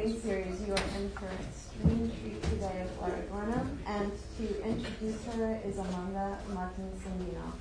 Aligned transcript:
series. 0.00 0.58
You 0.66 0.72
are 0.72 0.82
in 0.96 1.10
for 1.10 1.28
extreme 1.38 2.10
treat 2.22 2.42
today 2.44 2.82
of 2.82 2.98
Lara 3.30 3.66
and 3.86 4.10
to 4.38 4.64
introduce 4.64 5.22
her 5.26 5.60
is 5.66 5.76
Amanda 5.76 6.38
Martin 6.54 6.90
Sandino. 6.98 7.52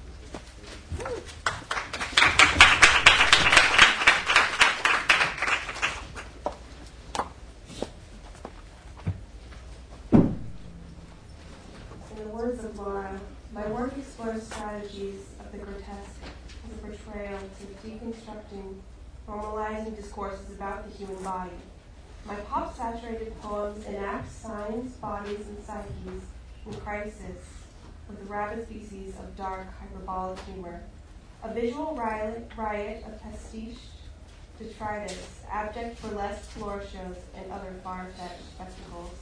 In 12.11 12.17
the 12.17 12.29
words 12.29 12.63
of 12.63 12.79
Lara, 12.79 13.19
my 13.53 13.67
work 13.67 13.97
explores 13.97 14.43
strategies 14.43 15.19
of 15.41 15.51
the 15.51 15.57
grotesque 15.57 16.21
as 16.23 16.71
a 16.71 16.87
portrayal 16.87 17.39
to 17.39 17.87
deconstructing, 17.87 18.75
normalizing 19.27 19.97
discourses 19.97 20.55
about 20.55 20.89
the 20.89 20.97
human 20.97 21.21
body. 21.21 21.51
My 22.25 22.35
pop 22.35 22.75
saturated 22.77 23.39
poems 23.41 23.83
enact 23.85 24.31
signs, 24.31 24.93
bodies, 24.97 25.47
and 25.47 25.63
psyches 25.63 26.21
in 26.65 26.73
crisis 26.81 27.37
with 28.07 28.19
the 28.19 28.25
rabid 28.25 28.67
species 28.67 29.15
of 29.19 29.30
dark, 29.41 29.65
hyperbolic 29.79 30.39
humor. 30.41 30.83
A 31.43 31.51
visual 31.51 31.95
riot, 31.95 33.03
of 33.07 33.19
pastiche 33.23 33.79
detritus, 34.59 35.41
abject 35.49 35.99
burlesque 35.99 36.43
floor 36.51 36.79
shows, 36.81 37.17
and 37.35 37.51
other 37.51 37.73
far 37.83 38.05
fetched 38.17 38.43
spectacles. 38.53 39.17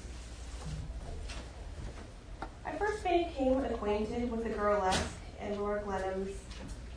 I 2.66 2.74
first 2.74 3.02
became 3.02 3.64
acquainted 3.64 4.30
with 4.30 4.44
the 4.44 4.50
gurlesque 4.50 5.16
and 5.40 5.58
Lara 5.58 5.82
Glenum's 5.84 6.36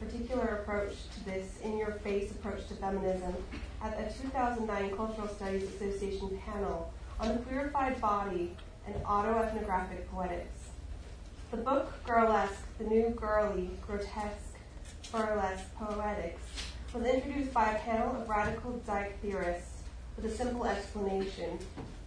particular 0.00 0.60
approach 0.60 0.94
to 1.14 1.24
this 1.24 1.60
in 1.62 1.78
your 1.78 1.92
face 2.02 2.32
approach 2.32 2.66
to 2.66 2.74
feminism 2.74 3.36
at 3.80 4.00
a 4.00 4.12
2009 4.20 4.96
Cultural 4.96 5.28
Studies 5.28 5.62
Association 5.62 6.40
panel 6.44 6.92
on 7.20 7.28
the 7.28 7.34
queerified 7.34 8.00
body 8.00 8.56
and 8.84 8.96
autoethnographic 9.04 10.08
poetics. 10.10 10.61
The 11.52 11.58
book 11.58 11.92
Gurlesque, 12.06 12.64
the 12.78 12.84
new 12.84 13.10
girly, 13.10 13.68
grotesque, 13.86 14.56
burlesque 15.12 15.66
poetics 15.76 16.40
was 16.94 17.04
introduced 17.04 17.52
by 17.52 17.72
a 17.72 17.78
panel 17.80 18.16
of 18.16 18.26
radical 18.26 18.72
dyke 18.86 19.20
theorists 19.20 19.82
with 20.16 20.24
a 20.24 20.34
simple 20.34 20.64
explanation. 20.64 21.58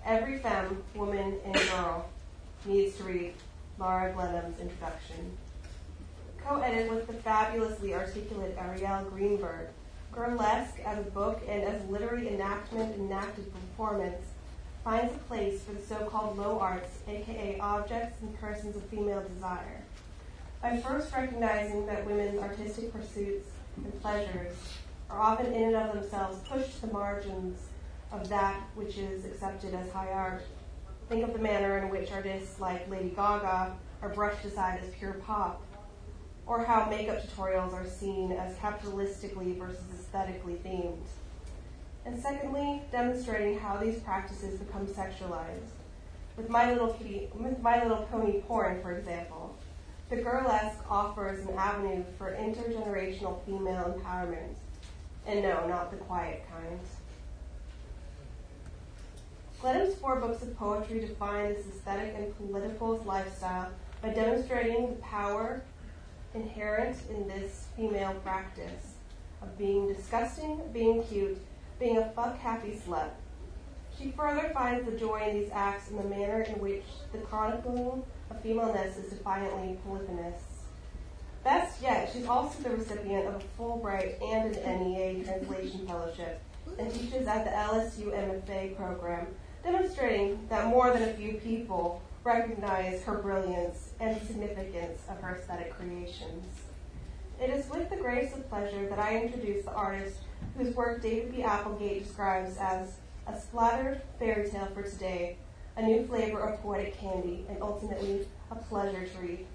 Every 0.04 0.40
femme, 0.40 0.84
woman, 0.96 1.38
and 1.46 1.54
girl 1.54 2.10
needs 2.66 2.98
to 2.98 3.04
read 3.04 3.34
Lara 3.78 4.14
Glenum's 4.14 4.60
introduction. 4.60 5.38
Co-edited 6.44 6.90
with 6.90 7.06
the 7.06 7.14
fabulously 7.14 7.94
articulate 7.94 8.58
Arielle 8.58 9.08
Greenberg, 9.12 9.68
Gurlesque 10.12 10.80
as 10.84 10.98
a 10.98 11.12
book 11.12 11.44
and 11.48 11.62
as 11.62 11.88
literary 11.88 12.30
enactment 12.30 12.96
enacted 12.96 13.54
performance 13.54 14.26
finds 14.86 15.16
a 15.16 15.18
place 15.18 15.64
for 15.64 15.74
the 15.74 15.82
so-called 15.82 16.38
low 16.38 16.60
arts, 16.60 17.00
aka 17.08 17.60
objects 17.60 18.22
and 18.22 18.40
persons 18.40 18.76
of 18.76 18.84
female 18.84 19.26
desire. 19.34 19.82
By 20.62 20.78
first 20.78 21.12
recognizing 21.12 21.88
that 21.88 22.06
women's 22.06 22.40
artistic 22.40 22.94
pursuits 22.94 23.50
and 23.78 24.02
pleasures 24.02 24.56
are 25.10 25.20
often 25.20 25.52
in 25.54 25.74
and 25.74 25.76
of 25.76 25.96
themselves 25.96 26.38
pushed 26.48 26.76
to 26.76 26.86
the 26.86 26.94
margins 26.94 27.60
of 28.12 28.30
that 28.30 28.62
which 28.76 29.00
is 29.00 29.26
accepted 29.26 29.74
as 29.74 29.92
high 29.92 30.12
art. 30.12 30.44
Think 31.10 31.24
of 31.24 31.34
the 31.34 31.40
manner 31.40 31.80
in 31.80 31.90
which 31.90 32.12
artists 32.12 32.60
like 32.60 32.88
Lady 32.88 33.10
Gaga 33.10 33.76
are 34.04 34.10
brushed 34.10 34.46
aside 34.46 34.82
as 34.84 34.94
pure 34.94 35.14
pop, 35.14 35.64
or 36.46 36.64
how 36.64 36.88
makeup 36.92 37.26
tutorials 37.26 37.74
are 37.74 37.88
seen 37.88 38.34
as 38.34 38.56
capitalistically 38.58 39.58
versus 39.58 39.84
aesthetically 39.96 40.60
themed. 40.64 41.08
And 42.06 42.22
secondly, 42.22 42.84
demonstrating 42.92 43.58
how 43.58 43.78
these 43.78 44.00
practices 44.00 44.60
become 44.60 44.86
sexualized. 44.86 45.72
With 46.38 46.50
My 46.50 46.72
Little 46.72 46.94
Kitty, 46.94 47.30
with 47.34 47.60
My 47.62 47.82
Little 47.82 48.04
Pony 48.12 48.42
porn, 48.42 48.82
for 48.82 48.96
example, 48.96 49.56
the 50.10 50.18
Gurlesque 50.18 50.80
offers 50.90 51.46
an 51.48 51.56
avenue 51.56 52.04
for 52.18 52.32
intergenerational 52.32 53.44
female 53.46 54.00
empowerment. 54.00 54.54
And 55.26 55.42
no, 55.42 55.68
not 55.68 55.90
the 55.90 55.98
quiet 55.98 56.46
kind. 56.52 56.80
Glenum's 59.60 59.96
four 59.96 60.20
books 60.20 60.44
of 60.44 60.56
poetry 60.56 61.00
define 61.00 61.56
this 61.56 61.66
aesthetic 61.66 62.14
and 62.16 62.38
political 62.38 63.02
lifestyle 63.04 63.72
by 64.04 64.10
demonstrating 64.10 64.90
the 64.90 65.02
power 65.02 65.64
inherent 66.36 66.98
in 67.10 67.28
this 67.28 67.66
female 67.76 68.14
practice 68.24 68.94
of 69.42 69.58
being 69.58 69.88
disgusting, 69.88 70.62
being 70.72 71.04
cute, 71.06 71.40
being 71.80 71.98
a 71.98 72.10
fuck 72.12 72.38
happy 72.40 72.80
slut. 72.86 73.10
She 73.98 74.12
further 74.12 74.52
finds 74.54 74.86
the 74.86 74.98
joy 74.98 75.22
in 75.28 75.40
these 75.40 75.50
acts 75.54 75.90
in 75.90 75.98
the 75.98 76.04
manner 76.04 76.42
in 76.42 76.60
which 76.60 76.84
the 77.12 77.20
chronicling 77.20 78.04
of 78.30 78.42
femaleness 78.42 78.98
is 78.98 79.10
defiantly 79.10 79.78
polyphonous. 79.84 80.42
Best 81.44 81.82
yet, 81.82 82.10
she's 82.12 82.26
also 82.26 82.62
the 82.64 82.76
recipient 82.76 83.28
of 83.28 83.36
a 83.36 83.62
Fulbright 83.62 84.22
and 84.22 84.56
an 84.56 84.84
NEA 84.84 85.24
translation 85.24 85.86
fellowship 85.88 86.42
and 86.80 86.92
teaches 86.92 87.28
at 87.28 87.46
the 87.46 87.52
LSU 87.52 88.12
MFA 88.12 88.76
program, 88.76 89.28
demonstrating 89.64 90.40
that 90.50 90.68
more 90.68 90.92
than 90.92 91.04
a 91.04 91.14
few 91.14 91.34
people 91.36 92.02
recognize 92.24 93.04
her 93.04 93.20
brilliance 93.20 93.92
and 94.00 94.20
the 94.20 94.26
significance 94.26 95.04
of 95.08 95.22
her 95.22 95.36
aesthetic 95.36 95.78
creations. 95.78 96.46
It 97.40 97.52
is 97.52 97.70
with 97.70 97.90
the 97.90 97.98
grace 97.98 98.34
of 98.34 98.50
pleasure 98.50 98.90
that 98.90 98.98
I 98.98 99.22
introduce 99.22 99.66
the 99.66 99.74
artist 99.74 100.18
whose 100.58 100.74
work 100.76 101.02
David 101.02 101.36
B. 101.36 101.44
Applegate 101.44 102.04
describes 102.04 102.58
as 102.58 102.98
a 103.28 103.40
splattered 103.40 104.02
fairy 104.20 104.50
tale 104.50 104.68
for 104.74 104.84
today, 104.84 105.38
a 105.76 105.82
new 105.82 106.06
flavor 106.08 106.40
of 106.40 106.62
poetic 106.62 106.98
candy, 106.98 107.46
and 107.50 107.62
ultimately 107.62 108.28
a 108.52 108.56
pleasure 108.56 109.06
to 109.06 109.18
read. 109.20 109.46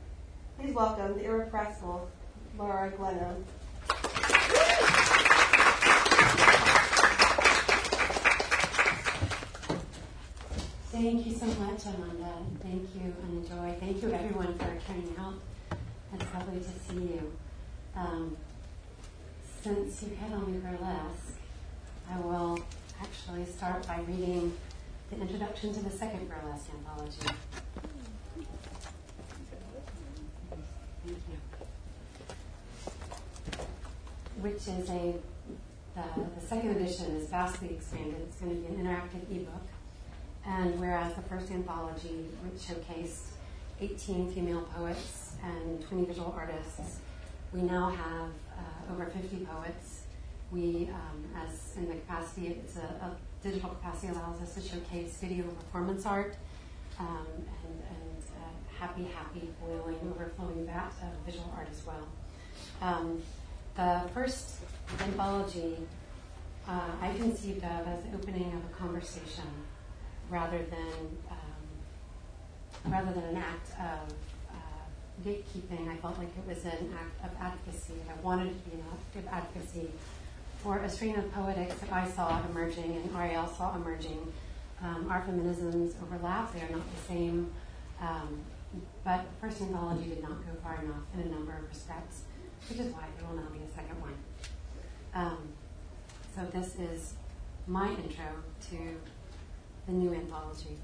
Please 0.58 0.74
welcome 0.74 1.14
the 1.14 1.24
irrepressible 1.24 2.10
Lara 2.58 2.90
Glenum. 2.90 3.44
Thank 10.92 11.26
you 11.26 11.32
so 11.32 11.46
much, 11.46 11.86
Amanda. 11.86 12.34
Thank 12.62 12.94
you, 12.94 13.14
and 13.22 13.42
enjoy. 13.42 13.74
Thank 13.80 14.02
you, 14.02 14.12
everyone, 14.12 14.58
for 14.58 14.76
turning 14.86 15.14
out. 15.18 15.34
It's 16.12 16.34
lovely 16.34 16.60
to 16.60 16.92
see 16.92 17.14
you. 17.14 17.32
Um, 17.96 18.36
since 19.62 20.02
you 20.02 20.08
hit 20.08 20.32
on 20.32 20.60
burlesque, 20.60 21.34
I 22.10 22.18
will 22.20 22.58
actually 23.00 23.44
start 23.44 23.86
by 23.86 24.00
reading 24.08 24.56
the 25.10 25.20
introduction 25.20 25.74
to 25.74 25.80
the 25.80 25.90
second 25.90 26.30
Gurlesque 26.30 26.70
anthology. 26.74 27.26
Which 34.40 34.54
is 34.54 34.88
a, 34.88 35.14
uh, 35.94 36.02
the 36.38 36.46
second 36.46 36.70
edition 36.70 37.16
is 37.16 37.28
vastly 37.28 37.70
expanded. 37.70 38.16
It's 38.22 38.36
going 38.40 38.54
to 38.54 38.62
be 38.62 38.74
an 38.74 38.82
interactive 38.82 39.30
ebook. 39.30 39.66
And 40.46 40.80
whereas 40.80 41.14
the 41.14 41.22
first 41.22 41.50
anthology, 41.50 42.28
showcased 42.58 43.32
18 43.78 44.32
female 44.32 44.62
poets 44.74 45.32
and 45.44 45.86
20 45.86 46.06
visual 46.06 46.34
artists, 46.36 47.00
we 47.52 47.60
now 47.60 47.90
have 47.90 48.30
uh, 48.60 48.92
over 48.92 49.06
50 49.06 49.46
poets. 49.46 50.02
We, 50.52 50.90
um, 50.92 51.24
as 51.36 51.76
in 51.76 51.88
the 51.88 51.94
capacity, 51.94 52.48
it's 52.48 52.76
a, 52.76 52.80
a, 52.80 53.16
digital 53.42 53.70
capacity 53.70 54.12
allows 54.12 54.38
us 54.42 54.54
to 54.54 54.60
showcase 54.60 55.16
video 55.16 55.44
performance 55.44 56.04
art 56.04 56.36
um, 56.98 57.26
and, 57.36 57.74
and 57.88 58.22
uh, 58.36 58.78
happy, 58.78 59.06
happy, 59.14 59.48
boiling, 59.64 59.96
overflowing 60.10 60.66
vat 60.66 60.92
of 61.02 61.24
visual 61.24 61.50
art 61.56 61.68
as 61.70 61.86
well. 61.86 62.06
Um, 62.82 63.22
the 63.76 64.02
first 64.12 64.56
anthology 65.00 65.78
uh, 66.68 66.90
I 67.00 67.14
conceived 67.16 67.64
of 67.64 67.86
as 67.86 67.98
opening 68.14 68.52
of 68.52 68.70
a 68.70 68.74
conversation 68.74 69.44
rather 70.28 70.58
than 70.58 71.18
um, 71.30 72.92
rather 72.92 73.12
than 73.12 73.24
an 73.24 73.36
act 73.36 73.70
of 73.70 74.10
uh, 74.10 74.14
gatekeeping. 75.24 75.88
I 75.88 75.96
felt 75.96 76.18
like 76.18 76.28
it 76.28 76.46
was 76.46 76.64
an 76.64 76.94
act 76.94 77.24
of 77.24 77.30
advocacy. 77.40 77.94
I 78.08 78.20
wanted 78.22 78.48
it 78.48 78.64
to 78.64 78.70
be 78.70 78.76
an 78.76 78.84
act 78.92 79.16
of 79.16 79.26
advocacy 79.32 79.90
for 80.62 80.78
a 80.78 80.88
strain 80.88 81.16
of 81.16 81.32
poetics 81.32 81.74
that 81.76 81.92
I 81.92 82.08
saw 82.08 82.42
emerging 82.50 82.96
and 82.96 83.10
Arielle 83.10 83.54
saw 83.56 83.74
emerging. 83.76 84.32
Um, 84.82 85.08
our 85.10 85.22
feminisms 85.22 85.94
overlap; 86.02 86.54
they 86.54 86.60
are 86.60 86.70
not 86.70 86.82
the 86.94 87.02
same. 87.06 87.50
Um, 88.00 88.40
but 89.04 89.26
first 89.40 89.60
anthology 89.60 90.08
did 90.08 90.22
not 90.22 90.44
go 90.46 90.52
far 90.62 90.80
enough 90.82 91.02
in 91.14 91.20
a 91.20 91.26
number 91.26 91.52
of 91.52 91.68
respects, 91.68 92.22
which 92.68 92.78
is 92.78 92.92
why 92.92 93.04
there 93.18 93.28
will 93.28 93.36
now 93.36 93.48
be 93.52 93.58
a 93.58 93.74
second 93.74 94.00
one. 94.00 94.14
Um, 95.14 95.38
so 96.34 96.44
this 96.46 96.76
is 96.76 97.14
my 97.66 97.88
intro 97.90 98.24
to 98.70 98.78
the 99.86 99.92
new 99.92 100.14
anthology. 100.14 100.78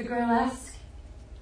The 0.00 0.08
Gurlesque 0.08 0.76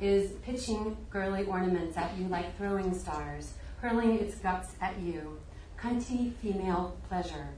is 0.00 0.32
pitching 0.43 0.96
girly 1.10 1.44
ornaments 1.44 1.96
at 1.96 2.19
you 2.19 2.26
like 2.26 2.58
throwing 2.58 2.93
stars, 2.93 3.52
hurling 3.81 4.19
its 4.19 4.34
guts 4.34 4.70
at 4.81 4.99
you. 4.99 5.38
Cunty 5.81 6.34
female 6.43 6.96
pleasure, 7.08 7.50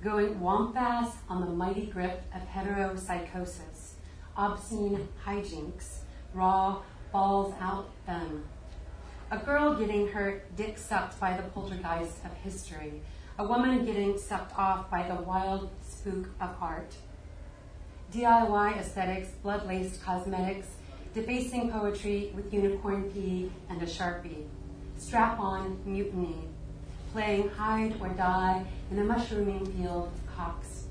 going 0.00 0.36
womp-ass 0.36 1.16
on 1.28 1.40
the 1.40 1.48
mighty 1.48 1.86
grip 1.86 2.22
of 2.32 2.42
heteropsychosis, 2.42 3.94
obscene 4.36 5.08
hijinks, 5.26 6.02
raw 6.32 6.82
balls 7.10 7.52
out 7.60 7.90
them. 8.06 8.44
A 9.32 9.38
girl 9.38 9.74
getting 9.74 10.06
her 10.06 10.44
dick 10.56 10.78
sucked 10.78 11.18
by 11.18 11.36
the 11.36 11.42
poltergeist 11.48 12.24
of 12.24 12.32
history, 12.44 13.02
a 13.40 13.44
woman 13.44 13.84
getting 13.84 14.16
sucked 14.16 14.56
off 14.56 14.88
by 14.88 15.02
the 15.02 15.16
wild 15.16 15.70
spook 15.82 16.28
of 16.40 16.50
art. 16.60 16.94
DIY 18.14 18.78
aesthetics, 18.78 19.30
blood 19.42 19.66
laced 19.66 20.00
cosmetics, 20.00 20.68
defacing 21.14 21.72
poetry 21.72 22.30
with 22.32 22.54
unicorn 22.54 23.10
pee 23.10 23.50
and 23.68 23.82
a 23.82 23.86
sharpie, 23.86 24.44
strap 24.96 25.40
on 25.40 25.80
mutiny, 25.84 26.44
playing 27.12 27.48
hide 27.48 28.00
or 28.00 28.10
die 28.10 28.64
in 28.92 29.00
a 29.00 29.04
mushrooming 29.04 29.66
field 29.66 30.12
of 30.14 30.36
cocks. 30.36 30.84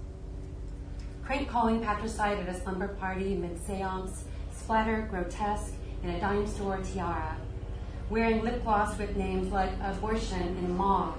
Crank 1.23 1.47
calling 1.47 1.79
patricide 1.79 2.39
at 2.39 2.49
a 2.49 2.59
slumber 2.59 2.89
party 2.89 3.35
mid 3.35 3.57
seance, 3.65 4.25
splatter 4.53 5.07
grotesque 5.09 5.75
in 6.03 6.09
a 6.09 6.19
dime 6.19 6.45
store 6.45 6.81
tiara, 6.81 7.37
wearing 8.09 8.43
lip 8.43 8.61
gloss 8.65 8.97
with 8.97 9.15
names 9.15 9.49
like 9.49 9.71
abortion 9.81 10.57
in 10.57 10.75
mauve 10.75 11.15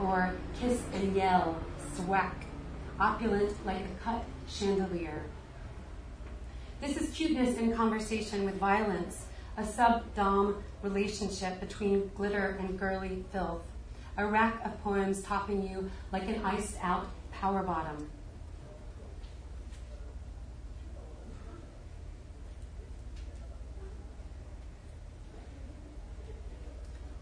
or 0.00 0.32
kiss 0.58 0.80
and 0.94 1.14
yell, 1.14 1.58
swack, 1.94 2.46
opulent 2.98 3.54
like 3.66 3.82
a 3.82 4.02
cut 4.02 4.24
chandelier. 4.48 5.24
This 6.84 6.98
is 6.98 7.14
cuteness 7.14 7.56
in 7.56 7.74
conversation 7.74 8.44
with 8.44 8.56
violence, 8.56 9.24
a 9.56 9.64
sub-dom 9.64 10.62
relationship 10.82 11.58
between 11.58 12.10
glitter 12.14 12.58
and 12.60 12.78
girly 12.78 13.24
filth, 13.32 13.62
a 14.18 14.26
rack 14.26 14.62
of 14.66 14.78
poems 14.84 15.22
topping 15.22 15.66
you 15.66 15.90
like 16.12 16.28
an 16.28 16.44
iced 16.44 16.76
out 16.82 17.06
power 17.32 17.62
bottom. 17.62 18.10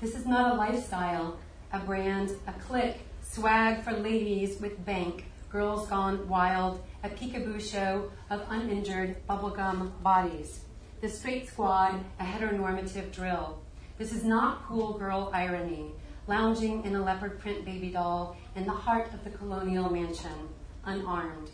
This 0.00 0.16
is 0.16 0.26
not 0.26 0.54
a 0.54 0.56
lifestyle, 0.56 1.36
a 1.72 1.78
brand, 1.78 2.32
a 2.48 2.52
clique, 2.54 2.98
swag 3.22 3.84
for 3.84 3.92
ladies 3.92 4.60
with 4.60 4.84
bank, 4.84 5.26
girls 5.52 5.86
gone 5.86 6.26
wild, 6.28 6.82
a 7.04 7.10
peekaboo 7.10 7.60
show 7.60 8.10
of 8.30 8.42
uninjured 8.48 9.14
bubblegum 9.28 9.92
bodies. 10.02 10.64
The 11.02 11.10
straight 11.10 11.46
squad, 11.46 12.02
a 12.18 12.24
heteronormative 12.24 13.12
drill. 13.12 13.60
This 13.98 14.12
is 14.12 14.24
not 14.24 14.66
cool 14.66 14.94
girl 14.94 15.30
irony, 15.34 15.92
lounging 16.26 16.84
in 16.84 16.96
a 16.96 17.02
leopard 17.02 17.38
print 17.38 17.66
baby 17.66 17.90
doll 17.90 18.36
in 18.56 18.64
the 18.64 18.72
heart 18.72 19.12
of 19.12 19.22
the 19.24 19.30
colonial 19.30 19.90
mansion, 19.90 20.48
unarmed. 20.86 21.50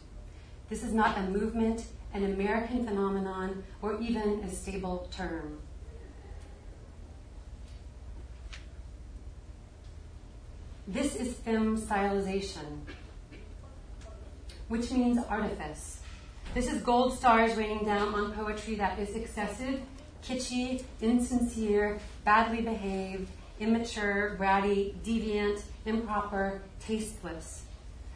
This 0.69 0.85
is 0.85 0.93
not 0.93 1.19
a 1.19 1.23
movement, 1.23 1.87
an 2.15 2.25
American 2.25 2.87
phenomenon, 2.87 3.65
or 3.83 4.01
even 4.01 4.45
a 4.45 4.51
stable 4.51 5.09
term. 5.11 5.59
This 10.87 11.17
is 11.17 11.35
film 11.35 11.79
stylization, 11.79 12.81
which 14.69 14.91
means 14.91 15.19
artifice. 15.29 16.01
This 16.55 16.73
is 16.73 16.83
gold 16.83 17.17
stars 17.17 17.57
raining 17.57 17.85
down 17.85 18.15
on 18.15 18.33
poetry 18.33 18.75
that 18.77 18.99
is 18.99 19.15
excessive, 19.15 19.81
kitschy, 20.23 20.83
insincere, 21.01 21.99
badly 22.25 22.63
behaved, 22.63 23.29
immature, 23.61 24.37
bratty, 24.39 24.95
deviant, 25.05 25.63
improper, 25.85 26.63
tasteless. 26.81 27.63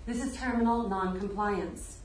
This 0.07 0.23
is 0.23 0.37
terminal 0.37 0.89
noncompliance. 0.89 1.99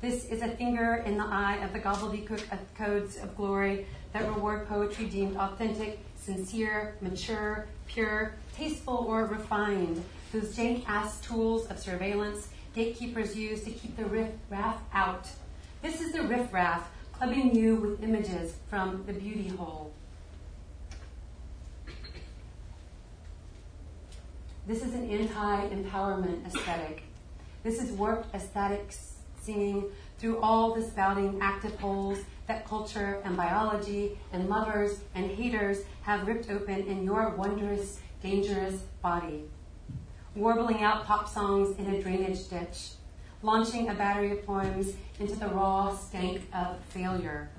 This 0.00 0.26
is 0.26 0.42
a 0.42 0.48
finger 0.48 1.02
in 1.06 1.16
the 1.16 1.24
eye 1.24 1.56
of 1.56 1.72
the 1.72 1.80
gobbledygook 1.80 2.52
of 2.52 2.74
codes 2.74 3.16
of 3.16 3.36
glory 3.36 3.86
that 4.12 4.28
reward 4.28 4.68
poetry 4.68 5.06
deemed 5.06 5.36
authentic, 5.36 5.98
sincere, 6.16 6.94
mature, 7.00 7.66
pure, 7.86 8.34
tasteful, 8.54 9.06
or 9.08 9.24
refined, 9.24 10.04
whose 10.30 10.54
jank 10.56 10.84
ass 10.86 11.20
tools 11.20 11.66
of 11.66 11.78
surveillance 11.78 12.48
gatekeepers 12.78 13.36
use 13.36 13.64
to 13.64 13.70
keep 13.72 13.96
the 13.96 14.04
riff-raff 14.04 14.76
out. 14.94 15.26
This 15.82 16.00
is 16.00 16.12
the 16.12 16.22
riff-raff 16.22 16.88
clubbing 17.12 17.52
you 17.52 17.74
with 17.74 18.04
images 18.04 18.54
from 18.70 19.02
the 19.04 19.12
beauty 19.12 19.48
hole. 19.48 19.92
This 24.68 24.84
is 24.84 24.94
an 24.94 25.10
anti-empowerment 25.10 26.46
aesthetic. 26.46 27.02
This 27.64 27.82
is 27.82 27.90
warped 27.90 28.32
aesthetics 28.32 29.14
seeing 29.42 29.86
through 30.18 30.38
all 30.38 30.72
the 30.72 30.82
spouting 30.82 31.40
active 31.42 31.74
holes 31.80 32.18
that 32.46 32.64
culture 32.64 33.20
and 33.24 33.36
biology 33.36 34.16
and 34.32 34.48
lovers 34.48 35.00
and 35.16 35.28
haters 35.28 35.78
have 36.02 36.28
ripped 36.28 36.48
open 36.48 36.86
in 36.86 37.02
your 37.02 37.30
wondrous, 37.30 37.98
dangerous 38.22 38.82
body 39.02 39.48
warbling 40.38 40.82
out 40.82 41.04
pop 41.04 41.28
songs 41.28 41.76
in 41.78 41.86
a 41.92 42.00
drainage 42.00 42.48
ditch, 42.48 42.90
launching 43.42 43.88
a 43.88 43.94
battery 43.94 44.32
of 44.32 44.46
poems 44.46 44.94
into 45.18 45.34
the 45.34 45.48
raw 45.48 45.94
stank 45.94 46.42
of 46.54 46.78
failure. 46.88 47.50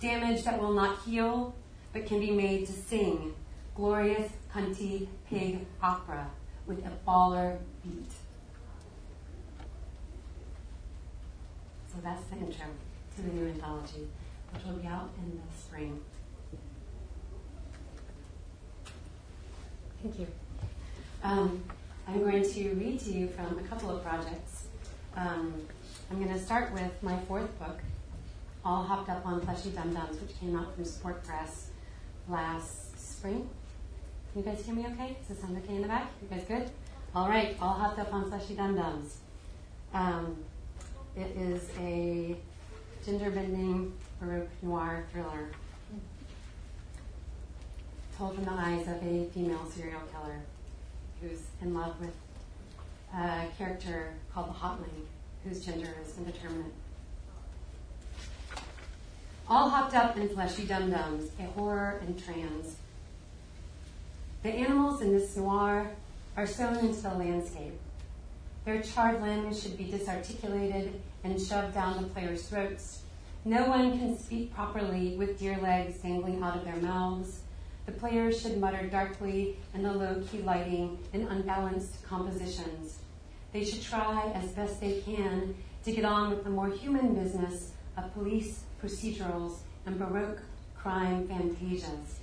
Damage 0.00 0.44
that 0.44 0.60
will 0.60 0.72
not 0.72 0.98
heal, 1.04 1.54
but 1.92 2.06
can 2.06 2.20
be 2.20 2.30
made 2.30 2.66
to 2.66 2.72
sing 2.72 3.34
glorious, 3.74 4.30
cunty 4.54 5.08
pig 5.28 5.66
opera 5.82 6.30
with 6.66 6.84
a 6.84 6.90
baller 7.08 7.58
beat. 7.82 8.10
So 11.88 11.96
that's 12.02 12.22
the 12.24 12.36
intro 12.36 12.66
to 13.16 13.22
the 13.22 13.28
new 13.28 13.48
anthology, 13.48 14.08
which 14.52 14.64
will 14.64 14.74
be 14.74 14.86
out 14.86 15.10
in 15.18 15.30
the 15.30 15.58
spring. 15.58 16.00
Thank 20.02 20.18
you. 20.18 20.26
Um, 21.22 21.64
I'm 22.08 22.20
going 22.20 22.42
to 22.42 22.74
read 22.74 23.00
to 23.00 23.12
you 23.12 23.28
from 23.28 23.58
a 23.58 23.62
couple 23.62 23.90
of 23.90 24.02
projects. 24.04 24.66
Um, 25.16 25.54
I'm 26.10 26.22
going 26.22 26.32
to 26.32 26.38
start 26.38 26.72
with 26.72 27.02
my 27.02 27.18
fourth 27.20 27.58
book, 27.58 27.80
All 28.64 28.84
Hopped 28.84 29.08
Up 29.08 29.26
on 29.26 29.40
Fleshy 29.40 29.70
Dum 29.70 29.92
Dums, 29.92 30.20
which 30.20 30.38
came 30.38 30.56
out 30.56 30.72
from 30.74 30.84
Spork 30.84 31.24
Press 31.24 31.70
last 32.28 33.16
spring. 33.16 33.48
Can 34.32 34.42
you 34.44 34.48
guys 34.48 34.64
hear 34.64 34.74
me 34.74 34.86
okay? 34.86 35.16
Does 35.26 35.36
it 35.36 35.40
sound 35.40 35.56
okay 35.58 35.74
in 35.74 35.82
the 35.82 35.88
back? 35.88 36.12
You 36.22 36.28
guys 36.28 36.46
good? 36.46 36.70
All 37.12 37.28
right, 37.28 37.56
All 37.60 37.74
Hopped 37.74 37.98
Up 37.98 38.14
on 38.14 38.30
Fleshy 38.30 38.54
Dum 38.54 38.76
Dums. 38.76 39.18
Um, 39.92 40.36
it 41.16 41.36
is 41.36 41.70
a 41.80 42.36
ginger 43.04 43.30
bending 43.30 43.92
Baroque 44.20 44.48
noir 44.62 45.04
thriller 45.12 45.50
told 48.16 48.34
from 48.34 48.44
the 48.44 48.52
eyes 48.52 48.86
of 48.86 49.02
a 49.02 49.26
female 49.34 49.68
serial 49.74 50.00
killer 50.12 50.40
who's 51.20 51.40
in 51.62 51.74
love 51.74 51.98
with 52.00 52.14
a 53.14 53.46
character 53.56 54.14
called 54.32 54.48
the 54.48 54.52
Hotling, 54.52 55.06
whose 55.44 55.64
gender 55.64 55.94
is 56.04 56.16
indeterminate. 56.18 56.72
All 59.48 59.68
hopped 59.68 59.94
up 59.94 60.16
in 60.16 60.28
fleshy 60.28 60.64
dum-dums, 60.66 61.30
a 61.38 61.44
horror 61.44 62.00
and 62.04 62.22
trans. 62.22 62.76
The 64.42 64.50
animals 64.50 65.00
in 65.00 65.12
this 65.12 65.36
noir 65.36 65.90
are 66.36 66.46
sewn 66.46 66.78
into 66.78 67.00
the 67.00 67.14
landscape. 67.14 67.78
Their 68.64 68.82
charred 68.82 69.22
limbs 69.22 69.62
should 69.62 69.78
be 69.78 69.84
disarticulated 69.84 71.00
and 71.22 71.40
shoved 71.40 71.74
down 71.74 72.02
the 72.02 72.08
players' 72.08 72.48
throats. 72.48 73.02
No 73.44 73.66
one 73.66 73.96
can 73.96 74.18
speak 74.18 74.52
properly 74.52 75.14
with 75.16 75.38
deer 75.38 75.56
legs 75.62 75.98
dangling 75.98 76.42
out 76.42 76.56
of 76.56 76.64
their 76.64 76.76
mouths. 76.76 77.40
The 77.86 77.92
players 77.92 78.42
should 78.42 78.58
mutter 78.58 78.88
darkly 78.88 79.56
in 79.72 79.84
the 79.84 79.92
low 79.92 80.22
key 80.28 80.42
lighting 80.42 80.98
in 81.12 81.22
unbalanced 81.28 82.04
compositions. 82.04 82.98
They 83.52 83.64
should 83.64 83.80
try 83.80 84.32
as 84.34 84.50
best 84.50 84.80
they 84.80 85.00
can 85.00 85.54
to 85.84 85.92
get 85.92 86.04
on 86.04 86.30
with 86.30 86.42
the 86.42 86.50
more 86.50 86.68
human 86.68 87.14
business 87.14 87.70
of 87.96 88.12
police 88.12 88.64
procedurals 88.82 89.58
and 89.86 89.98
Baroque 89.98 90.42
crime 90.76 91.28
fantasias. 91.28 92.18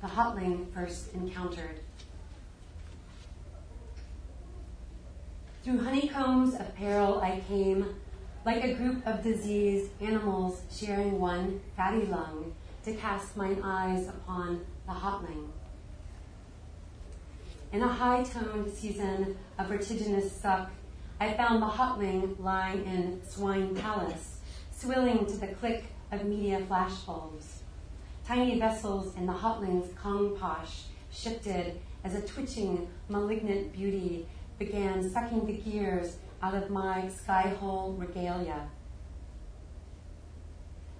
The 0.00 0.06
Hotling 0.06 0.72
first 0.72 1.12
encountered. 1.12 1.80
Through 5.62 5.84
honeycombs 5.84 6.54
of 6.54 6.74
peril 6.74 7.20
I 7.20 7.42
came, 7.46 7.94
like 8.46 8.64
a 8.64 8.72
group 8.72 9.06
of 9.06 9.22
diseased 9.22 9.90
animals 10.00 10.62
sharing 10.70 11.20
one 11.20 11.60
fatty 11.76 12.06
lung 12.06 12.54
to 12.84 12.94
cast 12.94 13.36
mine 13.36 13.60
eyes 13.62 14.08
upon 14.08 14.64
the 14.86 14.92
hotling. 14.92 15.52
In 17.72 17.82
a 17.82 17.88
high 17.88 18.24
toned 18.24 18.72
season 18.72 19.36
of 19.58 19.68
vertiginous 19.68 20.32
suck, 20.32 20.70
I 21.20 21.34
found 21.34 21.60
the 21.60 21.66
hotling 21.66 22.36
lying 22.38 22.84
in 22.86 23.20
swine 23.26 23.74
palace, 23.74 24.38
swilling 24.70 25.26
to 25.26 25.36
the 25.36 25.48
click 25.48 25.84
of 26.10 26.24
media 26.24 26.60
flashbulbs. 26.60 27.58
Tiny 28.26 28.58
vessels 28.58 29.16
in 29.16 29.26
the 29.26 29.32
hotling's 29.32 29.92
Kong 29.98 30.36
posh 30.38 30.84
shifted 31.10 31.80
as 32.04 32.14
a 32.14 32.20
twitching, 32.20 32.88
malignant 33.08 33.72
beauty 33.72 34.26
began 34.58 35.08
sucking 35.10 35.46
the 35.46 35.52
gears 35.52 36.16
out 36.42 36.54
of 36.54 36.70
my 36.70 37.08
sky 37.08 37.54
hole 37.60 37.94
regalia. 37.98 38.68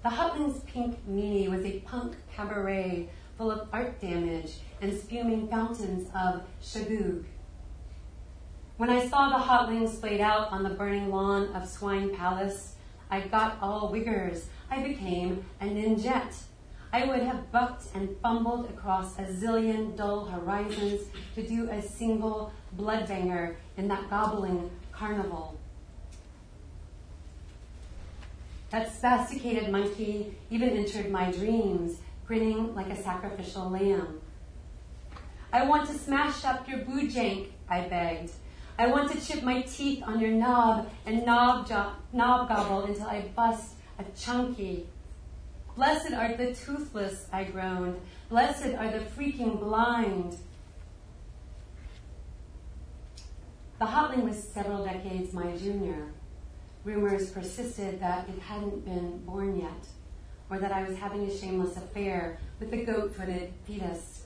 The 0.01 0.11
Hotling's 0.11 0.61
pink 0.61 0.97
meanie 1.09 1.51
was 1.51 1.65
a 1.65 1.81
punk 1.81 2.15
cabaret 2.33 3.09
full 3.37 3.51
of 3.51 3.69
art 3.73 4.01
damage 4.01 4.59
and 4.81 4.97
spuming 4.97 5.49
fountains 5.49 6.09
of 6.15 6.43
shaboog. 6.63 7.25
When 8.77 8.91
I 8.91 9.09
saw 9.09 9.29
the 9.29 9.45
Hotlings 9.45 9.99
played 9.99 10.21
out 10.21 10.53
on 10.53 10.63
the 10.63 10.71
burning 10.71 11.11
lawn 11.11 11.53
of 11.53 11.69
Swine 11.69 12.15
Palace, 12.15 12.77
I 13.11 13.23
got 13.23 13.59
all 13.61 13.93
wiggers. 13.93 14.45
I 14.71 14.85
became 14.85 15.45
a 15.61 15.65
ninjette. 15.65 16.43
I 16.93 17.07
would 17.07 17.23
have 17.23 17.51
bucked 17.51 17.87
and 17.93 18.17
fumbled 18.23 18.71
across 18.71 19.19
a 19.19 19.25
zillion 19.25 19.97
dull 19.97 20.27
horizons 20.27 21.09
to 21.35 21.43
do 21.43 21.69
a 21.71 21.83
single 21.83 22.53
bloodbanger 22.77 23.57
in 23.77 23.89
that 23.89 24.09
gobbling 24.09 24.71
carnival. 24.93 25.58
That 28.71 28.93
spasticated 28.93 29.71
monkey 29.71 30.37
even 30.51 30.71
entered 30.71 31.11
my 31.11 31.31
dreams, 31.31 32.01
grinning 32.27 32.75
like 32.75 32.91
a 32.91 33.03
sacrificial 33.03 33.71
lamb. 33.71 34.21
I 35.53 35.65
want 35.65 35.89
to 35.89 35.97
smash 35.97 36.45
up 36.45 36.69
your 36.69 36.81
boojank, 36.81 37.49
I 37.69 37.81
begged. 37.83 38.33
I 38.79 38.89
want 38.89 39.11
to 39.11 39.27
chip 39.27 39.43
my 39.43 39.63
teeth 39.63 40.03
on 40.07 40.21
your 40.21 40.31
knob 40.31 40.91
and 41.07 41.25
knob, 41.25 41.67
jo- 41.67 41.93
knob 42.13 42.49
gobble 42.49 42.85
until 42.85 43.07
I 43.07 43.23
bust 43.35 43.75
a 43.99 44.05
chunky. 44.17 44.87
Blessed 45.75 46.13
are 46.13 46.37
the 46.37 46.55
toothless, 46.55 47.27
I 47.33 47.45
groaned. 47.45 48.01
Blessed 48.29 48.75
are 48.75 48.91
the 48.91 49.01
freaking 49.01 49.59
blind. 49.59 50.37
The 53.79 53.87
Hotling 53.87 54.25
was 54.25 54.43
several 54.43 54.85
decades 54.85 55.33
my 55.33 55.57
junior. 55.57 56.13
Rumors 56.89 57.29
persisted 57.29 58.01
that 58.01 58.27
it 58.31 58.41
hadn't 58.41 58.83
been 58.83 59.19
born 59.19 59.61
yet, 59.61 59.89
or 60.49 60.59
that 60.59 60.73
I 60.73 60.89
was 60.89 60.97
having 60.97 61.27
a 61.27 61.39
shameless 61.39 61.77
affair 61.77 62.39
with 62.59 62.71
the 62.71 62.83
goat 62.83 63.15
footed 63.15 63.53
fetus. 63.67 64.23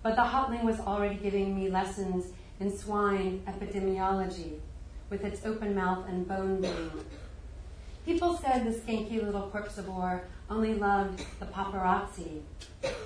But 0.00 0.14
the 0.14 0.22
Hotling 0.22 0.62
was 0.62 0.78
already 0.78 1.16
giving 1.16 1.56
me 1.56 1.68
lessons 1.68 2.26
in 2.60 2.78
swine 2.78 3.42
epidemiology 3.48 4.60
with 5.10 5.24
its 5.24 5.44
open 5.44 5.74
mouth 5.74 6.08
and 6.08 6.28
bone 6.28 6.62
vein. 6.62 6.92
People 8.04 8.38
said 8.38 8.64
the 8.64 8.70
skanky 8.70 9.20
little 9.20 9.50
corpsivore 9.52 10.20
only 10.48 10.74
loved 10.74 11.24
the 11.40 11.46
paparazzi, 11.46 12.42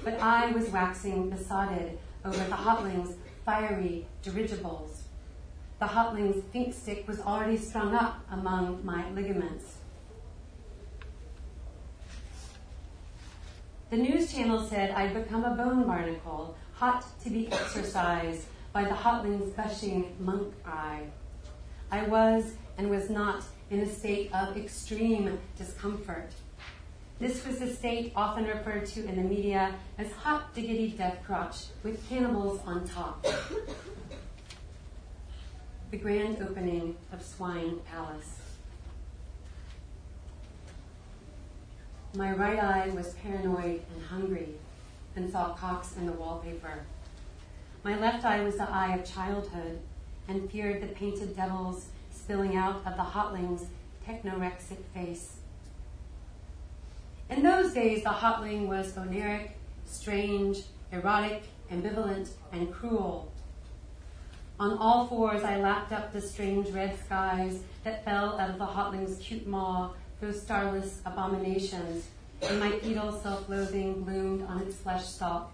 but 0.05 0.21
I 0.21 0.53
was 0.53 0.69
waxing 0.69 1.31
besotted 1.31 1.99
over 2.27 2.37
the 2.37 2.57
Hotling's 2.57 3.17
fiery 3.47 4.05
dirigibles. 4.23 5.00
The 5.81 5.87
Hotling's 5.87 6.45
think 6.53 6.75
stick 6.75 7.09
was 7.09 7.21
already 7.21 7.57
strung 7.57 7.95
up 7.95 8.21
among 8.31 8.85
my 8.85 9.09
ligaments. 9.13 9.79
The 13.89 13.97
news 13.97 14.31
channel 14.31 14.63
said 14.63 14.91
I'd 14.91 15.15
become 15.15 15.43
a 15.43 15.55
bone 15.55 15.85
barnacle, 15.85 16.55
hot 16.75 17.07
to 17.25 17.31
be 17.31 17.51
exercised 17.51 18.45
by 18.75 18.85
the 18.85 18.95
Hotling's 18.95 19.55
gushing 19.55 20.15
monk 20.21 20.53
eye. 20.67 21.07
I 21.91 22.03
was 22.03 22.53
and 22.77 22.91
was 22.91 23.09
not 23.09 23.43
in 23.71 23.81
a 23.81 23.89
state 23.89 24.31
of 24.35 24.59
extreme 24.59 25.39
discomfort. 25.57 26.31
This 27.19 27.47
was 27.47 27.63
a 27.63 27.75
state 27.75 28.13
often 28.15 28.45
referred 28.45 28.85
to 28.89 29.07
in 29.07 29.17
the 29.17 29.23
media 29.23 29.75
as 29.97 30.13
hot 30.13 30.55
diggity 30.55 30.91
death 30.91 31.21
crotch 31.25 31.69
with 31.83 32.07
cannibals 32.07 32.61
on 32.67 32.87
top. 32.87 33.27
The 35.91 35.97
grand 35.97 36.41
opening 36.41 36.97
of 37.13 37.21
Swine 37.21 37.81
Palace. 37.81 38.39
My 42.15 42.31
right 42.31 42.63
eye 42.63 42.91
was 42.91 43.15
paranoid 43.15 43.83
and 43.93 44.05
hungry 44.05 44.51
and 45.17 45.31
saw 45.31 45.53
cocks 45.55 45.97
in 45.97 46.07
the 46.07 46.13
wallpaper. 46.13 46.85
My 47.83 47.99
left 47.99 48.25
eye 48.25 48.41
was 48.41 48.57
the 48.57 48.71
eye 48.71 48.95
of 48.95 49.05
childhood 49.05 49.81
and 50.29 50.49
feared 50.49 50.81
the 50.81 50.87
painted 50.87 51.35
devils 51.35 51.87
spilling 52.13 52.57
out 52.57 52.87
of 52.87 52.97
the 52.97 53.03
hotling's 53.03 53.67
technorexic 54.07 54.85
face. 54.95 55.39
In 57.29 57.43
those 57.43 57.73
days, 57.73 58.05
the 58.05 58.11
hotling 58.11 58.69
was 58.69 58.93
oniric, 58.93 59.51
strange, 59.87 60.59
erotic, 60.93 61.43
ambivalent, 61.71 62.29
and 62.53 62.73
cruel. 62.73 63.33
On 64.61 64.77
all 64.77 65.07
fours, 65.07 65.43
I 65.43 65.57
lapped 65.57 65.91
up 65.91 66.13
the 66.13 66.21
strange 66.21 66.69
red 66.69 66.95
skies 67.07 67.63
that 67.83 68.05
fell 68.05 68.39
out 68.39 68.51
of 68.51 68.59
the 68.59 68.67
hotling's 68.67 69.17
cute 69.17 69.47
maw, 69.47 69.93
those 70.21 70.43
starless 70.43 71.01
abominations, 71.07 72.07
and 72.43 72.61
my 72.61 72.71
fetal 72.73 73.11
self-loathing 73.11 74.03
bloomed 74.03 74.47
on 74.47 74.61
its 74.61 74.77
flesh 74.77 75.07
stalk. 75.07 75.51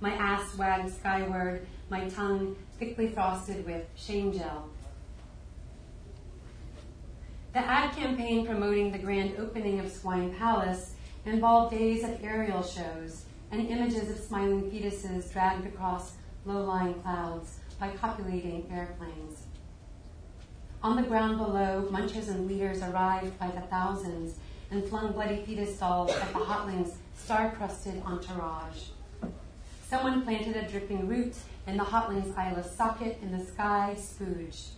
My 0.00 0.12
ass 0.12 0.56
wagged 0.56 0.94
skyward, 0.94 1.66
my 1.90 2.08
tongue 2.08 2.56
thickly 2.78 3.08
frosted 3.08 3.66
with 3.66 3.84
shame 3.96 4.32
gel. 4.32 4.70
The 7.52 7.58
ad 7.58 7.94
campaign 7.94 8.46
promoting 8.46 8.92
the 8.92 8.98
grand 8.98 9.34
opening 9.38 9.78
of 9.78 9.92
Swine 9.92 10.34
Palace 10.34 10.94
involved 11.26 11.76
days 11.76 12.02
of 12.02 12.24
aerial 12.24 12.62
shows 12.62 13.26
and 13.50 13.68
images 13.68 14.10
of 14.10 14.16
smiling 14.16 14.70
fetuses 14.70 15.30
dragged 15.30 15.66
across 15.66 16.12
low-lying 16.46 16.94
clouds 17.02 17.58
by 17.78 17.90
copulating 17.90 18.68
airplanes. 18.72 19.46
On 20.82 20.96
the 20.96 21.02
ground 21.02 21.38
below, 21.38 21.88
munchers 21.90 22.28
and 22.28 22.46
leaders 22.46 22.82
arrived 22.82 23.38
by 23.38 23.48
the 23.48 23.60
thousands 23.62 24.36
and 24.70 24.84
flung 24.84 25.12
bloody 25.12 25.42
fetus 25.44 25.78
dolls 25.78 26.10
at 26.10 26.32
the 26.32 26.38
hotling's 26.38 26.94
star-crusted 27.16 28.02
entourage. 28.04 28.90
Someone 29.88 30.22
planted 30.22 30.56
a 30.56 30.68
dripping 30.68 31.08
root 31.08 31.34
in 31.66 31.76
the 31.76 31.84
hotling's 31.84 32.34
eyeless 32.36 32.74
socket, 32.74 33.18
and 33.22 33.38
the 33.38 33.44
sky 33.44 33.96
spooged. 33.98 34.68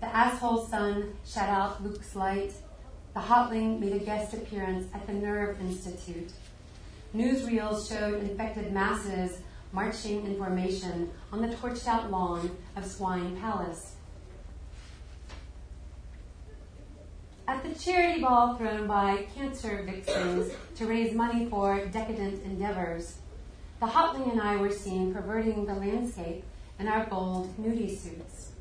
The 0.00 0.06
asshole 0.06 0.66
sun 0.66 1.14
shut 1.26 1.48
out 1.48 1.82
Luke's 1.82 2.14
light. 2.14 2.52
The 3.14 3.20
hotling 3.20 3.80
made 3.80 3.94
a 3.94 3.98
guest 3.98 4.34
appearance 4.34 4.86
at 4.94 5.06
the 5.06 5.12
Nerve 5.12 5.60
Institute. 5.60 6.30
Newsreels 7.14 7.88
showed 7.88 8.22
infected 8.22 8.72
masses 8.72 9.38
marching 9.72 10.24
in 10.24 10.36
formation 10.36 11.10
on 11.32 11.42
the 11.42 11.48
torched 11.48 11.86
out 11.86 12.10
lawn 12.10 12.56
of 12.76 12.86
Swine 12.86 13.36
Palace. 13.36 13.94
At 17.46 17.62
the 17.62 17.74
charity 17.74 18.20
ball 18.20 18.56
thrown 18.56 18.86
by 18.86 19.26
cancer 19.34 19.82
victims 19.84 20.52
to 20.76 20.86
raise 20.86 21.14
money 21.14 21.46
for 21.46 21.86
decadent 21.86 22.42
endeavors, 22.44 23.18
the 23.80 23.86
Hotling 23.86 24.32
and 24.32 24.40
I 24.40 24.56
were 24.56 24.70
seen 24.70 25.14
perverting 25.14 25.64
the 25.64 25.74
landscape 25.74 26.44
in 26.78 26.88
our 26.88 27.06
bold 27.06 27.56
nudie 27.56 27.96
suits. 27.96 28.52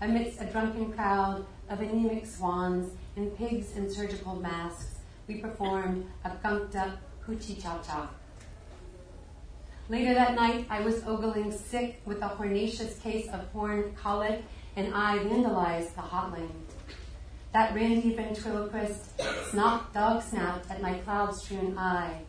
Amidst 0.00 0.40
a 0.40 0.46
drunken 0.46 0.92
crowd 0.92 1.44
of 1.68 1.80
anemic 1.80 2.26
swans 2.26 2.92
and 3.16 3.36
pigs 3.36 3.76
in 3.76 3.90
surgical 3.90 4.36
masks, 4.36 4.96
we 5.26 5.36
performed 5.36 6.06
a 6.24 6.30
gunked 6.30 6.76
up 6.76 6.98
hoochie 7.26 7.62
cha 7.62 7.78
cha. 7.82 8.08
Later 9.90 10.14
that 10.14 10.34
night, 10.34 10.66
I 10.70 10.80
was 10.80 11.04
ogling 11.04 11.52
sick 11.52 12.00
with 12.06 12.22
a 12.22 12.28
hornacious 12.28 12.98
case 13.00 13.28
of 13.28 13.40
horn 13.52 13.94
colic, 13.94 14.42
and 14.76 14.94
I 14.94 15.18
vandalized 15.18 15.94
the 15.94 16.00
hotling. 16.00 16.50
That 17.52 17.74
randy 17.74 18.14
ventriloquist 18.14 19.20
snot 19.50 19.92
dog 19.92 20.22
snapped 20.22 20.70
at 20.70 20.80
my 20.80 20.94
cloud 21.00 21.36
strewn 21.36 21.76
eye. 21.76 22.22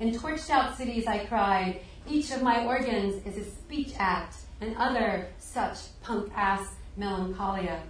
In 0.00 0.10
torched 0.10 0.50
out 0.50 0.76
cities, 0.76 1.06
I 1.06 1.26
cried, 1.26 1.80
each 2.08 2.32
of 2.32 2.42
my 2.42 2.64
organs 2.64 3.24
is 3.24 3.36
a 3.36 3.48
speech 3.48 3.92
act, 3.96 4.36
and 4.60 4.76
other 4.78 5.28
such 5.38 5.78
punk 6.02 6.32
ass 6.34 6.74
melancholia. 6.96 7.82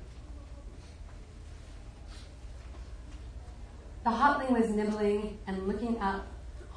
The 4.04 4.10
hotling 4.10 4.52
was 4.52 4.70
nibbling 4.70 5.38
and 5.46 5.66
looking 5.66 5.98
up, 6.00 6.26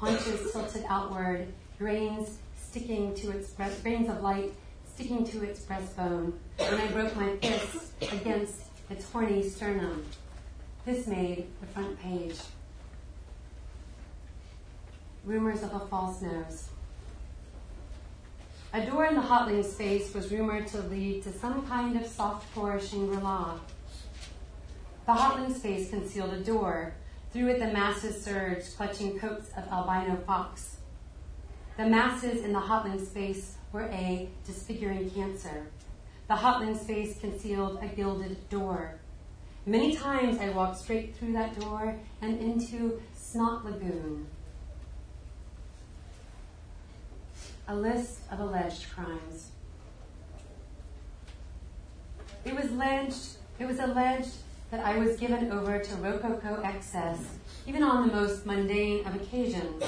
haunches 0.00 0.50
tilted 0.50 0.84
outward, 0.88 1.46
grains 1.78 2.38
sticking 2.56 3.14
to 3.14 3.30
its 3.30 3.50
breast, 3.50 3.82
grains 3.82 4.08
of 4.08 4.22
light 4.22 4.52
sticking 4.94 5.24
to 5.24 5.42
its 5.42 5.60
breastbone, 5.60 6.32
when 6.56 6.74
I 6.74 6.86
broke 6.88 7.14
my 7.16 7.36
fist 7.36 7.92
against 8.00 8.62
its 8.88 9.10
horny 9.10 9.48
sternum. 9.48 10.04
This 10.86 11.06
made 11.06 11.46
the 11.60 11.66
front 11.68 12.00
page. 12.00 12.36
Rumors 15.24 15.62
of 15.62 15.74
a 15.74 15.80
false 15.80 16.22
nose. 16.22 16.68
A 18.72 18.86
door 18.86 19.04
in 19.04 19.16
the 19.16 19.20
hotling's 19.20 19.74
face 19.74 20.14
was 20.14 20.32
rumored 20.32 20.66
to 20.68 20.80
lead 20.82 21.22
to 21.24 21.32
some 21.32 21.66
kind 21.66 21.96
of 21.96 22.06
soft 22.06 22.52
core 22.54 22.80
Shangri-La. 22.80 23.58
The 25.06 25.12
hotling 25.12 25.54
space 25.54 25.90
concealed 25.90 26.32
a 26.32 26.38
door. 26.38 26.94
Through 27.32 27.48
it, 27.48 27.58
the 27.60 27.68
masses 27.68 28.24
surged, 28.24 28.76
clutching 28.76 29.18
coats 29.18 29.50
of 29.56 29.68
albino 29.68 30.16
fox. 30.26 30.78
The 31.76 31.86
masses 31.86 32.44
in 32.44 32.52
the 32.52 32.58
hotling 32.60 33.04
space 33.04 33.54
were 33.72 33.86
a 33.86 34.28
disfiguring 34.44 35.10
cancer. 35.10 35.68
The 36.26 36.36
hotling 36.36 36.76
space 36.76 37.20
concealed 37.20 37.78
a 37.82 37.86
gilded 37.86 38.48
door. 38.48 38.98
Many 39.64 39.94
times 39.94 40.38
I 40.40 40.48
walked 40.48 40.78
straight 40.78 41.14
through 41.16 41.32
that 41.34 41.58
door 41.60 41.96
and 42.20 42.40
into 42.40 43.00
Snot 43.14 43.64
Lagoon. 43.64 44.26
A 47.68 47.76
list 47.76 48.18
of 48.32 48.40
alleged 48.40 48.90
crimes. 48.90 49.50
It 52.44 52.56
was 52.56 52.72
alleged, 52.72 53.36
it 53.60 53.66
was 53.66 53.78
alleged 53.78 54.34
that 54.70 54.84
I 54.84 54.98
was 54.98 55.16
given 55.16 55.50
over 55.50 55.78
to 55.78 55.94
rococo 55.96 56.60
excess, 56.62 57.18
even 57.66 57.82
on 57.82 58.06
the 58.06 58.14
most 58.14 58.46
mundane 58.46 59.04
of 59.06 59.14
occasions. 59.16 59.82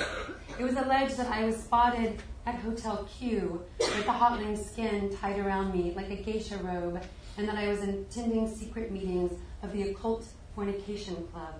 It 0.58 0.62
was 0.62 0.76
alleged 0.76 1.16
that 1.18 1.28
I 1.28 1.44
was 1.44 1.56
spotted 1.56 2.20
at 2.46 2.56
Hotel 2.56 3.08
Q 3.18 3.62
with 3.78 4.04
the 4.04 4.12
hotling 4.12 4.56
skin 4.56 5.16
tied 5.16 5.38
around 5.38 5.72
me 5.72 5.92
like 5.94 6.10
a 6.10 6.16
geisha 6.16 6.58
robe, 6.58 7.00
and 7.36 7.48
that 7.48 7.56
I 7.56 7.68
was 7.68 7.82
attending 7.82 8.52
secret 8.52 8.90
meetings 8.90 9.32
of 9.62 9.72
the 9.72 9.90
occult 9.90 10.26
fornication 10.54 11.28
club. 11.32 11.54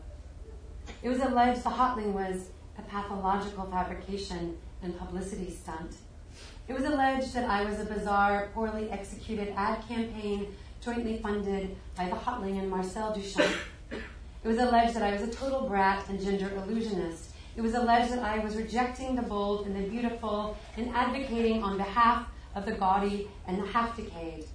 It 1.03 1.09
was 1.09 1.21
alleged 1.21 1.63
the 1.63 1.71
hotling 1.71 2.13
was 2.13 2.49
a 2.77 2.83
pathological 2.83 3.67
fabrication 3.67 4.59
and 4.83 4.99
publicity 4.99 5.51
stunt. 5.51 5.95
It 6.67 6.75
was 6.75 6.85
alleged 6.85 7.35
that 7.35 7.49
I 7.49 7.65
was 7.65 7.79
a 7.79 7.85
bizarre, 7.85 8.49
poorly 8.55 8.91
executed 8.91 9.53
ad 9.57 9.87
campaign 9.87 10.55
jointly 10.83 11.19
funded 11.19 11.77
by 11.97 12.07
the 12.07 12.17
Hotling 12.17 12.59
and 12.59 12.69
Marcel 12.69 13.15
Duchamp. 13.15 13.57
It 13.93 14.49
was 14.49 14.59
alleged 14.59 14.95
that 14.95 15.03
I 15.05 15.13
was 15.13 15.23
a 15.23 15.33
total 15.33 15.69
brat 15.69 16.09
and 16.09 16.21
gender 16.21 16.51
illusionist. 16.57 17.31
It 17.57 17.61
was 17.61 17.75
alleged 17.75 18.11
that 18.11 18.25
I 18.25 18.41
was 18.41 18.57
rejecting 18.57 19.15
the 19.15 19.23
bold 19.23 19.67
and 19.67 19.77
the 19.77 19.89
beautiful 19.89 20.57
and 20.77 20.89
advocating 20.91 21.63
on 21.63 21.77
behalf 21.77 22.27
of 22.57 22.67
the 22.67 22.73
gaudy 22.73 23.29
and 23.47 23.63
the 23.63 23.67
half 23.67 23.97
decayed. 23.97 24.47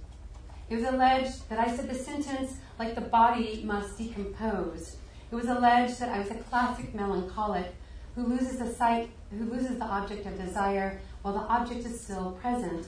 It 0.68 0.76
was 0.76 0.84
alleged 0.84 1.48
that 1.48 1.58
I 1.58 1.74
said 1.74 1.88
the 1.88 1.94
sentence 1.94 2.56
like 2.78 2.94
the 2.94 3.00
body 3.00 3.62
must 3.64 3.96
decompose. 3.96 4.96
It 5.30 5.34
was 5.34 5.46
alleged 5.46 5.98
that 6.00 6.10
I 6.10 6.18
was 6.18 6.30
a 6.30 6.34
classic 6.34 6.94
melancholic 6.94 7.74
who 8.14 8.26
loses 8.26 8.58
the 8.58 8.70
sight, 8.70 9.08
who 9.30 9.46
loses 9.46 9.78
the 9.78 9.84
object 9.84 10.26
of 10.26 10.38
desire 10.38 11.00
while 11.22 11.32
the 11.32 11.40
object 11.40 11.86
is 11.86 11.98
still 11.98 12.32
present. 12.32 12.86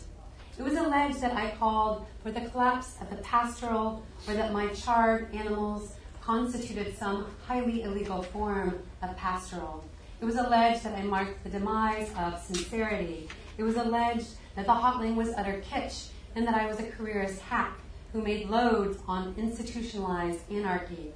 It 0.58 0.62
was 0.62 0.74
alleged 0.74 1.20
that 1.20 1.36
I 1.36 1.52
called 1.52 2.06
for 2.22 2.30
the 2.30 2.42
collapse 2.42 2.96
of 3.00 3.08
the 3.08 3.16
pastoral 3.16 4.04
or 4.28 4.34
that 4.34 4.52
my 4.52 4.68
charred 4.68 5.34
animals 5.34 5.94
constituted 6.20 6.96
some 6.96 7.26
highly 7.46 7.82
illegal 7.82 8.22
form 8.22 8.78
of 9.02 9.16
pastoral. 9.16 9.84
It 10.20 10.26
was 10.26 10.36
alleged 10.36 10.82
that 10.84 10.98
I 10.98 11.02
marked 11.02 11.42
the 11.44 11.50
demise 11.50 12.10
of 12.18 12.38
sincerity. 12.38 13.28
It 13.56 13.62
was 13.62 13.76
alleged 13.76 14.28
that 14.54 14.66
the 14.66 14.74
hotling 14.74 15.16
was 15.16 15.30
utter 15.30 15.62
kitsch 15.66 16.08
and 16.34 16.46
that 16.46 16.54
I 16.54 16.66
was 16.66 16.78
a 16.78 16.84
careerist 16.84 17.40
hack 17.40 17.78
who 18.12 18.22
made 18.22 18.50
loads 18.50 18.98
on 19.08 19.34
institutionalized 19.38 20.40
anarchy. 20.50 21.12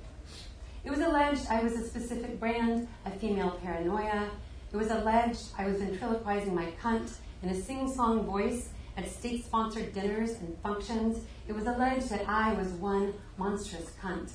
It 0.84 0.90
was 0.90 1.00
alleged 1.00 1.46
I 1.50 1.62
was 1.62 1.74
a 1.74 1.86
specific 1.86 2.40
brand 2.40 2.88
of 3.04 3.14
female 3.16 3.58
paranoia. 3.62 4.30
It 4.72 4.76
was 4.76 4.90
alleged 4.90 5.48
I 5.58 5.66
was 5.66 5.78
ventriloquizing 5.78 6.54
my 6.54 6.72
cunt 6.82 7.16
in 7.42 7.50
a 7.50 7.54
sing-song 7.54 8.24
voice 8.24 8.70
at 8.96 9.10
state 9.10 9.44
sponsored 9.44 9.92
dinners 9.92 10.30
and 10.32 10.56
functions, 10.62 11.24
it 11.48 11.52
was 11.52 11.66
alleged 11.66 12.08
that 12.10 12.28
I 12.28 12.52
was 12.54 12.68
one 12.68 13.14
monstrous 13.36 13.90
cunt. 14.02 14.30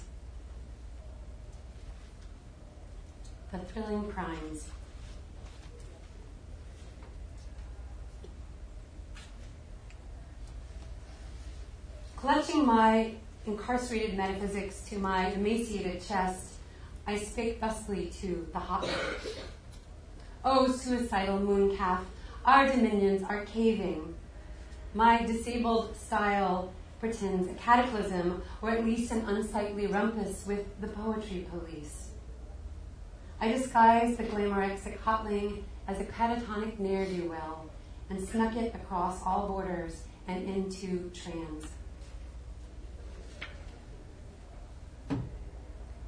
The 3.52 3.60
thrilling 3.60 4.12
crimes. 4.12 4.68
Clutching 12.16 12.66
my 12.66 13.14
incarcerated 13.46 14.18
metaphysics 14.18 14.82
to 14.90 15.00
my 15.00 15.28
emaciated 15.32 16.06
chest, 16.06 16.54
I 17.08 17.18
spake 17.18 17.62
thusly 17.62 18.08
to 18.22 18.46
the 18.52 18.60
hot 18.60 18.88
Oh, 20.44 20.68
suicidal 20.72 21.40
mooncalf, 21.40 22.02
our 22.46 22.68
dominions 22.68 23.24
are 23.24 23.46
caving. 23.46 24.16
My 24.94 25.24
disabled 25.24 25.96
style 25.96 26.74
pretends 27.00 27.48
a 27.48 27.54
cataclysm 27.54 28.42
or 28.62 28.72
at 28.72 28.84
least 28.84 29.12
an 29.12 29.24
unsightly 29.28 29.86
rumpus 29.86 30.48
with 30.48 30.66
the 30.82 30.88
poetry 30.88 31.48
police. 31.52 32.10
I 33.40 33.50
disguised 33.50 34.18
the 34.18 34.24
glamorexic 34.24 35.00
hotling 35.00 35.64
as 35.88 36.00
a 36.00 36.06
catatonic 36.06 36.80
ne'er-do-well 36.80 37.70
and 38.10 38.28
snuck 38.28 38.56
it 38.56 38.74
across 38.74 39.22
all 39.24 39.48
borders 39.48 40.04
and 40.28 40.50
into 40.50 41.12
trans. 41.12 41.66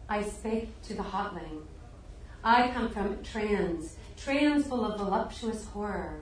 I 0.10 0.24
spake 0.24 0.82
to 0.84 0.96
the 0.96 1.04
hotling. 1.04 1.68
I 2.44 2.70
come 2.72 2.90
from 2.90 3.24
trans, 3.24 3.96
trans 4.18 4.66
full 4.66 4.84
of 4.84 4.98
voluptuous 4.98 5.68
horror. 5.68 6.22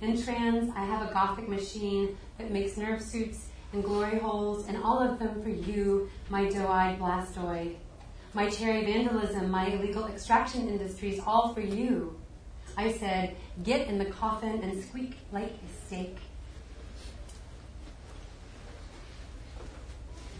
In 0.00 0.22
trans, 0.22 0.72
I 0.74 0.84
have 0.84 1.08
a 1.08 1.12
gothic 1.12 1.46
machine 1.46 2.16
that 2.38 2.50
makes 2.50 2.78
nerve 2.78 3.02
suits 3.02 3.48
and 3.72 3.84
glory 3.84 4.18
holes, 4.18 4.66
and 4.66 4.78
all 4.78 4.98
of 4.98 5.18
them 5.18 5.42
for 5.42 5.50
you, 5.50 6.08
my 6.30 6.48
doe-eyed 6.48 6.98
blastoid. 6.98 7.76
My 8.32 8.48
cherry 8.48 8.84
vandalism, 8.84 9.50
my 9.50 9.66
illegal 9.66 10.06
extraction 10.06 10.68
industries, 10.68 11.20
all 11.26 11.52
for 11.52 11.60
you. 11.60 12.18
I 12.76 12.92
said, 12.92 13.36
get 13.62 13.88
in 13.88 13.98
the 13.98 14.06
coffin 14.06 14.62
and 14.62 14.82
squeak 14.82 15.16
like 15.32 15.52
a 15.52 15.86
steak. 15.86 16.16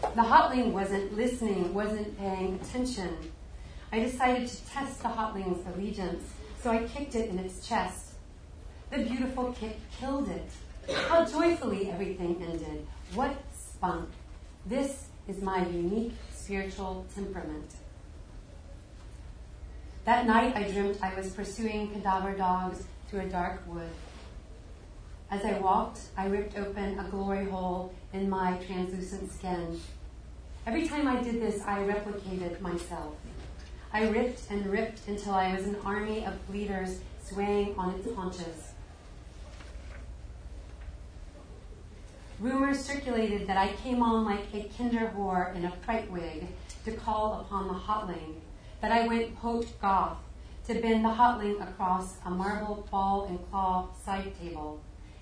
The 0.01 0.23
hotling 0.23 0.73
wasn't 0.73 1.15
listening, 1.15 1.71
wasn't 1.73 2.17
paying 2.17 2.59
attention. 2.61 3.31
I 3.91 3.99
decided 3.99 4.47
to 4.47 4.65
test 4.65 5.03
the 5.03 5.09
hotling's 5.09 5.65
allegiance, 5.67 6.23
so 6.61 6.71
I 6.71 6.83
kicked 6.87 7.13
it 7.15 7.29
in 7.29 7.37
its 7.37 7.67
chest. 7.67 8.10
The 8.91 9.05
beautiful 9.05 9.53
kick 9.53 9.77
killed 9.97 10.27
it. 10.27 10.49
How 11.07 11.23
joyfully 11.23 11.89
everything 11.89 12.43
ended. 12.45 12.85
What 13.15 13.37
spunk. 13.57 14.09
This 14.65 15.05
is 15.29 15.41
my 15.41 15.65
unique 15.65 16.11
spiritual 16.33 17.05
temperament. 17.15 17.71
That 20.03 20.27
night 20.27 20.57
I 20.57 20.63
dreamt 20.63 20.97
I 21.01 21.15
was 21.15 21.29
pursuing 21.29 21.91
cadaver 21.91 22.33
dogs 22.33 22.83
through 23.07 23.21
a 23.21 23.29
dark 23.29 23.61
wood. 23.65 23.91
As 25.29 25.45
I 25.45 25.57
walked, 25.59 26.01
I 26.17 26.25
ripped 26.25 26.57
open 26.57 26.99
a 26.99 27.05
glory 27.09 27.45
hole 27.49 27.93
in 28.11 28.29
my 28.29 28.57
translucent 28.67 29.31
skin. 29.31 29.79
Every 30.67 30.85
time 30.85 31.07
I 31.07 31.23
did 31.23 31.41
this, 31.41 31.61
I 31.61 31.79
replicated 31.79 32.59
myself. 32.59 33.13
I 33.93 34.09
ripped 34.09 34.51
and 34.51 34.65
ripped 34.65 35.07
until 35.07 35.33
I 35.33 35.55
was 35.55 35.65
an 35.65 35.77
army 35.85 36.25
of 36.25 36.45
bleeders 36.47 36.99
swaying 37.23 37.75
on 37.77 37.95
its 37.95 38.13
haunches. 38.13 38.70
Rumors 42.41 42.83
circulated 42.83 43.45
that 43.45 43.57
I 43.57 43.73
came 43.83 44.01
on 44.01 44.25
like 44.25 44.51
a 44.51 44.67
kinder 44.75 45.13
whore 45.15 45.55
in 45.55 45.63
a 45.63 45.71
fright 45.85 46.09
wig 46.09 46.47
to 46.85 46.91
call 46.91 47.41
upon 47.41 47.67
the 47.67 47.75
hotling, 47.75 48.41
that 48.81 48.91
I 48.91 49.07
went 49.07 49.37
pote 49.37 49.79
goth 49.79 50.17
to 50.65 50.73
bend 50.81 51.05
the 51.05 51.09
hotling 51.09 51.61
across 51.61 52.17
a 52.25 52.31
marble 52.31 52.87
ball 52.89 53.25
and 53.25 53.37
claw 53.51 53.89
side 53.93 54.33
table 54.41 54.81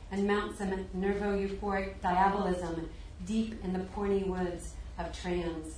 and 0.10 0.26
mount 0.26 0.58
some 0.58 0.88
nervo-euphoric 0.94 2.00
diabolism 2.00 2.90
deep 3.26 3.62
in 3.66 3.74
the 3.74 3.80
porny 3.80 4.26
woods 4.26 4.76
of 4.98 5.12
trans. 5.12 5.76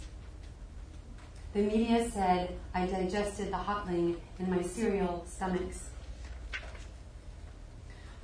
The 1.53 1.63
media 1.63 2.07
said 2.07 2.55
I 2.75 2.85
digested 2.85 3.51
the 3.51 3.57
hotling 3.57 4.17
in 4.37 4.47
my 4.47 4.61
cereal 4.61 5.25
stomachs. 5.27 5.90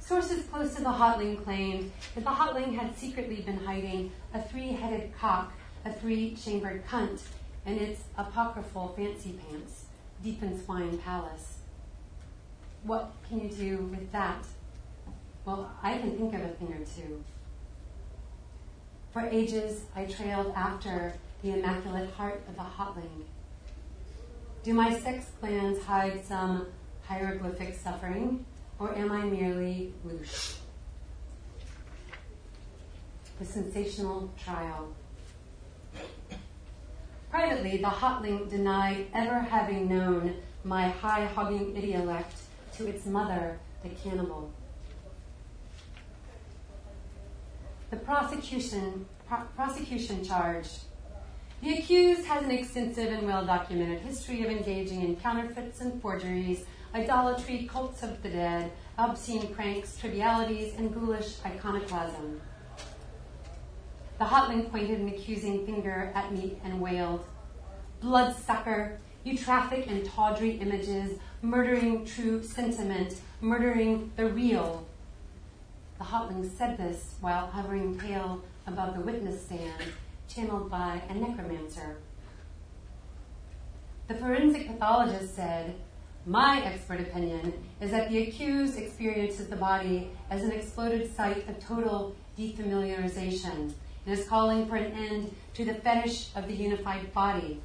Sources 0.07 0.45
close 0.45 0.73
to 0.73 0.81
the 0.81 0.89
hotling 0.89 1.35
claimed 1.35 1.91
that 2.15 2.23
the 2.23 2.29
hotling 2.29 2.73
had 2.75 2.97
secretly 2.97 3.41
been 3.41 3.57
hiding 3.57 4.09
a 4.33 4.41
three-headed 4.41 5.11
cock, 5.19 5.51
a 5.83 5.91
three-chambered 5.91 6.87
cunt, 6.87 7.23
and 7.65 7.77
its 7.77 8.03
apocryphal 8.17 8.93
fancy 8.95 9.33
pants 9.33 9.87
deep 10.23 10.41
in 10.41 10.63
Swine 10.63 10.97
Palace. 10.99 11.57
What 12.83 13.11
can 13.27 13.41
you 13.41 13.49
do 13.49 13.77
with 13.91 14.09
that? 14.13 14.45
Well, 15.43 15.69
I 15.83 15.97
can 15.97 16.17
think 16.17 16.33
of 16.33 16.41
a 16.41 16.47
thing 16.47 16.71
or 16.71 16.85
two. 16.85 17.21
For 19.11 19.27
ages, 19.27 19.81
I 19.93 20.05
trailed 20.05 20.53
after 20.55 21.15
the 21.43 21.51
immaculate 21.51 22.11
heart 22.11 22.43
of 22.47 22.55
the 22.55 22.61
hotling. 22.61 23.25
Do 24.63 24.73
my 24.73 24.97
sex 24.97 25.25
plans 25.41 25.83
hide 25.83 26.25
some 26.25 26.67
hieroglyphic 27.03 27.75
suffering? 27.75 28.45
Or 28.79 28.95
am 28.95 29.11
I 29.11 29.23
merely 29.23 29.93
loose? 30.03 30.59
The 33.39 33.45
sensational 33.45 34.31
trial. 34.43 34.93
Privately, 37.29 37.77
the 37.77 37.89
hotling 37.89 38.49
denied 38.49 39.07
ever 39.13 39.39
having 39.39 39.87
known 39.87 40.35
my 40.63 40.89
high 40.89 41.25
hogging 41.25 41.73
idiolect 41.73 42.41
to 42.77 42.87
its 42.87 43.05
mother, 43.05 43.59
the 43.83 43.89
cannibal. 43.89 44.51
The 47.89 47.97
prosecution, 47.97 49.05
pro- 49.27 49.45
prosecution 49.55 50.23
charged. 50.23 50.79
The 51.61 51.79
accused 51.79 52.25
has 52.25 52.43
an 52.43 52.51
extensive 52.51 53.11
and 53.11 53.25
well 53.25 53.45
documented 53.45 53.99
history 54.01 54.43
of 54.43 54.51
engaging 54.51 55.01
in 55.01 55.15
counterfeits 55.15 55.81
and 55.81 56.01
forgeries, 56.01 56.65
idolatry, 56.93 57.69
cults 57.71 58.03
of 58.03 58.21
the 58.23 58.29
dead, 58.29 58.71
obscene 58.97 59.53
pranks, 59.53 59.97
trivialities, 59.97 60.73
and 60.75 60.93
ghoulish 60.93 61.37
iconoclasm. 61.45 62.41
The 64.17 64.25
hotling 64.25 64.63
pointed 64.63 64.99
an 64.99 65.09
accusing 65.09 65.65
finger 65.65 66.11
at 66.15 66.33
me 66.33 66.57
and 66.63 66.81
wailed, 66.81 67.23
Bloodsucker, 67.99 68.99
you 69.23 69.37
traffic 69.37 69.87
in 69.87 70.03
tawdry 70.03 70.51
images, 70.51 71.19
murdering 71.41 72.05
true 72.05 72.41
sentiment, 72.41 73.15
murdering 73.41 74.11
the 74.15 74.27
real. 74.27 74.87
The 75.97 76.05
hotling 76.05 76.49
said 76.49 76.77
this 76.77 77.15
while 77.21 77.47
hovering 77.47 77.97
pale 77.97 78.41
above 78.65 78.95
the 78.95 79.01
witness 79.01 79.45
stand, 79.45 79.83
channeled 80.27 80.69
by 80.69 81.01
a 81.09 81.13
necromancer. 81.13 81.97
The 84.07 84.15
forensic 84.15 84.67
pathologist 84.67 85.35
said, 85.35 85.75
My 86.27 86.61
expert 86.61 86.99
opinion 86.99 87.53
is 87.79 87.89
that 87.91 88.09
the 88.09 88.23
accused 88.23 88.77
experiences 88.77 89.47
the 89.47 89.55
body 89.55 90.11
as 90.29 90.43
an 90.43 90.51
exploded 90.51 91.15
site 91.15 91.47
of 91.47 91.57
total 91.65 92.17
defamiliarization 92.37 93.71
and 94.05 94.19
is 94.19 94.27
calling 94.27 94.67
for 94.67 94.75
an 94.75 94.91
end 94.91 95.33
to 95.53 95.63
the 95.63 95.75
fetish 95.75 96.27
of 96.35 96.49
the 96.49 96.53
unified 96.53 97.13
body. 97.13 97.61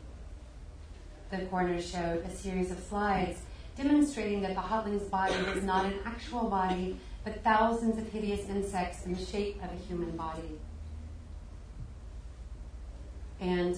The 1.33 1.38
coroner 1.46 1.83
showed 1.83 2.25
a 2.25 2.31
series 2.31 2.70
of 2.70 2.79
slides 2.79 3.40
demonstrating 3.77 4.42
that 4.42 4.55
the 4.55 4.61
hotling's 4.61 5.09
body 5.09 5.35
was 5.53 5.64
not 5.64 5.85
an 5.85 5.94
actual 6.05 6.48
body, 6.48 7.01
but 7.25 7.42
thousands 7.42 7.98
of 7.98 8.07
hideous 8.12 8.48
insects 8.48 9.05
in 9.07 9.14
the 9.14 9.25
shape 9.25 9.61
of 9.64 9.72
a 9.72 9.83
human 9.88 10.16
body. 10.16 10.61
And 13.40 13.77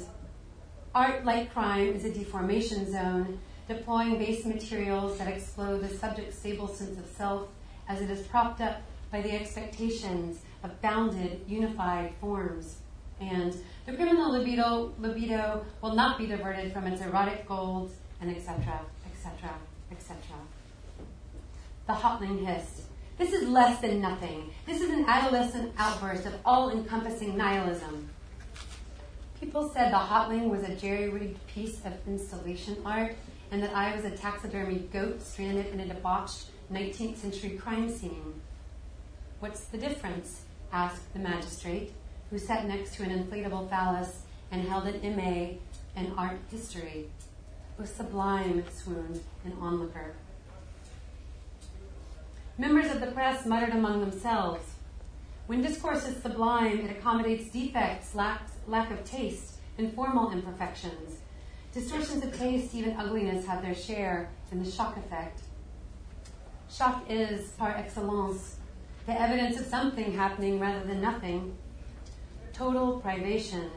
art, 0.95 1.25
like 1.25 1.55
crime, 1.55 1.95
is 1.95 2.05
a 2.05 2.13
deformation 2.13 2.93
zone, 2.93 3.41
deploying 3.69 4.19
base 4.19 4.45
materials 4.45 5.19
that 5.19 5.29
explode 5.29 5.81
the 5.81 5.89
subject's 5.89 6.39
stable 6.39 6.69
sense 6.69 6.99
of 6.99 7.07
self 7.07 7.49
as 7.89 8.01
it 8.01 8.11
is 8.11 8.27
propped 8.27 8.61
up 8.61 8.83
by 9.11 9.23
the 9.23 9.33
expectations 9.33 10.41
of 10.63 10.81
bounded, 10.83 11.41
unified 11.47 12.13
forms. 12.21 12.79
And 13.21 13.55
the 13.87 13.93
criminal 13.93 14.33
libido, 14.33 14.93
libido 14.99 15.65
will 15.81 15.95
not 15.95 16.19
be 16.19 16.27
diverted 16.27 16.73
from 16.73 16.87
its 16.87 17.01
erotic 17.01 17.47
goals, 17.47 17.93
and 18.21 18.35
etc., 18.35 18.81
etc., 19.07 19.51
etc. 19.93 20.17
The 21.87 21.93
hotling 21.93 22.45
hissed. 22.45 22.83
This 23.19 23.33
is 23.33 23.49
less 23.49 23.81
than 23.81 24.01
nothing. 24.01 24.51
This 24.67 24.81
is 24.81 24.91
an 24.91 25.05
adolescent 25.07 25.73
outburst 25.79 26.27
of 26.27 26.35
all 26.45 26.71
encompassing 26.71 27.37
nihilism. 27.37 28.09
People 29.39 29.69
said 29.69 29.93
the 29.93 29.99
hotling 29.99 30.49
was 30.49 30.63
a 30.65 30.75
jerry 30.75 31.09
rigged 31.09 31.47
piece 31.47 31.85
of 31.85 31.93
installation 32.07 32.79
art 32.85 33.15
and 33.51 33.63
that 33.63 33.75
I 33.75 33.95
was 33.95 34.05
a 34.05 34.11
taxidermy 34.11 34.89
goat 34.93 35.23
stranded 35.23 35.67
in 35.67 35.81
a 35.81 35.87
debauched 35.87 36.47
19th 36.73 37.17
century 37.17 37.51
crime 37.51 37.89
scene. 37.89 38.41
What's 39.41 39.67
the 39.67 39.79
difference? 39.79 40.43
asked 40.73 41.13
the 41.13 41.21
magistrate, 41.21 41.93
who 42.31 42.39
sat 42.39 42.67
next 42.67 42.95
to 42.97 43.05
an 43.05 43.11
inflatable 43.11 43.71
phallus 43.71 44.23
and 44.51 44.67
held 44.67 44.87
an 44.87 45.17
MA 45.17 45.59
in 45.97 46.13
art 46.17 46.39
history. 46.51 47.11
A 47.79 47.87
sublime, 47.87 48.65
swooned 48.73 49.21
an 49.45 49.53
onlooker. 49.61 50.15
Members 52.57 52.91
of 52.93 53.01
the 53.01 53.09
press 53.09 53.47
muttered 53.47 53.75
among 53.75 54.01
themselves. 54.01 54.65
When 55.47 55.61
discourse 55.61 56.07
is 56.07 56.23
sublime, 56.23 56.81
it 56.81 56.91
accommodates 56.91 57.51
defects, 57.51 58.15
lack, 58.15 58.43
lack 58.67 58.91
of 58.91 59.05
taste, 59.05 59.57
and 59.77 59.93
formal 59.93 60.31
imperfections. 60.31 61.19
Distortions 61.75 62.25
of 62.25 62.39
taste, 62.39 62.73
even 62.73 62.97
ugliness, 62.97 63.45
have 63.47 63.61
their 63.61 63.75
share 63.75 64.31
in 64.53 64.63
the 64.63 64.71
shock 64.71 64.97
effect. 64.97 65.41
Shock 66.71 67.05
is, 67.09 67.51
par 67.59 67.75
excellence, 67.77 68.59
the 69.07 69.21
evidence 69.21 69.59
of 69.59 69.67
something 69.67 70.13
happening 70.15 70.61
rather 70.61 70.85
than 70.85 71.01
nothing. 71.01 71.57
Total 72.53 73.01
privation, 73.01 73.69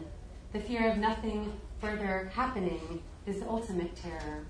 the 0.53 0.59
fear 0.59 0.91
of 0.91 0.99
nothing 0.99 1.51
further 1.81 2.31
happening, 2.35 3.01
is 3.25 3.39
the 3.39 3.49
ultimate 3.49 3.95
terror. 3.95 4.45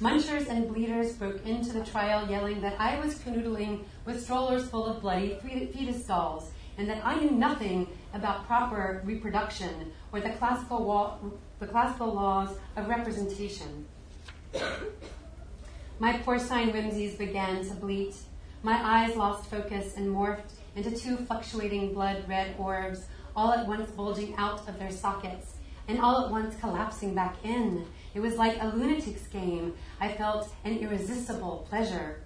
Munchers 0.00 0.48
and 0.48 0.68
bleeders 0.68 1.14
broke 1.14 1.46
into 1.46 1.72
the 1.72 1.84
trial 1.84 2.28
yelling 2.28 2.60
that 2.60 2.78
I 2.78 3.00
was 3.00 3.14
canoodling 3.14 3.84
with 4.04 4.22
strollers 4.22 4.68
full 4.68 4.84
of 4.84 5.00
bloody 5.00 5.38
fetus 5.40 6.02
dolls 6.02 6.50
and 6.76 6.88
that 6.90 7.00
I 7.04 7.14
knew 7.20 7.30
nothing 7.30 7.86
about 8.12 8.46
proper 8.46 9.00
reproduction 9.04 9.92
or 10.12 10.20
the 10.20 10.30
classical, 10.30 10.84
wa- 10.84 11.14
the 11.60 11.66
classical 11.66 12.12
laws 12.12 12.56
of 12.76 12.88
representation. 12.88 13.86
My 15.98 16.18
porcine 16.18 16.72
whimsies 16.72 17.14
began 17.14 17.64
to 17.68 17.74
bleat 17.74 18.14
my 18.64 18.80
eyes 18.82 19.14
lost 19.14 19.50
focus 19.50 19.94
and 19.98 20.08
morphed 20.08 20.54
into 20.74 20.90
two 20.90 21.18
fluctuating 21.18 21.92
blood 21.92 22.24
red 22.26 22.54
orbs, 22.58 23.04
all 23.36 23.52
at 23.52 23.68
once 23.68 23.90
bulging 23.90 24.34
out 24.36 24.66
of 24.66 24.78
their 24.78 24.90
sockets, 24.90 25.56
and 25.86 26.00
all 26.00 26.24
at 26.24 26.30
once 26.30 26.58
collapsing 26.60 27.14
back 27.14 27.36
in. 27.44 27.84
It 28.14 28.20
was 28.20 28.36
like 28.36 28.56
a 28.62 28.68
lunatic's 28.68 29.26
game. 29.26 29.74
I 30.00 30.12
felt 30.12 30.50
an 30.64 30.78
irresistible 30.78 31.66
pleasure. 31.68 32.22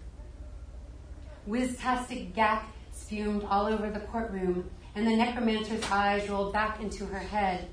Whiz-tastic 1.44 2.36
gack 2.36 2.68
spumed 2.92 3.42
all 3.42 3.66
over 3.66 3.90
the 3.90 3.98
courtroom, 3.98 4.70
and 4.94 5.04
the 5.08 5.16
necromancer's 5.16 5.82
eyes 5.90 6.28
rolled 6.28 6.52
back 6.52 6.80
into 6.80 7.04
her 7.06 7.18
head. 7.18 7.68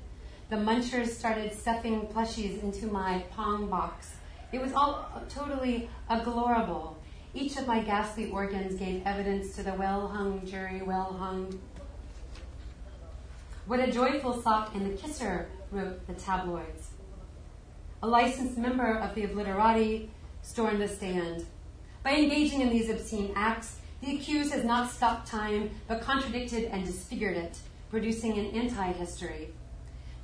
The 0.48 0.56
munchers 0.56 1.08
started 1.08 1.52
stuffing 1.52 2.06
plushies 2.06 2.62
into 2.62 2.86
my 2.86 3.24
pong 3.32 3.68
box. 3.68 4.14
It 4.52 4.62
was 4.62 4.72
all 4.74 5.10
totally 5.28 5.90
agglorable. 6.08 6.94
Each 7.34 7.56
of 7.56 7.66
my 7.66 7.80
ghastly 7.80 8.30
organs 8.30 8.78
gave 8.78 9.04
evidence 9.04 9.56
to 9.56 9.64
the 9.64 9.74
well 9.74 10.06
hung 10.06 10.46
jury, 10.46 10.82
well 10.82 11.16
hung. 11.18 11.58
What 13.66 13.80
a 13.80 13.90
joyful 13.90 14.40
sock 14.40 14.72
in 14.76 14.88
the 14.88 14.96
kisser, 14.96 15.48
wrote 15.72 16.06
the 16.06 16.14
tabloids. 16.14 16.90
A 18.04 18.06
licensed 18.06 18.56
member 18.56 18.98
of 18.98 19.16
the 19.16 19.24
obliterati 19.24 20.10
stormed 20.42 20.80
the 20.80 20.86
stand. 20.86 21.44
By 22.04 22.12
engaging 22.12 22.60
in 22.60 22.70
these 22.70 22.88
obscene 22.88 23.32
acts, 23.34 23.80
the 24.00 24.14
accused 24.14 24.52
has 24.52 24.64
not 24.64 24.92
stopped 24.92 25.26
time, 25.26 25.70
but 25.88 26.02
contradicted 26.02 26.66
and 26.66 26.86
disfigured 26.86 27.36
it, 27.36 27.58
producing 27.90 28.38
an 28.38 28.46
anti 28.52 28.92
history. 28.92 29.48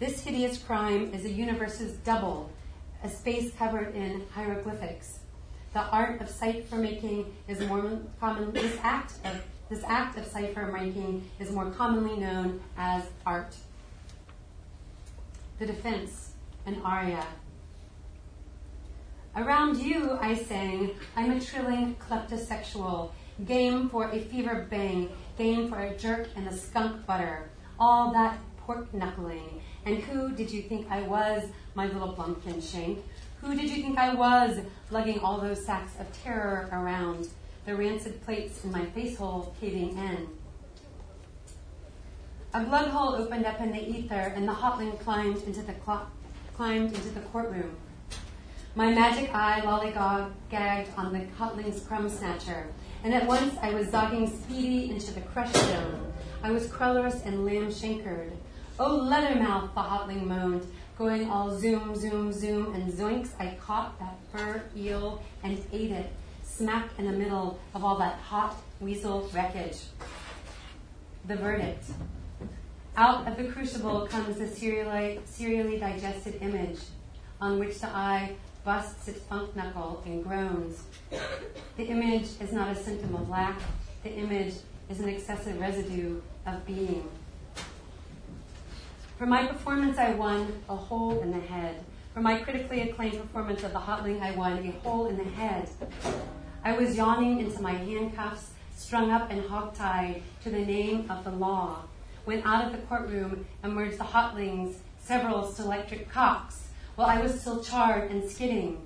This 0.03 0.25
hideous 0.25 0.59
crime 0.59 1.15
is 1.15 1.25
a 1.25 1.31
universe's 1.31 1.93
double, 1.99 2.51
a 3.05 3.09
space 3.09 3.53
covered 3.57 3.95
in 3.95 4.27
hieroglyphics. 4.35 5.21
The 5.75 5.83
art 5.91 6.21
of 6.21 6.29
cipher 6.29 6.75
making 6.75 7.33
is 7.47 7.61
more 7.61 8.01
common. 8.19 8.51
This 8.51 8.77
act 8.83 9.13
of 9.25 9.41
this 9.69 9.85
act 9.87 10.19
of 10.19 10.27
cipher 10.27 10.67
making 10.73 11.31
is 11.39 11.53
more 11.53 11.71
commonly 11.71 12.17
known 12.17 12.61
as 12.77 13.05
art. 13.25 13.55
The 15.61 15.67
defense, 15.67 16.33
an 16.67 16.83
aria. 16.85 17.25
Around 19.37 19.79
you, 19.79 20.19
I 20.21 20.35
sang, 20.35 20.97
I'm 21.15 21.31
a 21.31 21.41
trilling 21.41 21.95
kleptosexual, 21.95 23.13
game 23.47 23.89
for 23.89 24.11
a 24.11 24.19
fever 24.19 24.67
bang, 24.69 25.11
game 25.39 25.69
for 25.69 25.79
a 25.79 25.97
jerk 25.97 26.27
and 26.35 26.49
a 26.49 26.57
skunk 26.57 27.07
butter, 27.07 27.51
all 27.79 28.13
that 28.13 28.41
pork 28.67 28.93
knuckling. 28.93 29.62
And 29.85 29.99
who 29.99 30.33
did 30.33 30.51
you 30.51 30.63
think 30.63 30.87
I 30.91 31.03
was, 31.03 31.45
my 31.75 31.87
little 31.87 32.13
bumpkin 32.13 32.61
shank? 32.61 32.99
Who 33.41 33.57
did 33.57 33.69
you 33.69 33.83
think 33.83 33.99
I 33.99 34.15
was, 34.15 34.61
lugging 34.91 35.19
all 35.19 35.41
those 35.41 35.65
sacks 35.65 35.93
of 35.99 36.07
terror 36.23 36.69
around, 36.71 37.29
the 37.67 37.75
rancid 37.75 38.23
plates 38.25 38.63
in 38.65 38.71
my 38.71 38.87
face 38.87 39.17
hole 39.17 39.55
caving 39.61 39.99
in? 39.99 40.29
A 42.55 42.63
blood 42.63 42.89
hole 42.89 43.15
opened 43.15 43.47
up 43.47 43.61
in 43.61 43.73
the 43.73 43.89
ether, 43.89 44.33
and 44.37 44.47
the 44.47 44.53
hotling 44.53 44.93
climbed 44.99 45.43
into 45.45 45.63
the 45.63 45.73
clock, 45.73 46.13
climbed 46.55 46.95
into 46.95 47.09
the 47.09 47.21
courtroom. 47.21 47.77
My 48.75 48.93
magic 48.93 49.35
eye 49.35 49.61
lollygagged 49.65 50.97
on 50.97 51.13
the 51.13 51.27
hotling's 51.37 51.81
crumb 51.81 52.09
snatcher, 52.09 52.69
and 53.03 53.13
at 53.13 53.27
once 53.27 53.57
I 53.61 53.75
was 53.75 53.89
zogging 53.89 54.29
speedy 54.31 54.91
into 54.91 55.13
the 55.13 55.23
crush 55.23 55.53
zone. 55.53 56.13
I 56.43 56.51
was 56.51 56.67
crullerous 56.69 57.23
and 57.25 57.45
lamb 57.45 57.69
shankered. 57.69 58.31
Oh, 58.85 58.99
leathermouth, 58.99 59.73
the 59.75 59.81
hotling 59.81 60.27
moaned 60.27 60.67
going 60.99 61.31
all 61.31 61.57
zoom, 61.57 61.95
zoom, 61.95 62.33
zoom, 62.33 62.75
and 62.75 62.93
zoinks, 62.93 63.29
I 63.39 63.55
caught 63.61 63.97
that 64.01 64.19
fur 64.33 64.61
eel 64.77 65.23
and 65.45 65.65
ate 65.73 65.93
it, 65.93 66.11
smack 66.43 66.91
in 66.99 67.05
the 67.05 67.13
middle 67.13 67.61
of 67.77 67.85
all 67.85 67.97
that 67.99 68.17
hot 68.17 68.57
weasel 68.81 69.31
wreckage. 69.33 69.77
The 71.29 71.37
verdict. 71.37 71.85
Out 72.97 73.29
of 73.29 73.37
the 73.37 73.45
crucible 73.45 74.09
comes 74.09 74.39
the 74.39 74.49
serially, 74.49 75.21
serially 75.27 75.79
digested 75.79 76.43
image 76.43 76.81
on 77.41 77.61
which 77.61 77.79
the 77.79 77.87
eye 77.87 78.35
busts 78.65 79.07
its 79.07 79.21
funk 79.21 79.55
knuckle 79.55 80.03
and 80.05 80.25
groans. 80.25 80.83
The 81.77 81.85
image 81.85 82.31
is 82.41 82.51
not 82.53 82.73
a 82.73 82.75
symptom 82.75 83.15
of 83.15 83.29
lack, 83.29 83.61
the 84.03 84.13
image 84.13 84.55
is 84.91 84.99
an 84.99 85.09
excessive 85.09 85.61
residue 85.61 86.21
of 86.45 86.67
being. 86.67 87.09
For 89.23 89.27
my 89.27 89.47
performance, 89.47 89.99
I 89.99 90.15
won 90.15 90.53
a 90.69 90.75
hole 90.75 91.21
in 91.21 91.31
the 91.31 91.39
head. 91.39 91.85
For 92.13 92.21
my 92.21 92.39
critically 92.39 92.81
acclaimed 92.81 93.21
performance 93.21 93.63
of 93.63 93.73
The 93.73 93.79
Hotling, 93.79 94.21
I 94.21 94.33
won 94.33 94.59
a 94.59 94.73
hole 94.81 95.07
in 95.07 95.17
the 95.17 95.23
head. 95.23 95.69
I 96.65 96.77
was 96.77 96.97
yawning 96.97 97.39
into 97.39 97.63
my 97.63 97.71
handcuffs, 97.71 98.51
strung 98.75 99.13
up 99.13 99.31
and 99.31 99.45
hogtied 99.45 100.23
to 100.43 100.51
the 100.51 100.65
name 100.65 101.09
of 101.09 101.23
the 101.23 101.31
law. 101.31 101.85
When 102.25 102.43
out 102.43 102.67
of 102.67 102.73
the 102.73 102.85
courtroom 102.89 103.47
emerged 103.63 103.99
the 103.99 104.03
hotlings, 104.03 104.79
several 104.99 105.55
electric 105.57 106.11
cocks, 106.11 106.71
while 106.97 107.07
I 107.07 107.21
was 107.21 107.41
still 107.41 107.63
charred 107.63 108.11
and 108.11 108.29
skidding. 108.29 108.85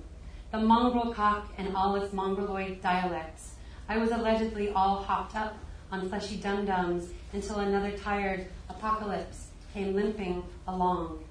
The 0.51 0.59
mongrel 0.59 1.15
cock 1.15 1.51
and 1.57 1.75
all 1.75 1.95
its 1.95 2.13
mongrelloid 2.13 2.83
dialects. 2.83 3.55
I 3.89 3.97
was 3.97 4.11
allegedly 4.11 4.69
all 4.69 5.01
hopped 5.01 5.35
up 5.35 5.57
on 5.91 6.07
fleshy 6.07 6.35
dum-dums 6.37 7.09
until 7.33 7.57
another 7.57 7.97
tired 7.97 8.45
apocalypse 8.69 9.46
limping 9.85 10.43
along. 10.67 11.23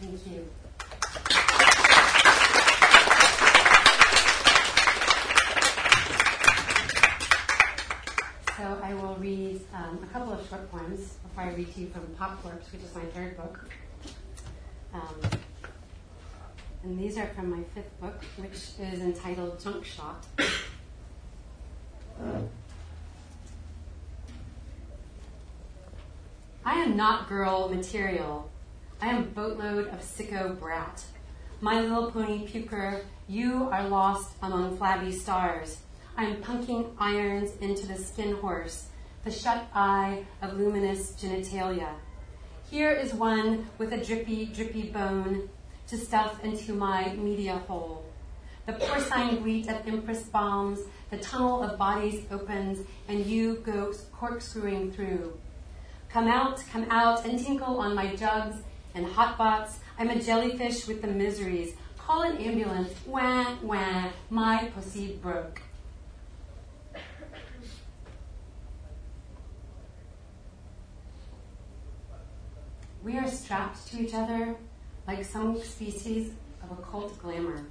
Thank 0.00 0.26
you. 0.26 0.46
So 8.56 8.78
I 8.82 8.94
will 8.94 9.16
read 9.16 9.60
um, 9.74 10.00
a 10.02 10.06
couple 10.12 10.32
of 10.32 10.48
short 10.48 10.70
poems 10.70 11.18
before 11.22 11.44
I 11.44 11.54
read 11.54 11.74
to 11.74 11.80
you 11.80 11.88
from 11.88 12.06
Pop 12.18 12.42
Corpse, 12.42 12.72
which 12.72 12.82
is 12.82 12.94
my 12.94 13.02
third 13.02 13.36
book. 13.36 13.68
Um, 14.94 15.20
and 16.82 16.98
these 16.98 17.18
are 17.18 17.26
from 17.28 17.50
my 17.50 17.62
fifth 17.74 18.00
book, 18.00 18.22
which 18.38 18.70
is 18.80 19.00
entitled 19.00 19.60
Junk 19.60 19.84
Shot. 19.84 20.24
I 26.68 26.80
am 26.80 26.96
not 26.96 27.28
girl 27.28 27.68
material. 27.68 28.50
I 29.00 29.10
am 29.10 29.30
boatload 29.30 29.86
of 29.86 30.00
sicko 30.00 30.58
brat. 30.58 31.04
My 31.60 31.80
little 31.80 32.10
pony 32.10 32.44
puker, 32.44 33.04
you 33.28 33.68
are 33.70 33.88
lost 33.88 34.32
among 34.42 34.76
flabby 34.76 35.12
stars. 35.12 35.78
I 36.16 36.24
am 36.24 36.42
punking 36.42 36.90
irons 36.98 37.52
into 37.60 37.86
the 37.86 37.94
skin 37.94 38.34
horse, 38.38 38.88
the 39.22 39.30
shut 39.30 39.68
eye 39.76 40.24
of 40.42 40.58
luminous 40.58 41.12
genitalia. 41.12 41.90
Here 42.68 42.90
is 42.90 43.14
one 43.14 43.68
with 43.78 43.92
a 43.92 44.04
drippy, 44.04 44.46
drippy 44.46 44.90
bone 44.90 45.48
to 45.86 45.96
stuff 45.96 46.42
into 46.42 46.72
my 46.72 47.12
media 47.14 47.58
hole. 47.68 48.04
The 48.66 48.72
porcine 48.72 49.40
bleat 49.40 49.68
of 49.68 49.86
Empress 49.86 50.24
bombs, 50.24 50.80
the 51.10 51.18
tunnel 51.18 51.62
of 51.62 51.78
bodies 51.78 52.24
opens, 52.32 52.84
and 53.06 53.24
you 53.24 53.62
go 53.64 53.94
corkscrewing 54.12 54.90
through. 54.90 55.38
Come 56.08 56.28
out, 56.28 56.62
come 56.72 56.86
out, 56.90 57.24
and 57.24 57.38
tinkle 57.38 57.78
on 57.78 57.94
my 57.94 58.14
jugs 58.14 58.56
and 58.94 59.06
hot 59.06 59.36
pots. 59.36 59.78
I'm 59.98 60.10
a 60.10 60.20
jellyfish 60.20 60.86
with 60.86 61.02
the 61.02 61.08
miseries. 61.08 61.74
Call 61.98 62.22
an 62.22 62.38
ambulance. 62.38 62.92
Wah, 63.06 63.56
wah, 63.62 64.10
my 64.30 64.70
pussy 64.74 65.18
broke. 65.22 65.60
We 73.02 73.18
are 73.18 73.28
strapped 73.28 73.86
to 73.88 74.02
each 74.02 74.14
other 74.14 74.56
like 75.06 75.24
some 75.24 75.60
species 75.62 76.32
of 76.62 76.76
occult 76.76 77.16
glamour. 77.22 77.66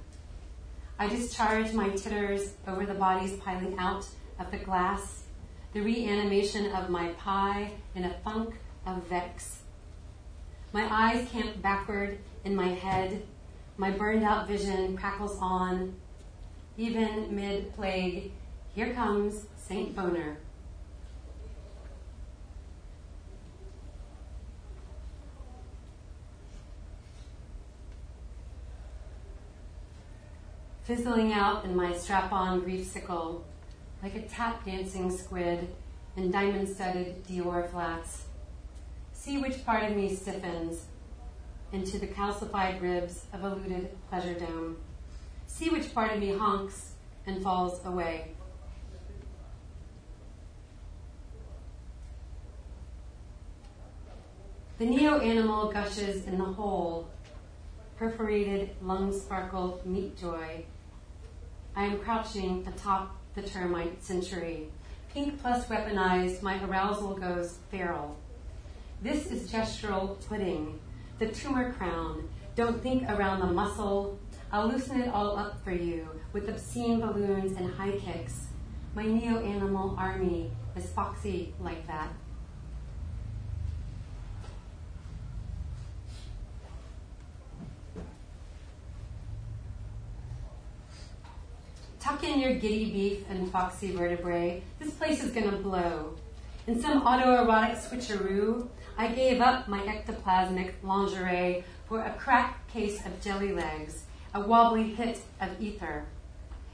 I 0.98 1.08
discharge 1.08 1.74
my 1.74 1.90
titters 1.90 2.54
over 2.66 2.86
the 2.86 2.94
bodies 2.94 3.36
piling 3.36 3.76
out 3.78 4.06
of 4.38 4.50
the 4.50 4.56
glass, 4.56 5.24
the 5.76 5.82
reanimation 5.82 6.72
of 6.72 6.88
my 6.88 7.08
pie 7.18 7.70
in 7.94 8.02
a 8.02 8.14
funk 8.24 8.54
of 8.86 9.06
vex. 9.08 9.60
My 10.72 10.88
eyes 10.90 11.28
camp 11.28 11.60
backward 11.60 12.18
in 12.44 12.56
my 12.56 12.68
head, 12.68 13.26
my 13.76 13.90
burned 13.90 14.24
out 14.24 14.48
vision 14.48 14.96
crackles 14.96 15.36
on. 15.38 15.94
Even 16.78 17.36
mid 17.36 17.74
plague, 17.74 18.32
here 18.74 18.94
comes 18.94 19.48
Saint 19.58 19.94
Boner. 19.94 20.38
fizzling 30.84 31.32
out 31.32 31.64
in 31.64 31.74
my 31.74 31.92
strap 31.92 32.32
on 32.32 32.60
grief 32.60 32.86
sickle, 32.86 33.44
like 34.06 34.24
a 34.24 34.28
tap 34.28 34.64
dancing 34.64 35.10
squid 35.10 35.66
in 36.16 36.30
diamond 36.30 36.68
studded 36.68 37.26
Dior 37.26 37.68
flats. 37.68 38.26
See 39.12 39.38
which 39.38 39.66
part 39.66 39.82
of 39.82 39.96
me 39.96 40.14
stiffens 40.14 40.84
into 41.72 41.98
the 41.98 42.06
calcified 42.06 42.80
ribs 42.80 43.24
of 43.32 43.42
a 43.42 43.48
looted 43.48 43.90
pleasure 44.08 44.34
dome. 44.34 44.76
See 45.48 45.70
which 45.70 45.92
part 45.92 46.12
of 46.12 46.20
me 46.20 46.32
honks 46.32 46.92
and 47.26 47.42
falls 47.42 47.84
away. 47.84 48.30
The 54.78 54.86
neo 54.86 55.18
animal 55.18 55.72
gushes 55.72 56.26
in 56.26 56.38
the 56.38 56.44
hole, 56.44 57.08
perforated 57.96 58.70
lung 58.80 59.12
sparkle 59.12 59.80
meat 59.84 60.16
joy 60.16 60.64
I 61.78 61.84
am 61.84 61.98
crouching 61.98 62.66
atop 62.66 63.15
the 63.36 63.42
termite 63.42 64.02
century. 64.02 64.68
Pink 65.12 65.40
plus 65.40 65.66
weaponized, 65.66 66.42
my 66.42 66.62
arousal 66.64 67.14
goes 67.14 67.58
feral. 67.70 68.16
This 69.02 69.30
is 69.30 69.50
gestural 69.50 70.16
pudding, 70.26 70.80
the 71.18 71.28
tumor 71.28 71.74
crown. 71.74 72.28
Don't 72.56 72.82
think 72.82 73.08
around 73.10 73.40
the 73.40 73.46
muscle. 73.46 74.18
I'll 74.50 74.68
loosen 74.68 75.02
it 75.02 75.10
all 75.10 75.36
up 75.36 75.62
for 75.62 75.72
you 75.72 76.08
with 76.32 76.48
obscene 76.48 77.00
balloons 77.00 77.58
and 77.58 77.72
high 77.74 77.98
kicks. 77.98 78.46
My 78.94 79.04
neo 79.04 79.38
animal 79.44 79.94
army 79.98 80.50
is 80.74 80.86
foxy 80.86 81.52
like 81.60 81.86
that. 81.86 82.08
Tuck 92.06 92.22
in 92.22 92.38
your 92.38 92.54
giddy 92.54 92.92
beef 92.92 93.24
and 93.28 93.50
foxy 93.50 93.90
vertebrae. 93.90 94.62
This 94.78 94.92
place 94.92 95.24
is 95.24 95.32
gonna 95.32 95.56
blow. 95.56 96.14
In 96.68 96.80
some 96.80 97.02
autoerotic 97.02 97.76
switcheroo, 97.76 98.68
I 98.96 99.08
gave 99.08 99.40
up 99.40 99.66
my 99.66 99.80
ectoplasmic 99.80 100.74
lingerie 100.84 101.64
for 101.88 102.02
a 102.02 102.12
crack 102.12 102.64
case 102.68 103.04
of 103.04 103.20
jelly 103.20 103.52
legs, 103.52 104.04
a 104.34 104.40
wobbly 104.40 104.94
hit 104.94 105.20
of 105.40 105.60
ether. 105.60 106.04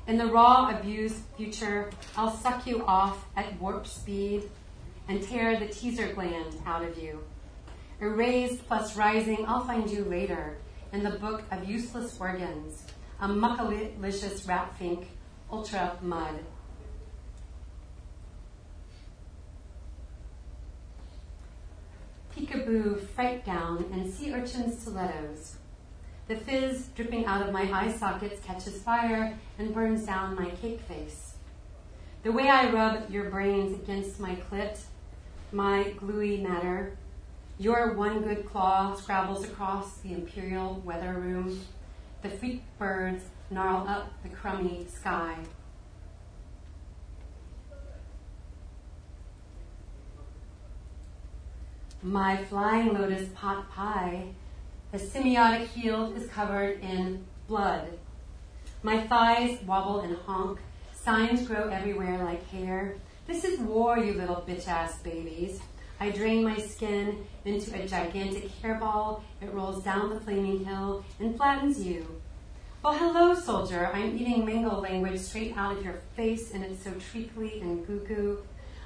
In 0.07 0.19
the 0.19 0.27
raw, 0.27 0.69
abused 0.69 1.23
future, 1.39 1.89
I'll 2.15 2.37
suck 2.37 2.67
you 2.67 2.85
off 2.85 3.25
at 3.35 3.59
warp 3.59 3.87
speed 3.87 4.51
and 5.09 5.23
tear 5.23 5.59
the 5.59 5.69
teaser 5.69 6.13
gland 6.13 6.57
out 6.67 6.85
of 6.85 6.99
you. 6.99 7.25
Erased 8.03 8.69
plus 8.69 8.99
rising, 8.99 9.47
I'll 9.49 9.65
find 9.65 9.89
you 9.89 10.05
later 10.05 10.59
in 10.93 11.03
the 11.03 11.17
book 11.19 11.43
of 11.51 11.67
useless 11.67 12.21
organs, 12.21 12.85
a 13.19 13.27
muckalicious 13.27 14.47
rat 14.47 14.77
fink 14.79 15.09
ultra 15.53 15.99
mud. 16.01 16.41
Peekaboo 22.35 23.07
fright 23.09 23.45
gown 23.45 23.85
and 23.93 24.11
sea 24.13 24.33
urchin 24.33 24.75
stilettos. 24.75 25.57
The 26.29 26.37
fizz 26.37 26.89
dripping 26.95 27.27
out 27.27 27.47
of 27.47 27.53
my 27.53 27.71
eye 27.71 27.93
sockets 27.93 28.43
catches 28.43 28.81
fire 28.81 29.39
and 29.59 29.75
burns 29.75 30.07
down 30.07 30.35
my 30.35 30.49
cake 30.51 30.81
face. 30.81 31.35
The 32.23 32.33
way 32.33 32.49
I 32.49 32.71
rub 32.71 33.11
your 33.11 33.29
brains 33.29 33.75
against 33.75 34.19
my 34.19 34.37
clit, 34.51 34.79
my 35.51 35.91
gluey 35.99 36.39
matter, 36.39 36.97
your 37.59 37.93
one 37.93 38.23
good 38.23 38.49
claw 38.49 38.95
scrabbles 38.95 39.45
across 39.45 39.99
the 39.99 40.15
imperial 40.15 40.81
weather 40.85 41.13
room. 41.13 41.61
The 42.23 42.31
freak 42.31 42.63
birds 42.79 43.25
gnarl 43.53 43.87
up 43.87 44.11
the 44.23 44.29
crummy 44.29 44.87
sky. 44.89 45.37
My 52.03 52.43
flying 52.45 52.95
lotus 52.95 53.29
pot 53.35 53.71
pie, 53.71 54.29
the 54.91 54.99
semiotic 54.99 55.69
heel 55.69 56.13
is 56.17 56.29
covered 56.29 56.81
in 56.81 57.25
blood. 57.47 57.99
My 58.83 59.07
thighs 59.07 59.63
wobble 59.65 60.01
and 60.01 60.17
honk, 60.17 60.59
signs 60.95 61.47
grow 61.47 61.69
everywhere 61.69 62.25
like 62.25 62.49
hair. 62.51 62.97
This 63.27 63.45
is 63.45 63.61
war, 63.61 63.99
you 63.99 64.15
little 64.15 64.45
bitch 64.49 64.67
ass 64.67 64.99
babies. 64.99 65.61
I 66.01 66.11
drain 66.11 66.43
my 66.43 66.57
skin 66.57 67.25
into 67.45 67.81
a 67.81 67.87
gigantic 67.87 68.51
hairball. 68.61 69.23
It 69.41 69.53
rolls 69.53 69.85
down 69.85 70.11
the 70.11 70.19
flaming 70.19 70.65
hill 70.65 71.05
and 71.21 71.37
flattens 71.37 71.81
you. 71.81 72.22
Well, 72.83 72.95
hello, 72.95 73.33
soldier. 73.33 73.93
I'm 73.95 74.19
eating 74.19 74.45
mango 74.45 74.81
language 74.81 75.21
straight 75.21 75.57
out 75.57 75.77
of 75.77 75.85
your 75.85 76.01
face, 76.17 76.53
and 76.53 76.65
it's 76.65 76.83
so 76.83 76.91
treacly 76.95 77.61
and 77.61 77.87
goo 77.87 78.01
goo. 78.01 78.43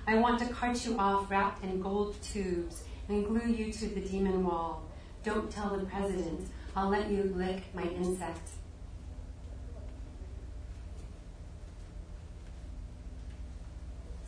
I 0.06 0.16
want 0.16 0.38
to 0.40 0.48
cart 0.52 0.84
you 0.84 0.98
off 0.98 1.30
wrapped 1.30 1.64
in 1.64 1.80
gold 1.80 2.14
tubes 2.22 2.82
and 3.08 3.24
glue 3.24 3.50
you 3.50 3.72
to 3.72 3.86
the 3.86 4.02
demon 4.02 4.44
wall. 4.44 4.82
Don't 5.24 5.50
tell 5.50 5.74
the 5.74 5.86
president. 5.86 6.46
I'll 6.76 6.90
let 6.90 7.08
you 7.08 7.32
lick 7.34 7.74
my 7.74 7.84
insect. 7.84 8.50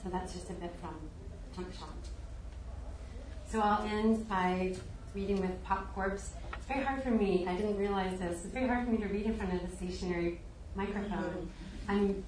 So 0.02 0.08
that's 0.08 0.32
just 0.32 0.48
a 0.48 0.54
bit 0.54 0.74
from 0.80 0.94
Junk 1.54 1.74
Shop. 1.78 1.94
So 3.46 3.60
I'll 3.60 3.86
end 3.86 4.26
by 4.26 4.74
reading 5.14 5.42
with 5.42 5.62
Pop 5.62 5.94
Corpse. 5.94 6.30
It's 6.68 6.74
very 6.74 6.84
hard 6.84 7.02
for 7.02 7.10
me. 7.10 7.46
I 7.48 7.54
didn't 7.54 7.78
realize 7.78 8.18
this. 8.18 8.44
It's 8.44 8.52
very 8.52 8.68
hard 8.68 8.84
for 8.84 8.92
me 8.92 8.98
to 8.98 9.06
read 9.06 9.24
in 9.24 9.34
front 9.38 9.54
of 9.54 9.62
a 9.62 9.74
stationary 9.74 10.38
microphone. 10.74 11.48
I'm 11.88 12.22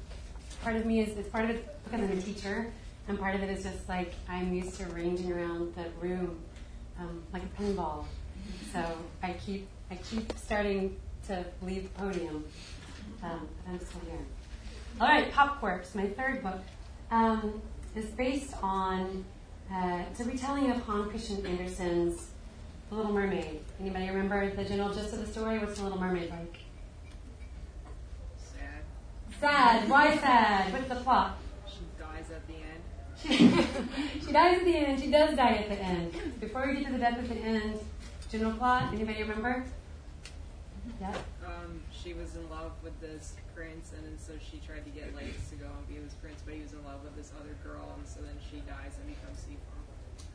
part 0.63 0.77
of 0.77 0.87
me 0.87 1.01
is 1.01 1.19
it's 1.19 1.29
part 1.29 1.45
of 1.45 1.51
it 1.51 1.79
because 1.85 2.01
I'm 2.01 2.19
a 2.19 2.23
teacher, 2.23 2.73
and 3.07 3.21
part 3.21 3.35
of 3.35 3.43
it 3.43 3.51
is 3.51 3.65
just 3.65 3.87
like 3.87 4.15
I'm 4.31 4.55
used 4.55 4.77
to 4.77 4.87
ranging 4.87 5.31
around 5.31 5.75
the 5.75 5.85
room 6.01 6.39
um, 6.99 7.23
like 7.35 7.43
a 7.43 7.63
pinball. 7.63 8.07
So 8.73 8.83
I 9.23 9.35
keep 9.35 9.69
I 9.91 9.97
keep 9.97 10.33
starting 10.39 10.97
to 11.27 11.45
leave 11.61 11.93
the 11.93 12.01
podium, 12.01 12.43
um, 13.23 13.47
but 13.67 13.73
I'm 13.73 13.79
still 13.81 14.01
here. 14.09 14.25
All 15.03 15.09
right, 15.09 15.31
Pop 15.31 15.61
Corpse, 15.61 15.95
my 15.95 16.07
third 16.07 16.43
book, 16.43 16.61
um, 17.11 17.61
is 17.95 18.07
based 18.07 18.55
on 18.63 19.23
uh, 19.71 20.05
it's 20.11 20.21
a 20.21 20.25
retelling 20.25 20.71
of 20.71 20.79
Hans 20.85 21.11
Christian 21.11 21.45
Andersen's 21.45 22.30
The 22.91 22.97
Little 22.97 23.13
Mermaid. 23.13 23.61
Anybody 23.81 24.09
remember 24.09 24.51
the 24.55 24.65
general 24.65 24.93
gist 24.93 25.13
of 25.13 25.21
the 25.21 25.27
story? 25.27 25.59
What's 25.61 25.79
The 25.79 25.85
Little 25.85 26.01
Mermaid 26.01 26.29
like? 26.29 26.59
Sad. 28.37 28.83
Sad. 29.41 29.89
Why 29.89 30.17
sad? 30.19 30.73
What's 30.73 30.89
the 30.89 30.97
plot? 30.97 31.39
She 31.69 31.85
dies 31.97 32.27
at 32.33 32.45
the 32.49 32.55
end. 32.55 32.83
She, 33.23 34.21
she 34.27 34.33
dies 34.33 34.59
at 34.59 34.65
the 34.65 34.77
end, 34.77 35.01
she 35.01 35.09
does 35.09 35.37
die 35.37 35.55
at 35.55 35.69
the 35.69 35.77
end. 35.77 36.41
Before 36.41 36.67
we 36.67 36.75
get 36.75 36.87
to 36.87 36.93
the 36.93 36.99
death 36.99 37.19
at 37.19 37.29
the 37.29 37.37
end, 37.37 37.79
general 38.29 38.55
plot, 38.55 38.93
anybody 38.93 39.23
remember? 39.23 39.65
Yeah. 41.01 41.15
Um, 41.47 41.83
she 41.93 42.13
was 42.13 42.35
in 42.35 42.49
love 42.51 42.73
with 42.83 42.99
this 43.01 43.35
prince, 43.55 43.93
and 43.97 44.05
then 44.05 44.19
so 44.19 44.33
she 44.41 44.61
tried 44.67 44.85
to 44.85 44.91
get 44.91 45.15
Legs 45.15 45.49
to 45.51 45.57
go 45.57 45.67
and 45.67 45.87
be 45.87 45.95
with 45.95 46.11
this 46.11 46.15
prince, 46.15 46.41
but 46.45 46.55
he 46.55 46.63
was 46.63 46.73
in 46.73 46.83
love 46.85 47.05
with 47.05 47.15
this 47.15 47.31
other 47.39 47.55
girl, 47.63 47.95
and 47.97 48.09
so 48.09 48.21
then 48.21 48.35
she 48.51 48.59
dies 48.67 48.99
and 48.99 49.07
becomes 49.07 49.39
Seafoam. 49.39 49.80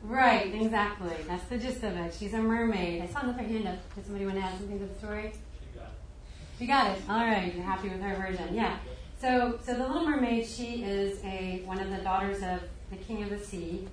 Right, 0.02 0.54
exactly. 0.54 1.16
That's 1.26 1.44
the 1.44 1.58
gist 1.58 1.82
of 1.82 1.96
it. 1.96 2.14
She's 2.14 2.34
a 2.34 2.38
mermaid. 2.38 3.02
I 3.02 3.06
saw 3.06 3.20
another 3.20 3.42
hand 3.42 3.66
up. 3.66 3.94
Does 3.94 4.04
somebody 4.04 4.26
want 4.26 4.38
to 4.38 4.44
add 4.44 4.56
something 4.58 4.78
to 4.78 4.86
the 4.86 4.94
story? 4.98 5.32
You 5.74 5.80
got 5.80 5.86
it. 5.86 6.58
She 6.58 6.66
got 6.66 6.90
it. 6.90 7.02
All 7.08 7.26
right. 7.26 7.54
You're 7.54 7.64
happy 7.64 7.88
with 7.88 8.00
her 8.00 8.14
version. 8.14 8.54
Yeah. 8.54 8.76
So, 9.18 9.58
so 9.64 9.74
the 9.74 9.86
Little 9.86 10.04
Mermaid, 10.04 10.46
she 10.46 10.84
is 10.84 11.18
a 11.24 11.62
one 11.64 11.80
of 11.80 11.90
the 11.90 11.98
daughters 11.98 12.42
of 12.42 12.60
the 12.90 12.96
King 12.96 13.22
of 13.22 13.30
the 13.30 13.38
Sea, 13.38 13.88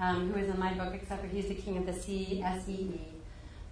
um, 0.00 0.32
who 0.32 0.38
is 0.40 0.52
in 0.52 0.58
my 0.58 0.74
book, 0.74 0.92
except 0.94 1.22
for 1.22 1.28
he's 1.28 1.46
the 1.46 1.54
King 1.54 1.78
of 1.78 1.86
the 1.86 1.92
Sea, 1.92 2.42
S 2.44 2.68
E 2.68 2.72
E. 2.72 3.00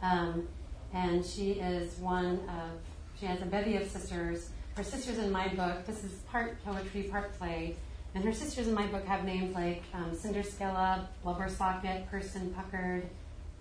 Um, 0.01 0.49
and 0.95 1.25
she 1.25 1.53
is 1.53 1.99
one 1.99 2.41
of. 2.49 2.71
She 3.19 3.27
has 3.27 3.43
a 3.43 3.47
bevy 3.47 3.77
of 3.77 3.89
sisters. 3.89 4.51
Her 4.77 4.85
sisters 4.85 5.19
in 5.19 5.31
my 5.31 5.49
book. 5.49 5.85
This 5.87 6.05
is 6.05 6.13
part 6.31 6.65
poetry, 6.65 7.05
part 7.05 7.37
play. 7.39 7.77
And 8.15 8.25
her 8.25 8.33
sisters 8.33 8.69
in 8.69 8.75
my 8.75 8.87
book 8.87 9.07
have 9.07 9.25
names 9.25 9.55
like 9.55 9.83
um, 9.95 10.11
Cinderskella, 10.11 11.07
Blubber 11.23 11.49
Socket, 11.49 12.11
Person 12.11 12.53
Puckered, 12.55 13.09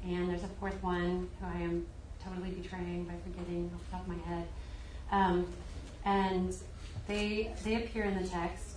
and 0.04 0.30
there's 0.30 0.44
a 0.44 0.50
fourth 0.60 0.82
one 0.84 1.30
who 1.40 1.46
I 1.46 1.62
am 1.62 1.86
totally 2.24 2.52
betraying 2.52 3.06
by 3.06 3.14
forgetting 3.24 3.72
off 3.74 3.86
the 3.86 3.92
top 3.92 4.02
of 4.02 4.08
my 4.08 4.24
head. 4.24 4.48
Um, 5.12 5.48
and 6.04 6.54
they 7.08 7.54
they 7.64 7.76
appear 7.76 8.04
in 8.04 8.22
the 8.22 8.28
text, 8.28 8.76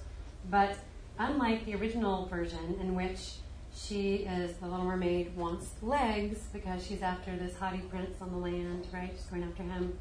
but 0.51 0.77
unlike 1.19 1.65
the 1.67 1.75
original 1.75 2.27
version, 2.27 2.79
in 2.81 2.95
which 2.95 3.35
she 3.75 4.17
is 4.19 4.57
the 4.59 4.67
Little 4.67 4.85
Mermaid 4.85 5.37
wants 5.37 5.71
legs 5.83 6.39
because 6.53 6.87
she's 6.87 7.03
after 7.03 7.37
this 7.37 7.57
haughty 7.57 7.79
prince 7.79 8.21
on 8.21 8.31
the 8.31 8.39
land, 8.39 8.87
right? 8.93 9.11
She's 9.13 9.27
going 9.27 9.43
after 9.43 9.65
him. 9.65 9.99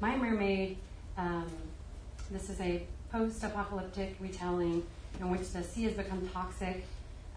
My 0.00 0.16
mermaid, 0.16 0.78
um, 1.18 1.46
this 2.30 2.48
is 2.48 2.58
a 2.60 2.86
post-apocalyptic 3.12 4.16
retelling 4.18 4.82
in 5.20 5.30
which 5.30 5.50
the 5.52 5.62
sea 5.62 5.84
has 5.84 5.94
become 5.94 6.28
toxic 6.28 6.84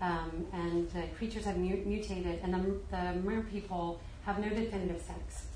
um, 0.02 0.46
and 0.52 0.90
the 0.92 1.04
creatures 1.18 1.46
have 1.46 1.58
mu- 1.58 1.82
mutated, 1.86 2.40
and 2.44 2.54
the, 2.54 2.76
the 2.92 3.14
mer 3.24 3.42
people 3.44 4.00
have 4.26 4.40
no 4.40 4.50
definitive 4.50 5.02
sex. 5.02 5.48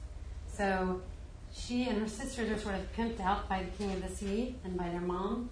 So 0.52 1.02
she 1.54 1.88
and 1.90 2.00
her 2.00 2.08
sisters 2.08 2.50
are 2.50 2.58
sort 2.58 2.76
of 2.76 2.96
pimped 2.96 3.20
out 3.20 3.50
by 3.50 3.64
the 3.64 3.72
king 3.72 3.92
of 3.92 4.02
the 4.02 4.14
sea 4.14 4.56
and 4.64 4.78
by 4.78 4.90
their 4.90 5.02
mom. 5.02 5.50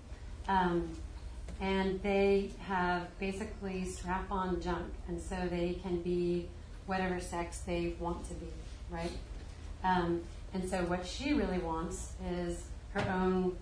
Um, 0.48 0.90
and 1.60 2.02
they 2.04 2.52
have 2.68 3.08
basically 3.20 3.86
strap 3.86 4.30
on 4.32 4.62
junk, 4.62 4.94
and 5.08 5.22
so 5.22 5.36
they 5.50 5.80
can 5.82 6.02
be 6.02 6.48
whatever 6.86 7.20
sex 7.20 7.60
they 7.60 7.96
want 8.00 8.28
to 8.28 8.34
be, 8.36 8.48
right? 8.90 9.12
Um, 9.84 10.22
and 10.54 10.70
so 10.70 10.84
what 10.86 11.06
she 11.06 11.34
really 11.34 11.60
wants 11.60 12.14
is 12.30 12.64
her 12.94 13.10
own 13.10 13.58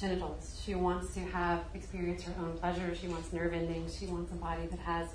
genitals. 0.00 0.60
She 0.64 0.74
wants 0.74 1.14
to 1.14 1.20
have 1.20 1.64
experience 1.74 2.22
her 2.24 2.32
own 2.40 2.56
pleasure. 2.58 2.94
She 2.94 3.08
wants 3.08 3.32
nerve 3.32 3.52
endings. 3.52 3.96
She 3.96 4.06
wants 4.06 4.32
a 4.32 4.36
body 4.36 4.66
that 4.66 4.78
has, 4.80 5.08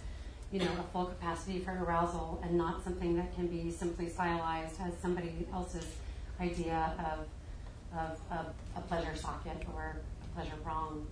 you 0.51 0.59
know, 0.59 0.71
a 0.79 0.83
full 0.93 1.05
capacity 1.05 1.59
for 1.59 1.71
arousal 1.71 2.39
and 2.43 2.57
not 2.57 2.83
something 2.83 3.15
that 3.15 3.33
can 3.35 3.47
be 3.47 3.71
simply 3.71 4.09
stylized 4.09 4.79
as 4.81 4.93
somebody 5.01 5.47
else's 5.53 5.87
idea 6.39 6.93
of, 6.99 7.99
of, 7.99 8.19
of 8.31 8.45
a 8.75 8.81
pleasure 8.81 9.15
socket 9.15 9.65
or 9.73 9.97
a 10.23 10.35
pleasure 10.35 10.55
prong, 10.63 11.07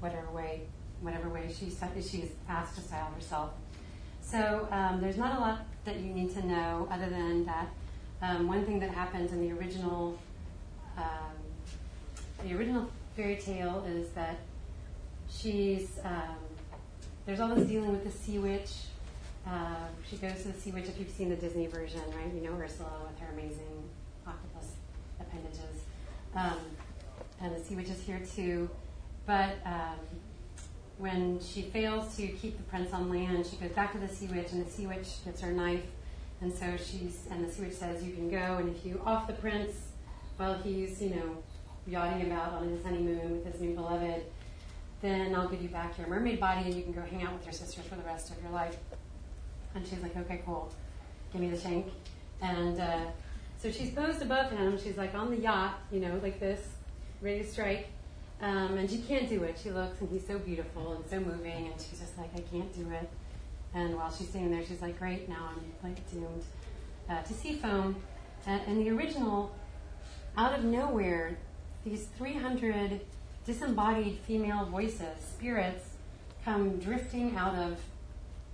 whatever 0.00 0.30
way, 0.30 0.62
whatever 1.00 1.28
way 1.28 1.48
she 1.48 1.70
she's 2.00 2.30
asked 2.48 2.74
to 2.76 2.80
style 2.80 3.10
herself. 3.14 3.50
So 4.20 4.68
um, 4.70 5.00
there's 5.00 5.18
not 5.18 5.36
a 5.36 5.40
lot 5.40 5.66
that 5.84 5.96
you 5.96 6.12
need 6.12 6.32
to 6.34 6.46
know 6.46 6.88
other 6.90 7.10
than 7.10 7.44
that 7.44 7.68
um, 8.22 8.46
one 8.46 8.64
thing 8.64 8.78
that 8.78 8.90
happens 8.90 9.32
in 9.32 9.40
the 9.40 9.52
original 9.52 10.16
um, 10.96 11.34
the 12.44 12.54
original 12.56 12.88
fairy 13.16 13.36
tale 13.36 13.84
is 13.88 14.08
that 14.10 14.38
she's 15.30 15.98
um, 16.04 16.36
there's 17.26 17.40
all 17.40 17.54
this 17.54 17.68
dealing 17.68 17.92
with 17.92 18.04
the 18.04 18.10
sea 18.10 18.38
witch. 18.38 18.70
Uh, 19.46 19.86
she 20.08 20.16
goes 20.16 20.42
to 20.42 20.48
the 20.48 20.58
sea 20.58 20.70
witch. 20.70 20.86
If 20.86 20.98
you've 20.98 21.10
seen 21.10 21.28
the 21.28 21.36
Disney 21.36 21.66
version, 21.66 22.00
right? 22.14 22.32
You 22.34 22.42
know 22.42 22.56
Ursula 22.58 22.90
with 23.08 23.18
her 23.20 23.32
amazing 23.32 23.88
octopus 24.26 24.72
appendages, 25.20 25.82
um, 26.34 26.58
and 27.40 27.54
the 27.54 27.62
sea 27.62 27.74
witch 27.74 27.88
is 27.88 28.00
here 28.02 28.20
too. 28.34 28.68
But 29.26 29.56
um, 29.64 29.98
when 30.98 31.40
she 31.40 31.62
fails 31.62 32.16
to 32.16 32.26
keep 32.26 32.56
the 32.56 32.62
prince 32.64 32.92
on 32.92 33.08
land, 33.08 33.46
she 33.46 33.56
goes 33.56 33.70
back 33.72 33.92
to 33.92 33.98
the 33.98 34.08
sea 34.08 34.26
witch, 34.26 34.52
and 34.52 34.64
the 34.64 34.70
sea 34.70 34.86
witch 34.86 35.24
gets 35.24 35.40
her 35.40 35.52
knife, 35.52 35.84
and 36.40 36.52
so 36.52 36.66
she's 36.76 37.26
and 37.30 37.44
the 37.44 37.52
sea 37.52 37.62
witch 37.62 37.74
says, 37.74 38.02
"You 38.02 38.12
can 38.12 38.30
go, 38.30 38.56
and 38.58 38.74
if 38.74 38.86
you 38.86 39.00
off 39.04 39.26
the 39.26 39.34
prince 39.34 39.72
well, 40.38 40.58
he's 40.64 41.00
you 41.00 41.10
know 41.10 41.42
yachting 41.86 42.30
about 42.30 42.52
on 42.52 42.68
his 42.68 42.82
honeymoon 42.84 43.32
with 43.32 43.52
his 43.52 43.60
new 43.60 43.74
beloved, 43.74 44.22
then 45.00 45.34
I'll 45.34 45.48
give 45.48 45.60
you 45.60 45.68
back 45.68 45.98
your 45.98 46.06
mermaid 46.06 46.38
body 46.38 46.62
and 46.62 46.74
you 46.74 46.82
can 46.82 46.92
go 46.92 47.02
hang 47.02 47.22
out 47.22 47.32
with 47.34 47.44
your 47.44 47.52
sister 47.52 47.82
for 47.82 47.96
the 47.96 48.02
rest 48.02 48.30
of 48.30 48.40
your 48.42 48.52
life. 48.52 48.76
And 49.74 49.86
she's 49.86 50.00
like, 50.00 50.16
okay, 50.16 50.42
cool. 50.46 50.72
Give 51.32 51.40
me 51.40 51.50
the 51.50 51.58
shank. 51.58 51.86
And 52.40 52.78
uh, 52.80 53.06
so 53.58 53.70
she's 53.70 53.90
posed 53.90 54.22
above 54.22 54.52
him. 54.52 54.78
She's 54.78 54.96
like 54.96 55.14
on 55.14 55.30
the 55.30 55.38
yacht, 55.38 55.80
you 55.90 56.00
know, 56.00 56.20
like 56.22 56.38
this, 56.38 56.60
ready 57.20 57.40
to 57.40 57.46
strike. 57.46 57.88
Um, 58.40 58.76
and 58.76 58.90
she 58.90 58.98
can't 58.98 59.28
do 59.28 59.42
it. 59.44 59.58
She 59.62 59.70
looks 59.70 60.00
and 60.00 60.10
he's 60.10 60.26
so 60.26 60.38
beautiful 60.38 60.92
and 60.94 61.04
so 61.08 61.20
moving. 61.20 61.68
And 61.68 61.74
she's 61.80 62.00
just 62.00 62.18
like, 62.18 62.30
I 62.34 62.40
can't 62.40 62.72
do 62.74 62.90
it. 62.90 63.08
And 63.74 63.96
while 63.96 64.12
she's 64.12 64.28
sitting 64.28 64.50
there, 64.50 64.64
she's 64.64 64.82
like, 64.82 64.98
great, 64.98 65.28
now 65.28 65.50
I'm 65.50 65.72
like 65.82 66.10
doomed 66.10 66.44
uh, 67.08 67.22
to 67.22 67.34
sea 67.34 67.54
foam. 67.54 67.96
Uh, 68.46 68.58
and 68.66 68.84
the 68.84 68.90
original, 68.90 69.54
out 70.36 70.58
of 70.58 70.64
nowhere, 70.64 71.38
these 71.84 72.06
300 72.16 73.00
disembodied 73.44 74.18
female 74.18 74.66
voices, 74.66 75.18
spirits, 75.20 75.90
come 76.44 76.78
drifting 76.78 77.36
out 77.36 77.54
of 77.54 77.78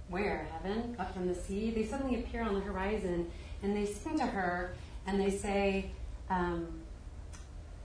where? 0.08 0.48
Heaven? 0.52 0.96
Up 0.98 1.12
from 1.12 1.28
the 1.28 1.34
sea? 1.34 1.70
They 1.70 1.84
suddenly 1.84 2.20
appear 2.20 2.42
on 2.42 2.54
the 2.54 2.60
horizon 2.60 3.30
and 3.62 3.76
they 3.76 3.84
sing 3.84 4.18
to 4.18 4.26
her 4.26 4.74
and 5.06 5.20
they 5.20 5.30
say, 5.30 5.90
um, 6.30 6.66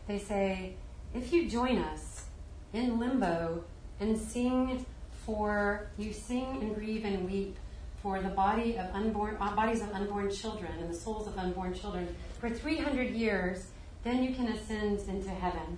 they 0.07 0.19
say, 0.19 0.73
if 1.13 1.31
you 1.33 1.49
join 1.49 1.77
us 1.77 2.25
in 2.73 2.99
limbo 2.99 3.63
and 3.99 4.17
sing 4.17 4.85
for, 5.25 5.87
you 5.97 6.11
sing 6.11 6.57
and 6.61 6.75
grieve 6.75 7.05
and 7.05 7.29
weep 7.29 7.57
for 8.01 8.21
the 8.21 8.29
body 8.29 8.77
of 8.77 8.93
unborn, 8.93 9.37
uh, 9.39 9.55
bodies 9.55 9.81
of 9.81 9.91
unborn 9.91 10.29
children 10.29 10.71
and 10.79 10.89
the 10.89 10.95
souls 10.95 11.27
of 11.27 11.37
unborn 11.37 11.73
children 11.73 12.13
for 12.39 12.49
300 12.49 13.11
years 13.11 13.67
then 14.03 14.23
you 14.23 14.33
can 14.33 14.47
ascend 14.47 14.99
into 15.07 15.29
heaven. 15.29 15.77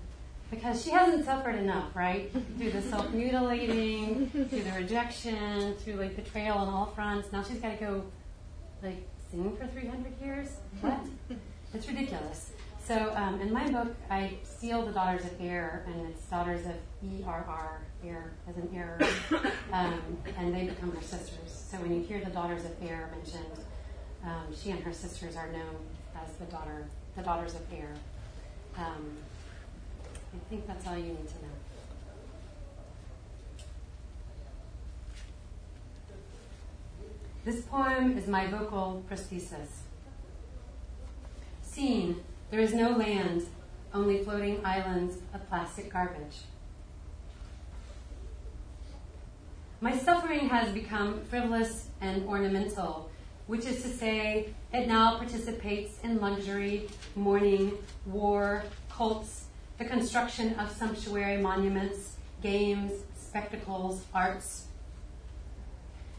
because 0.51 0.83
she 0.83 0.91
hasn't 0.91 1.25
suffered 1.25 1.55
enough, 1.55 1.95
right? 1.95 2.31
through 2.57 2.71
the 2.71 2.81
self 2.81 3.11
mutilating, 3.11 4.29
through 4.29 4.45
the 4.63 4.71
rejection, 4.71 5.75
through 5.75 5.95
like 5.95 6.15
betrayal 6.15 6.57
on 6.57 6.67
all 6.67 6.87
fronts. 6.95 7.31
Now 7.31 7.43
she's 7.43 7.59
got 7.59 7.77
to 7.79 7.85
go 7.85 8.03
like 8.83 9.07
sing 9.31 9.55
for 9.57 9.67
300 9.67 10.13
years? 10.21 10.49
What? 10.81 10.99
it's 11.73 11.87
ridiculous. 11.87 12.51
So 12.85 13.13
um, 13.15 13.41
in 13.41 13.51
my 13.51 13.67
book, 13.69 13.95
I 14.11 14.37
steal 14.43 14.85
the 14.85 14.91
daughters 14.91 15.25
of 15.25 15.31
air, 15.41 15.83
and 15.87 16.07
it's 16.07 16.23
daughters 16.25 16.65
of 16.67 16.75
E 17.03 17.23
R 17.25 17.43
R, 17.47 17.81
air 18.05 18.33
as 18.47 18.55
an 18.57 18.69
error, 18.75 18.99
um, 19.73 19.99
and 20.37 20.53
they 20.53 20.65
become 20.67 20.91
her 20.91 21.01
sisters. 21.01 21.65
So 21.71 21.77
when 21.77 21.95
you 21.95 22.03
hear 22.03 22.23
the 22.23 22.29
daughters 22.29 22.63
of 22.63 22.71
air 22.87 23.09
mentioned, 23.15 23.65
um, 24.23 24.55
she 24.55 24.69
and 24.69 24.79
her 24.83 24.93
sisters 24.93 25.35
are 25.35 25.51
known 25.51 25.75
as 26.15 26.31
the 26.35 26.45
daughter, 26.45 26.85
the 27.15 27.23
daughters 27.23 27.55
of 27.55 27.61
air. 27.73 27.93
Um, 28.77 29.17
I 30.33 30.49
think 30.49 30.67
that's 30.67 30.85
all 30.87 30.97
you 30.97 31.03
need 31.05 31.27
to 31.27 31.35
know. 31.35 31.55
This 37.45 37.61
poem 37.61 38.17
is 38.17 38.27
my 38.27 38.47
vocal 38.47 39.03
prosthesis. 39.09 39.83
Scene 41.61 42.23
there 42.51 42.59
is 42.59 42.73
no 42.73 42.91
land, 42.91 43.47
only 43.93 44.23
floating 44.23 44.63
islands 44.63 45.17
of 45.33 45.47
plastic 45.49 45.91
garbage. 45.91 46.43
My 49.81 49.97
suffering 49.97 50.49
has 50.49 50.71
become 50.71 51.21
frivolous 51.25 51.89
and 52.01 52.25
ornamental, 52.27 53.09
which 53.47 53.65
is 53.65 53.81
to 53.83 53.89
say, 53.89 54.49
it 54.73 54.87
now 54.87 55.17
participates 55.17 55.99
in 56.03 56.19
luxury, 56.19 56.87
mourning, 57.15 57.73
war, 58.05 58.63
cults, 58.89 59.45
the 59.77 59.85
construction 59.85 60.53
of 60.55 60.71
sumptuary 60.71 61.37
monuments, 61.37 62.15
games, 62.41 62.91
spectacles, 63.15 64.03
arts. 64.13 64.65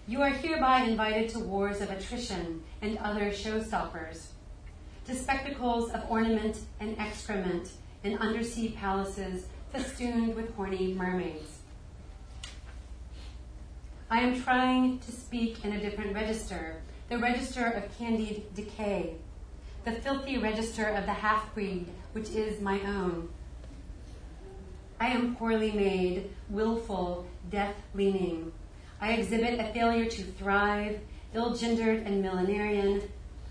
You 0.06 0.22
are 0.22 0.30
hereby 0.30 0.82
invited 0.82 1.30
to 1.30 1.40
wars 1.40 1.80
of 1.80 1.90
attrition 1.90 2.62
and 2.80 2.98
other 2.98 3.30
showstoppers 3.30 4.26
to 5.06 5.14
spectacles 5.14 5.90
of 5.90 6.04
ornament 6.10 6.58
and 6.80 6.96
excrement 6.98 7.70
in 8.04 8.18
undersea 8.18 8.70
palaces 8.70 9.46
festooned 9.72 10.34
with 10.34 10.54
horny 10.54 10.94
mermaids. 10.94 11.58
I 14.08 14.20
am 14.20 14.40
trying 14.40 15.00
to 15.00 15.10
speak 15.10 15.64
in 15.64 15.72
a 15.72 15.80
different 15.80 16.14
register, 16.14 16.82
the 17.08 17.18
register 17.18 17.66
of 17.66 17.98
candied 17.98 18.42
decay, 18.54 19.14
the 19.84 19.92
filthy 19.92 20.38
register 20.38 20.88
of 20.88 21.06
the 21.06 21.12
half 21.12 21.54
breed, 21.54 21.86
which 22.12 22.30
is 22.30 22.60
my 22.60 22.80
own. 22.80 23.28
I 24.98 25.08
am 25.08 25.36
poorly 25.36 25.70
made, 25.70 26.30
willful, 26.50 27.26
death 27.50 27.76
leaning. 27.94 28.50
I 29.00 29.12
exhibit 29.12 29.60
a 29.60 29.72
failure 29.72 30.06
to 30.06 30.22
thrive, 30.22 31.00
ill 31.34 31.54
gendered 31.54 32.02
and 32.06 32.24
millenarian, 32.24 33.02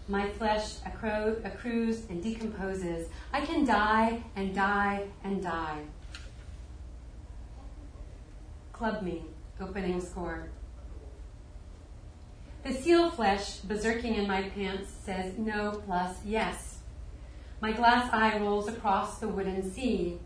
my 0.07 0.29
flesh 0.31 0.75
accru- 0.79 1.43
accrues 1.45 2.09
and 2.09 2.21
decomposes. 2.21 3.07
I 3.31 3.41
can 3.41 3.63
die 3.63 4.23
and 4.35 4.53
die 4.53 5.05
and 5.23 5.41
die. 5.41 5.81
Club 8.73 9.01
me, 9.01 9.23
opening 9.61 10.01
score. 10.01 10.49
The 12.65 12.73
seal 12.73 13.11
flesh, 13.11 13.59
berserking 13.59 14.17
in 14.17 14.27
my 14.27 14.49
pants, 14.49 14.91
says 15.03 15.37
no 15.37 15.83
plus 15.85 16.17
yes. 16.25 16.79
My 17.61 17.71
glass 17.71 18.11
eye 18.11 18.39
rolls 18.39 18.67
across 18.67 19.19
the 19.19 19.27
wooden 19.27 19.71
sea. 19.71 20.17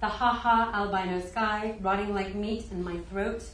The 0.00 0.06
ha 0.06 0.32
ha 0.32 0.70
albino 0.72 1.20
sky, 1.20 1.76
rotting 1.82 2.14
like 2.14 2.34
meat 2.34 2.64
in 2.70 2.82
my 2.82 2.96
throat. 3.10 3.44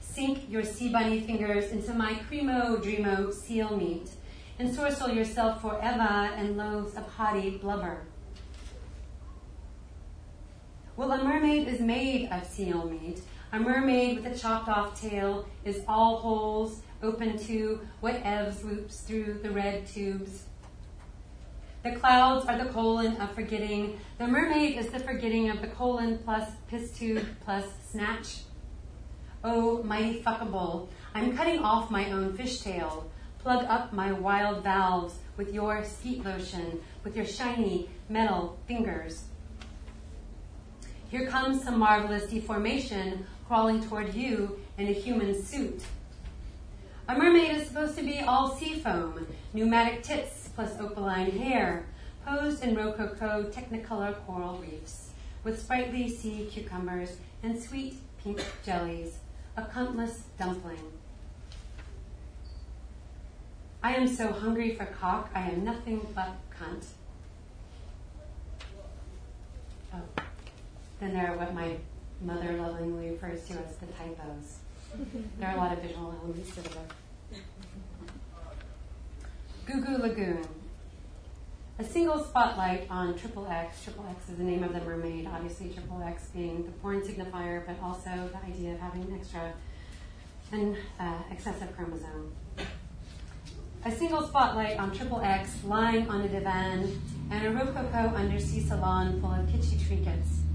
Sink 0.00 0.50
your 0.50 0.64
sea 0.64 0.88
bunny 0.88 1.20
fingers 1.20 1.70
into 1.70 1.94
my 1.94 2.14
cremo 2.28 2.82
dreamo 2.82 3.32
seal 3.32 3.76
meat 3.76 4.10
ensorcel 4.58 5.14
yourself 5.14 5.60
forever 5.62 6.34
in 6.36 6.56
loaves 6.56 6.96
of 6.96 7.06
haughty 7.06 7.50
blubber. 7.50 8.02
Well, 10.96 11.12
a 11.12 11.22
mermaid 11.22 11.68
is 11.68 11.80
made 11.80 12.28
of 12.32 12.44
seal 12.44 12.90
meat. 12.90 13.20
A 13.52 13.60
mermaid 13.60 14.16
with 14.16 14.34
a 14.34 14.36
chopped 14.36 14.68
off 14.68 15.00
tail 15.00 15.46
is 15.64 15.82
all 15.86 16.16
holes 16.16 16.82
open 17.02 17.38
to 17.46 17.80
what 18.00 18.20
ebbs 18.24 18.64
loops 18.64 19.00
through 19.00 19.40
the 19.42 19.50
red 19.50 19.86
tubes. 19.86 20.44
The 21.82 21.92
clouds 21.92 22.46
are 22.46 22.58
the 22.58 22.70
colon 22.70 23.16
of 23.16 23.32
forgetting. 23.32 24.00
The 24.18 24.26
mermaid 24.26 24.76
is 24.78 24.90
the 24.90 24.98
forgetting 25.00 25.50
of 25.50 25.60
the 25.60 25.68
colon 25.68 26.18
plus 26.18 26.50
piss 26.68 26.90
tube 26.92 27.24
plus 27.44 27.64
snatch. 27.90 28.40
Oh, 29.44 29.82
mighty 29.84 30.22
fuckable, 30.22 30.88
I'm 31.14 31.36
cutting 31.36 31.60
off 31.60 31.90
my 31.90 32.10
own 32.10 32.36
fishtail 32.36 33.04
plug 33.48 33.64
up 33.64 33.92
my 33.92 34.12
wild 34.12 34.62
valves 34.62 35.14
with 35.36 35.54
your 35.54 35.84
skeet 35.84 36.24
lotion, 36.24 36.80
with 37.04 37.16
your 37.16 37.24
shiny 37.24 37.88
metal 38.08 38.58
fingers. 38.66 39.24
Here 41.08 41.26
comes 41.26 41.64
some 41.64 41.78
marvelous 41.78 42.28
deformation 42.28 43.26
crawling 43.46 43.82
toward 43.82 44.12
you 44.12 44.60
in 44.76 44.88
a 44.88 44.92
human 44.92 45.42
suit. 45.42 45.82
A 47.10 47.16
mermaid 47.16 47.56
is 47.56 47.66
supposed 47.66 47.96
to 47.96 48.04
be 48.04 48.20
all 48.20 48.54
sea 48.54 48.80
foam, 48.80 49.26
pneumatic 49.54 50.02
tits 50.02 50.50
plus 50.54 50.78
opaline 50.78 51.30
hair, 51.30 51.86
posed 52.26 52.62
in 52.62 52.74
rococo 52.74 53.44
technicolor 53.50 54.14
coral 54.26 54.58
reefs, 54.58 55.12
with 55.42 55.58
sprightly 55.58 56.10
sea 56.10 56.46
cucumbers 56.52 57.16
and 57.42 57.58
sweet 57.58 57.96
pink 58.22 58.44
jellies, 58.62 59.20
a 59.56 59.62
cuntless 59.62 60.24
dumpling. 60.38 60.92
I 63.82 63.94
am 63.94 64.06
so 64.06 64.30
hungry 64.30 64.74
for 64.74 64.84
cock, 64.84 65.30
I 65.34 65.48
am 65.48 65.64
nothing 65.64 66.06
but 66.14 66.36
cunt. 66.60 66.84
Oh. 69.94 70.22
Then 71.00 71.14
there 71.14 71.32
are 71.32 71.38
what 71.38 71.54
my 71.54 71.76
mother 72.20 72.52
lovingly 72.52 73.12
refers 73.12 73.46
to 73.46 73.54
as 73.54 73.76
the 73.76 73.86
typos. 73.86 74.58
There 75.38 75.48
are 75.48 75.54
a 75.54 75.56
lot 75.56 75.72
of 75.72 75.82
visual 75.82 76.14
elements 76.22 76.54
to 76.54 76.62
the 76.62 76.68
book. 76.70 76.94
Goo 79.66 79.80
Goo 79.82 79.98
Lagoon. 79.98 80.46
A 81.78 81.84
single 81.84 82.24
spotlight 82.24 82.86
on 82.90 83.16
Triple 83.16 83.46
X. 83.46 83.84
Triple 83.84 84.06
X 84.10 84.30
is 84.30 84.36
the 84.36 84.42
name 84.42 84.64
of 84.64 84.72
the 84.72 84.80
mermaid, 84.80 85.28
obviously, 85.32 85.68
Triple 85.68 86.02
X 86.02 86.24
being 86.34 86.64
the 86.64 86.72
porn 86.72 87.02
signifier, 87.02 87.64
but 87.66 87.76
also 87.82 88.30
the 88.32 88.52
idea 88.52 88.72
of 88.72 88.80
having 88.80 89.02
an 89.02 89.14
extra 89.14 89.52
and 90.50 90.76
uh, 90.98 91.18
excessive 91.30 91.76
chromosome. 91.76 92.32
A 93.84 93.92
single 93.92 94.26
spotlight 94.26 94.78
on 94.78 94.92
Triple 94.92 95.20
X 95.20 95.50
lying 95.64 96.08
on 96.08 96.22
a 96.22 96.28
divan, 96.28 97.00
and 97.30 97.46
a 97.46 97.50
rococo 97.50 98.14
undersea 98.16 98.60
salon 98.60 99.20
full 99.20 99.32
of 99.32 99.46
kitschy 99.46 99.86
trinkets. 99.86 100.47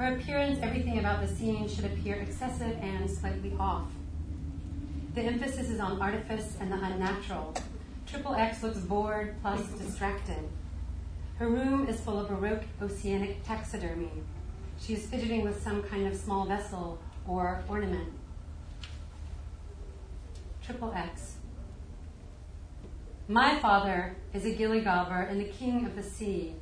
Her 0.00 0.14
appearance, 0.14 0.58
everything 0.62 0.98
about 0.98 1.20
the 1.20 1.28
scene 1.28 1.68
should 1.68 1.84
appear 1.84 2.14
excessive 2.14 2.74
and 2.80 3.10
slightly 3.10 3.54
off. 3.60 3.84
The 5.14 5.20
emphasis 5.20 5.68
is 5.68 5.78
on 5.78 6.00
artifice 6.00 6.56
and 6.58 6.72
the 6.72 6.82
unnatural. 6.82 7.54
Triple 8.06 8.34
X 8.34 8.62
looks 8.62 8.78
bored 8.78 9.36
plus 9.42 9.60
distracted. 9.72 10.48
Her 11.36 11.50
room 11.50 11.86
is 11.86 12.00
full 12.00 12.18
of 12.18 12.28
Baroque 12.28 12.62
oceanic 12.80 13.44
taxidermy. 13.44 14.10
She 14.80 14.94
is 14.94 15.04
fidgeting 15.04 15.44
with 15.44 15.62
some 15.62 15.82
kind 15.82 16.06
of 16.06 16.16
small 16.16 16.46
vessel 16.46 16.98
or 17.28 17.62
ornament. 17.68 18.08
Triple 20.64 20.94
X. 20.94 21.34
My 23.28 23.58
father 23.58 24.16
is 24.32 24.46
a 24.46 24.54
gilligobber 24.54 25.30
and 25.30 25.38
the 25.38 25.44
king 25.44 25.84
of 25.84 25.94
the 25.94 26.02
sea. 26.02 26.54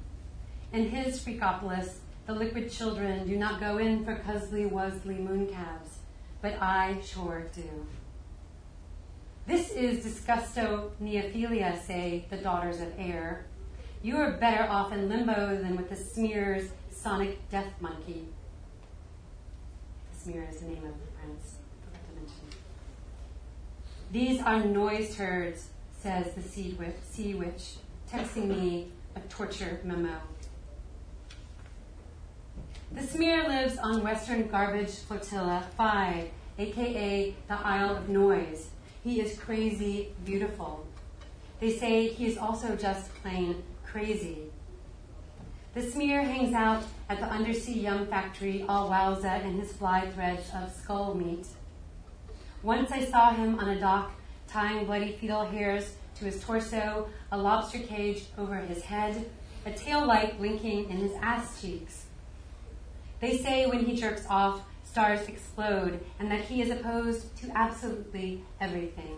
In 0.72 0.91
his 0.91 1.20
Freakopolis, 1.24 1.99
the 2.29 2.35
liquid 2.35 2.70
children 2.70 3.26
do 3.26 3.37
not 3.37 3.59
go 3.59 3.79
in 3.79 4.05
for 4.05 4.14
Cusley 4.16 4.70
Wusley 4.70 5.18
mooncalves, 5.18 5.97
but 6.43 6.61
I 6.61 6.99
sure 7.03 7.47
do. 7.57 7.87
This 9.47 9.70
is 9.70 10.05
disgusto 10.05 10.91
neophilia, 11.03 11.83
say 11.83 12.26
the 12.29 12.37
daughters 12.37 12.83
of 12.83 12.93
air. 12.99 13.47
You 14.03 14.18
are 14.18 14.33
better 14.33 14.64
off 14.64 14.93
in 14.93 15.09
limbo 15.09 15.57
than 15.57 15.74
with 15.74 15.89
the 15.89 15.97
smear's 15.97 16.70
sonic 16.91 17.49
death 17.49 17.72
monkey. 17.81 18.26
The 20.12 20.20
smear 20.20 20.47
is 20.51 20.61
the 20.61 20.66
name 20.66 20.85
of 20.85 21.01
the 21.01 21.07
prince. 21.18 21.55
These 24.12 24.43
are 24.43 24.62
noise 24.62 25.16
turds 25.16 25.68
says 25.99 26.35
the 26.35 26.43
sea 26.43 26.76
witch 26.79 27.76
texting 28.12 28.49
me 28.49 28.89
a 29.16 29.20
torture 29.31 29.81
memo. 29.83 30.20
The 32.91 33.03
smear 33.03 33.47
lives 33.47 33.76
on 33.76 34.03
Western 34.03 34.49
Garbage 34.49 35.01
Flotilla 35.01 35.62
5, 35.76 36.30
aka 36.59 37.34
the 37.47 37.55
Isle 37.55 37.97
of 37.97 38.09
Noise. 38.09 38.70
He 39.05 39.20
is 39.20 39.39
crazy 39.39 40.14
beautiful. 40.24 40.86
They 41.61 41.76
say 41.76 42.09
he 42.09 42.26
is 42.26 42.39
also 42.39 42.76
just 42.76 43.14
plain 43.16 43.62
crazy. 43.84 44.39
The 45.74 45.82
smear 45.82 46.22
hangs 46.22 46.55
out 46.55 46.82
at 47.11 47.20
the 47.20 47.26
undersea 47.26 47.78
yum 47.78 48.07
factory, 48.07 48.64
all 48.66 48.89
wowza 48.89 49.45
in 49.45 49.61
his 49.61 49.70
fly 49.70 50.11
threads 50.11 50.51
of 50.55 50.72
skull 50.72 51.14
meat. 51.14 51.47
Once 52.62 52.91
I 52.91 53.05
saw 53.05 53.32
him 53.34 53.59
on 53.59 53.68
a 53.68 53.78
dock, 53.78 54.12
tying 54.49 54.86
bloody 54.86 55.12
fetal 55.12 55.45
hairs 55.45 55.93
to 56.16 56.24
his 56.24 56.43
torso, 56.43 57.11
a 57.30 57.36
lobster 57.36 57.80
cage 57.80 58.24
over 58.39 58.57
his 58.57 58.82
head, 58.82 59.28
a 59.66 59.72
tail 59.72 60.07
light 60.07 60.39
blinking 60.39 60.89
in 60.89 60.97
his 60.97 61.12
ass 61.20 61.61
cheeks. 61.61 62.07
They 63.21 63.39
say 63.39 63.66
when 63.66 63.85
he 63.85 63.97
jerks 63.97 64.27
off, 64.29 64.62
stars 64.85 65.29
explode, 65.29 66.01
and 66.19 66.31
that 66.31 66.43
he 66.43 66.62
is 66.62 66.71
opposed 66.71 67.37
to 67.39 67.51
absolutely 67.55 68.45
everything. 68.61 69.16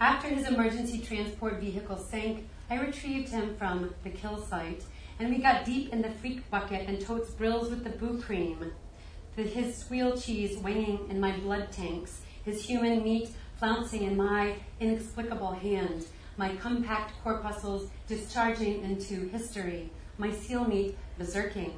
After 0.00 0.28
his 0.28 0.46
emergency 0.46 0.98
transport 1.00 1.60
vehicle 1.60 1.98
sank, 1.98 2.48
I 2.68 2.78
retrieved 2.80 3.28
him 3.28 3.56
from 3.56 3.94
the 4.04 4.10
kill 4.10 4.42
site, 4.42 4.84
and 5.18 5.30
we 5.30 5.38
got 5.38 5.64
deep 5.64 5.92
in 5.92 6.02
the 6.02 6.10
freak 6.10 6.50
bucket 6.50 6.88
and 6.88 7.00
totes 7.00 7.30
brills 7.30 7.70
with 7.70 7.84
the 7.84 7.90
boo 7.90 8.20
cream. 8.20 8.72
His 9.36 9.76
squeal 9.76 10.16
cheese 10.16 10.58
winging 10.58 11.06
in 11.10 11.20
my 11.20 11.36
blood 11.38 11.70
tanks, 11.70 12.22
his 12.44 12.64
human 12.64 13.02
meat 13.02 13.30
flouncing 13.58 14.02
in 14.02 14.16
my 14.16 14.56
inexplicable 14.80 15.52
hand, 15.52 16.06
my 16.36 16.54
compact 16.56 17.12
corpuscles 17.22 17.88
discharging 18.08 18.82
into 18.82 19.28
history, 19.28 19.90
my 20.18 20.30
seal 20.30 20.64
meat 20.64 20.96
berserking. 21.18 21.72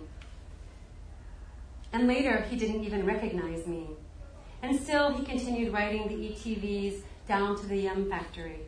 And 1.93 2.07
later, 2.07 2.43
he 2.43 2.57
didn't 2.57 2.85
even 2.85 3.07
recognize 3.07 3.67
me. 3.67 3.89
And 4.63 4.79
still, 4.79 5.13
he 5.13 5.25
continued 5.25 5.73
riding 5.73 6.09
the 6.09 6.15
ETVs 6.15 7.01
down 7.27 7.57
to 7.61 7.67
the 7.67 7.77
yum 7.77 8.11
factory. 8.11 8.61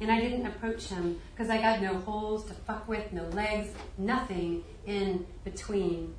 And 0.00 0.12
I 0.12 0.20
didn't 0.20 0.46
approach 0.46 0.86
him 0.86 1.20
because 1.34 1.50
I 1.50 1.60
got 1.60 1.80
no 1.80 1.98
holes 1.98 2.44
to 2.46 2.54
fuck 2.54 2.86
with, 2.86 3.12
no 3.12 3.24
legs, 3.28 3.70
nothing 3.96 4.64
in 4.86 5.26
between. 5.44 6.14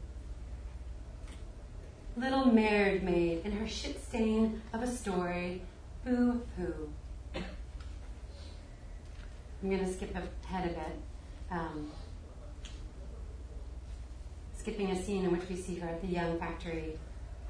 Little 2.18 2.46
Maid 2.46 3.04
maid 3.04 3.46
in 3.46 3.54
her 3.54 3.68
shit 3.68 4.04
stain 4.04 4.62
of 4.74 4.82
a 4.82 4.88
story, 4.88 5.62
boo 6.04 6.42
hoo. 6.58 6.90
I'm 9.62 9.70
going 9.70 9.86
to 9.86 9.92
skip 9.92 10.16
ahead 10.16 10.66
a 10.66 10.74
bit. 10.74 11.00
Um, 11.52 11.92
skipping 14.70 14.92
a 14.92 15.04
scene 15.04 15.26
in 15.26 15.32
which 15.32 15.50
we 15.50 15.56
see 15.56 15.76
her 15.76 15.88
at 15.88 16.00
the 16.00 16.08
yum 16.08 16.38
factory 16.38 16.94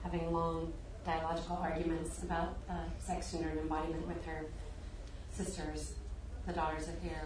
having 0.03 0.31
long 0.31 0.71
dialogical 1.05 1.57
arguments 1.57 2.23
about 2.23 2.57
uh, 2.69 2.75
sex, 2.97 3.33
gender, 3.33 3.49
and 3.49 3.59
embodiment 3.59 4.07
with 4.07 4.23
her 4.23 4.45
sisters, 5.29 5.95
the 6.47 6.53
daughters 6.53 6.87
of 6.87 6.93
air. 7.03 7.25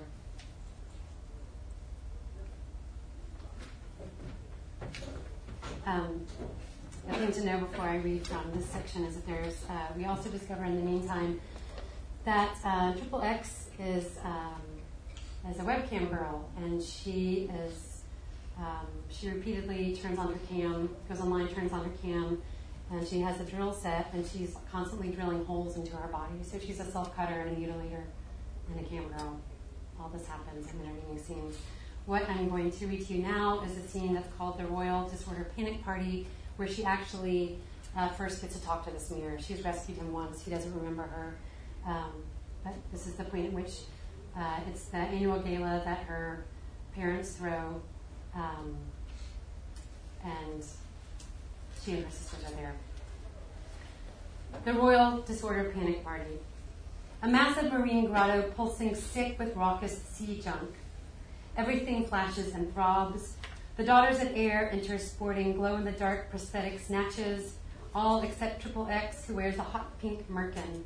Um, 5.85 6.25
the 7.07 7.13
thing 7.13 7.31
to 7.31 7.45
know 7.45 7.59
before 7.59 7.85
I 7.85 7.97
read 7.97 8.25
from 8.25 8.51
this 8.55 8.65
section 8.65 9.03
is 9.03 9.13
that 9.13 9.27
there's, 9.27 9.63
uh, 9.69 9.93
we 9.95 10.05
also 10.05 10.29
discover 10.29 10.63
in 10.65 10.75
the 10.75 10.81
meantime 10.81 11.39
that 12.25 12.57
uh, 12.65 12.93
Triple 12.93 13.21
X 13.21 13.67
is, 13.77 14.17
um, 14.23 15.51
is 15.51 15.59
a 15.59 15.63
webcam 15.63 16.09
girl, 16.09 16.49
and 16.57 16.81
she 16.81 17.47
is, 17.67 17.92
um, 18.57 18.87
she 19.09 19.29
repeatedly 19.29 19.95
turns 19.95 20.19
on 20.19 20.27
her 20.33 20.39
cam, 20.49 20.89
goes 21.09 21.19
online, 21.19 21.47
turns 21.47 21.71
on 21.71 21.83
her 21.83 21.91
cam, 22.01 22.41
and 22.91 23.07
she 23.07 23.19
has 23.21 23.39
a 23.39 23.43
drill 23.43 23.73
set, 23.73 24.09
and 24.13 24.25
she's 24.25 24.55
constantly 24.71 25.09
drilling 25.09 25.43
holes 25.45 25.75
into 25.75 25.95
her 25.95 26.07
body. 26.07 26.35
So 26.43 26.59
she's 26.59 26.79
a 26.79 26.85
self 26.85 27.15
cutter 27.15 27.33
and 27.33 27.57
a 27.57 27.59
mutilator 27.59 28.03
and 28.69 28.79
a 28.79 28.89
cam 28.89 29.07
girl. 29.07 29.39
All 29.99 30.09
this 30.09 30.27
happens 30.27 30.71
in 30.71 30.79
the 30.79 30.85
intervening 30.85 31.23
scenes. 31.23 31.57
What 32.05 32.29
I'm 32.29 32.49
going 32.49 32.71
to 32.71 32.87
read 32.87 33.07
to 33.07 33.13
you 33.13 33.23
now 33.23 33.61
is 33.61 33.77
a 33.77 33.87
scene 33.87 34.13
that's 34.13 34.31
called 34.37 34.59
the 34.59 34.65
Royal 34.65 35.07
Disorder 35.07 35.49
Panic 35.55 35.83
Party, 35.83 36.27
where 36.57 36.67
she 36.67 36.83
actually 36.83 37.57
uh, 37.95 38.09
first 38.09 38.41
gets 38.41 38.57
to 38.59 38.65
talk 38.65 38.85
to 38.85 38.91
the 38.91 38.99
smear. 38.99 39.39
She's 39.39 39.63
rescued 39.63 39.97
him 39.97 40.11
once. 40.11 40.43
He 40.43 40.51
doesn't 40.51 40.73
remember 40.75 41.03
her. 41.03 41.35
Um, 41.87 42.11
but 42.63 42.73
this 42.91 43.07
is 43.07 43.13
the 43.13 43.23
point 43.23 43.47
at 43.47 43.53
which 43.53 43.71
uh, 44.37 44.59
it's 44.69 44.85
the 44.85 44.97
annual 44.97 45.39
gala 45.39 45.81
that 45.85 45.99
her 46.03 46.43
parents 46.95 47.31
throw. 47.31 47.81
Um, 48.35 48.75
and 50.23 50.63
she 51.83 51.91
and 51.93 52.05
her 52.05 52.11
sisters 52.11 52.51
are 52.51 52.55
there. 52.55 52.73
The 54.65 54.73
Royal 54.73 55.21
Disorder 55.21 55.71
Panic 55.75 56.03
Party. 56.03 56.39
A 57.21 57.27
massive 57.27 57.71
marine 57.71 58.05
grotto 58.05 58.51
pulsing 58.55 58.95
sick 58.95 59.39
with 59.39 59.55
raucous 59.55 60.01
sea 60.03 60.41
junk. 60.43 60.71
Everything 61.57 62.05
flashes 62.05 62.53
and 62.53 62.73
throbs. 62.73 63.35
The 63.77 63.83
daughters 63.83 64.21
of 64.21 64.31
air 64.35 64.69
enter 64.71 64.97
sporting 64.97 65.53
glow 65.53 65.75
in 65.75 65.85
the 65.85 65.91
dark 65.91 66.29
prosthetic 66.29 66.79
snatches, 66.79 67.55
all 67.93 68.21
except 68.21 68.61
Triple 68.61 68.87
X, 68.89 69.25
who 69.25 69.35
wears 69.35 69.57
a 69.57 69.63
hot 69.63 69.99
pink 69.99 70.29
merkin. 70.31 70.83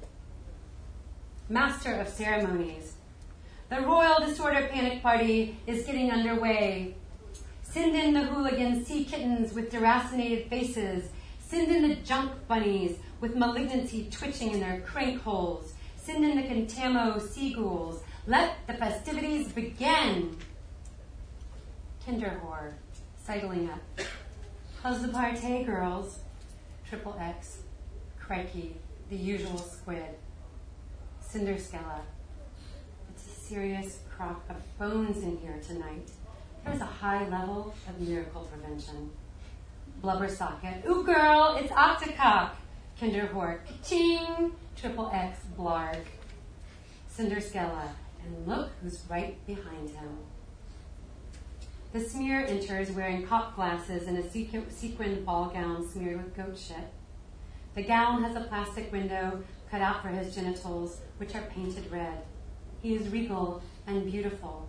Master 1.49 1.93
of 1.93 2.07
ceremonies. 2.07 2.93
The 3.69 3.81
Royal 3.81 4.19
Disorder 4.19 4.67
Panic 4.71 5.01
Party 5.01 5.57
is 5.67 5.85
getting 5.85 6.11
underway. 6.11 6.95
Send 7.78 7.95
in 7.95 8.13
the 8.15 8.23
hooligan 8.23 8.84
sea 8.84 9.03
kittens 9.03 9.53
with 9.53 9.71
deracinated 9.71 10.49
faces. 10.49 11.11
Send 11.38 11.71
in 11.71 11.88
the 11.88 11.93
junk 11.97 12.32
bunnies 12.47 12.97
with 13.21 13.36
malignancy 13.36 14.07
twitching 14.09 14.53
in 14.53 14.59
their 14.59 14.82
crank 14.82 15.21
holes. 15.21 15.73
Send 15.95 16.25
in 16.25 16.38
the 16.38 16.41
Contamo 16.41 17.21
sea 17.21 17.53
ghouls. 17.53 18.01
Let 18.25 18.55
the 18.65 18.73
festivities 18.73 19.51
begin. 19.51 20.38
Kinderwhore, 22.03 22.73
sidling 23.23 23.69
up. 23.69 23.80
How's 24.82 25.03
the 25.03 25.09
party, 25.09 25.63
girls? 25.63 26.17
Triple 26.89 27.15
X. 27.19 27.59
Crikey, 28.19 28.75
the 29.11 29.17
usual 29.17 29.59
squid. 29.59 30.15
Cinderskella. 31.23 32.01
It's 33.11 33.28
a 33.28 33.39
serious 33.39 33.99
crock 34.09 34.43
of 34.49 34.55
bones 34.80 35.21
in 35.21 35.38
here 35.38 35.61
tonight. 35.61 36.09
There's 36.65 36.81
a 36.81 36.85
high 36.85 37.27
level 37.29 37.73
of 37.87 37.99
miracle 37.99 38.41
prevention. 38.41 39.11
Blubber 40.01 40.27
socket. 40.29 40.83
Ooh, 40.87 41.03
girl, 41.03 41.57
it's 41.59 41.71
Octocock. 41.71 42.51
Kinderwhore. 42.99 43.59
Ching. 43.83 44.51
Triple 44.75 45.09
X 45.13 45.39
blarg. 45.57 46.03
Cinderskella. 47.15 47.89
And 48.23 48.47
look 48.47 48.71
who's 48.81 49.03
right 49.09 49.45
behind 49.47 49.89
him. 49.89 50.17
The 51.93 52.01
smear 52.01 52.45
enters 52.45 52.91
wearing 52.91 53.25
cop 53.25 53.55
glasses 53.55 54.07
and 54.07 54.17
a 54.17 54.29
sequined 54.29 55.25
ball 55.25 55.49
gown 55.49 55.87
smeared 55.89 56.23
with 56.23 56.35
goat 56.35 56.57
shit. 56.57 56.91
The 57.75 57.83
gown 57.83 58.23
has 58.23 58.35
a 58.35 58.41
plastic 58.41 58.91
window 58.91 59.43
cut 59.71 59.81
out 59.81 60.01
for 60.01 60.09
his 60.09 60.35
genitals, 60.35 60.99
which 61.17 61.33
are 61.33 61.41
painted 61.43 61.89
red. 61.91 62.23
He 62.81 62.95
is 62.95 63.07
regal 63.09 63.61
and 63.87 64.05
beautiful. 64.05 64.67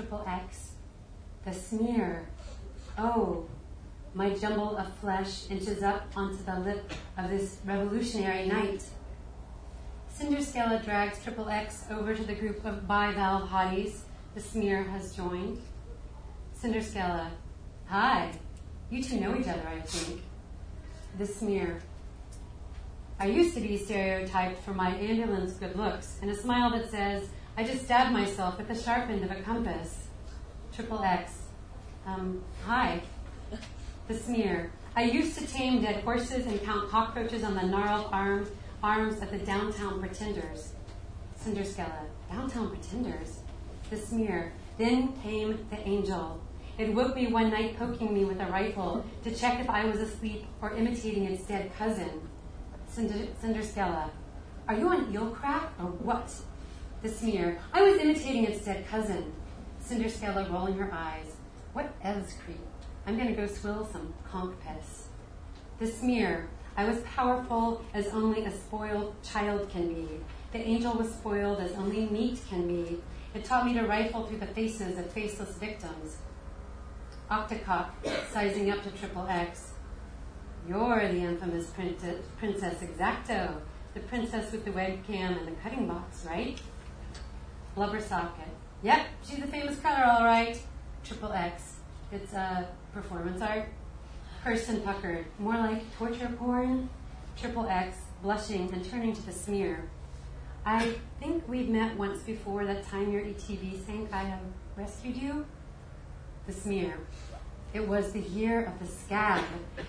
Triple 0.00 0.24
X. 0.26 0.72
The 1.44 1.52
smear. 1.52 2.26
Oh, 2.96 3.44
my 4.14 4.30
jumble 4.30 4.78
of 4.78 4.90
flesh 4.94 5.50
inches 5.50 5.82
up 5.82 6.06
onto 6.16 6.42
the 6.42 6.58
lip 6.58 6.90
of 7.18 7.28
this 7.28 7.58
revolutionary 7.66 8.46
night. 8.46 8.82
Cinderskella 10.10 10.82
drags 10.82 11.22
Triple 11.22 11.50
X 11.50 11.84
over 11.90 12.14
to 12.14 12.22
the 12.24 12.34
group 12.34 12.64
of 12.64 12.86
bivalve 12.88 13.50
hotties 13.50 14.00
the 14.34 14.40
smear 14.40 14.84
has 14.84 15.14
joined. 15.14 15.60
Cinderskella, 16.58 17.28
hi. 17.84 18.32
You 18.88 19.02
two 19.02 19.20
know 19.20 19.36
each 19.36 19.48
other, 19.48 19.68
I 19.68 19.80
think. 19.80 20.22
The 21.18 21.26
smear. 21.26 21.82
I 23.18 23.26
used 23.26 23.54
to 23.54 23.60
be 23.60 23.76
stereotyped 23.76 24.62
for 24.62 24.72
my 24.72 24.96
ambulance 24.96 25.52
good 25.52 25.76
looks 25.76 26.16
and 26.22 26.30
a 26.30 26.34
smile 26.34 26.70
that 26.70 26.90
says, 26.90 27.28
I 27.60 27.62
just 27.62 27.84
stabbed 27.84 28.12
myself 28.12 28.56
with 28.56 28.68
the 28.68 28.74
sharp 28.74 29.10
end 29.10 29.22
of 29.22 29.30
a 29.30 29.34
compass. 29.42 30.06
Triple 30.74 31.02
X. 31.02 31.42
Um, 32.06 32.42
hi. 32.64 33.02
The 34.08 34.16
smear. 34.16 34.72
I 34.96 35.02
used 35.02 35.36
to 35.36 35.46
tame 35.46 35.82
dead 35.82 36.02
horses 36.02 36.46
and 36.46 36.64
count 36.64 36.88
cockroaches 36.88 37.44
on 37.44 37.54
the 37.54 37.62
gnarled 37.64 38.08
arms, 38.12 38.48
arms 38.82 39.20
of 39.20 39.30
the 39.30 39.36
downtown 39.36 40.00
pretenders. 40.00 40.72
Cinderskella. 41.38 42.06
Downtown 42.30 42.70
pretenders? 42.70 43.40
The 43.90 43.98
smear. 43.98 44.54
Then 44.78 45.12
came 45.20 45.66
the 45.68 45.86
angel. 45.86 46.40
It 46.78 46.94
woke 46.94 47.14
me 47.14 47.26
one 47.26 47.50
night 47.50 47.76
poking 47.78 48.14
me 48.14 48.24
with 48.24 48.40
a 48.40 48.46
rifle 48.46 49.04
to 49.22 49.34
check 49.34 49.60
if 49.60 49.68
I 49.68 49.84
was 49.84 49.98
asleep 49.98 50.46
or 50.62 50.72
imitating 50.72 51.24
its 51.24 51.42
dead 51.42 51.72
cousin. 51.76 52.26
Cinder, 52.88 53.26
Cinderskella. 53.42 54.08
Are 54.66 54.74
you 54.74 54.88
on 54.88 55.12
eel 55.12 55.28
crack 55.28 55.74
or 55.78 55.88
what? 55.88 56.32
The 57.02 57.08
smear. 57.08 57.58
I 57.72 57.82
was 57.82 57.98
imitating 57.98 58.44
its 58.44 58.64
dead 58.64 58.86
cousin. 58.86 59.32
Cinderskella 59.82 60.52
rolling 60.52 60.76
her 60.76 60.92
eyes. 60.92 61.32
What 61.72 61.94
else 62.04 62.34
creep? 62.44 62.60
I'm 63.06 63.16
going 63.16 63.28
to 63.28 63.34
go 63.34 63.46
swill 63.46 63.88
some 63.90 64.12
conch 64.30 64.54
piss. 64.60 65.06
The 65.78 65.86
smear. 65.86 66.48
I 66.76 66.84
was 66.84 67.00
powerful 67.00 67.82
as 67.94 68.08
only 68.08 68.44
a 68.44 68.52
spoiled 68.52 69.14
child 69.22 69.70
can 69.70 69.88
be. 69.88 70.08
The 70.52 70.58
angel 70.58 70.92
was 70.92 71.10
spoiled 71.10 71.60
as 71.60 71.72
only 71.72 72.06
meat 72.06 72.40
can 72.50 72.68
be. 72.68 73.00
It 73.34 73.44
taught 73.44 73.64
me 73.64 73.72
to 73.74 73.86
rifle 73.86 74.26
through 74.26 74.38
the 74.38 74.46
faces 74.46 74.98
of 74.98 75.10
faceless 75.10 75.56
victims. 75.56 76.18
Octocock, 77.30 77.90
sizing 78.30 78.70
up 78.70 78.82
to 78.82 78.90
Triple 78.90 79.26
X. 79.26 79.70
You're 80.68 81.08
the 81.08 81.20
infamous 81.20 81.70
Princess 81.70 82.82
Exacto, 82.82 83.54
the 83.94 84.00
princess 84.00 84.52
with 84.52 84.64
the 84.64 84.70
webcam 84.70 85.38
and 85.38 85.48
the 85.48 85.60
cutting 85.62 85.86
box, 85.86 86.26
right? 86.26 86.60
Blubber 87.74 88.00
socket. 88.00 88.48
Yep, 88.82 89.06
she's 89.28 89.38
a 89.42 89.46
famous 89.46 89.78
color, 89.80 90.04
all 90.04 90.24
right. 90.24 90.60
Triple 91.04 91.32
X. 91.32 91.76
It's 92.12 92.32
a 92.32 92.68
performance 92.92 93.40
art. 93.40 93.68
Person 94.42 94.80
puckered. 94.80 95.26
More 95.38 95.56
like 95.56 95.82
torture 95.96 96.32
porn. 96.38 96.88
Triple 97.36 97.66
X, 97.68 97.96
blushing 98.22 98.72
and 98.72 98.84
turning 98.84 99.14
to 99.14 99.22
the 99.24 99.32
smear. 99.32 99.88
I 100.64 100.94
think 101.20 101.48
we've 101.48 101.68
met 101.68 101.96
once 101.96 102.22
before 102.22 102.66
that 102.66 102.86
time 102.86 103.12
your 103.12 103.22
ETV 103.22 103.84
sank. 103.86 104.12
I 104.12 104.24
have 104.24 104.40
rescued 104.76 105.16
you. 105.16 105.46
The 106.46 106.52
smear. 106.52 106.98
It 107.72 107.86
was 107.86 108.12
the 108.12 108.20
year 108.20 108.64
of 108.64 108.78
the 108.80 108.92
scab, 108.92 109.44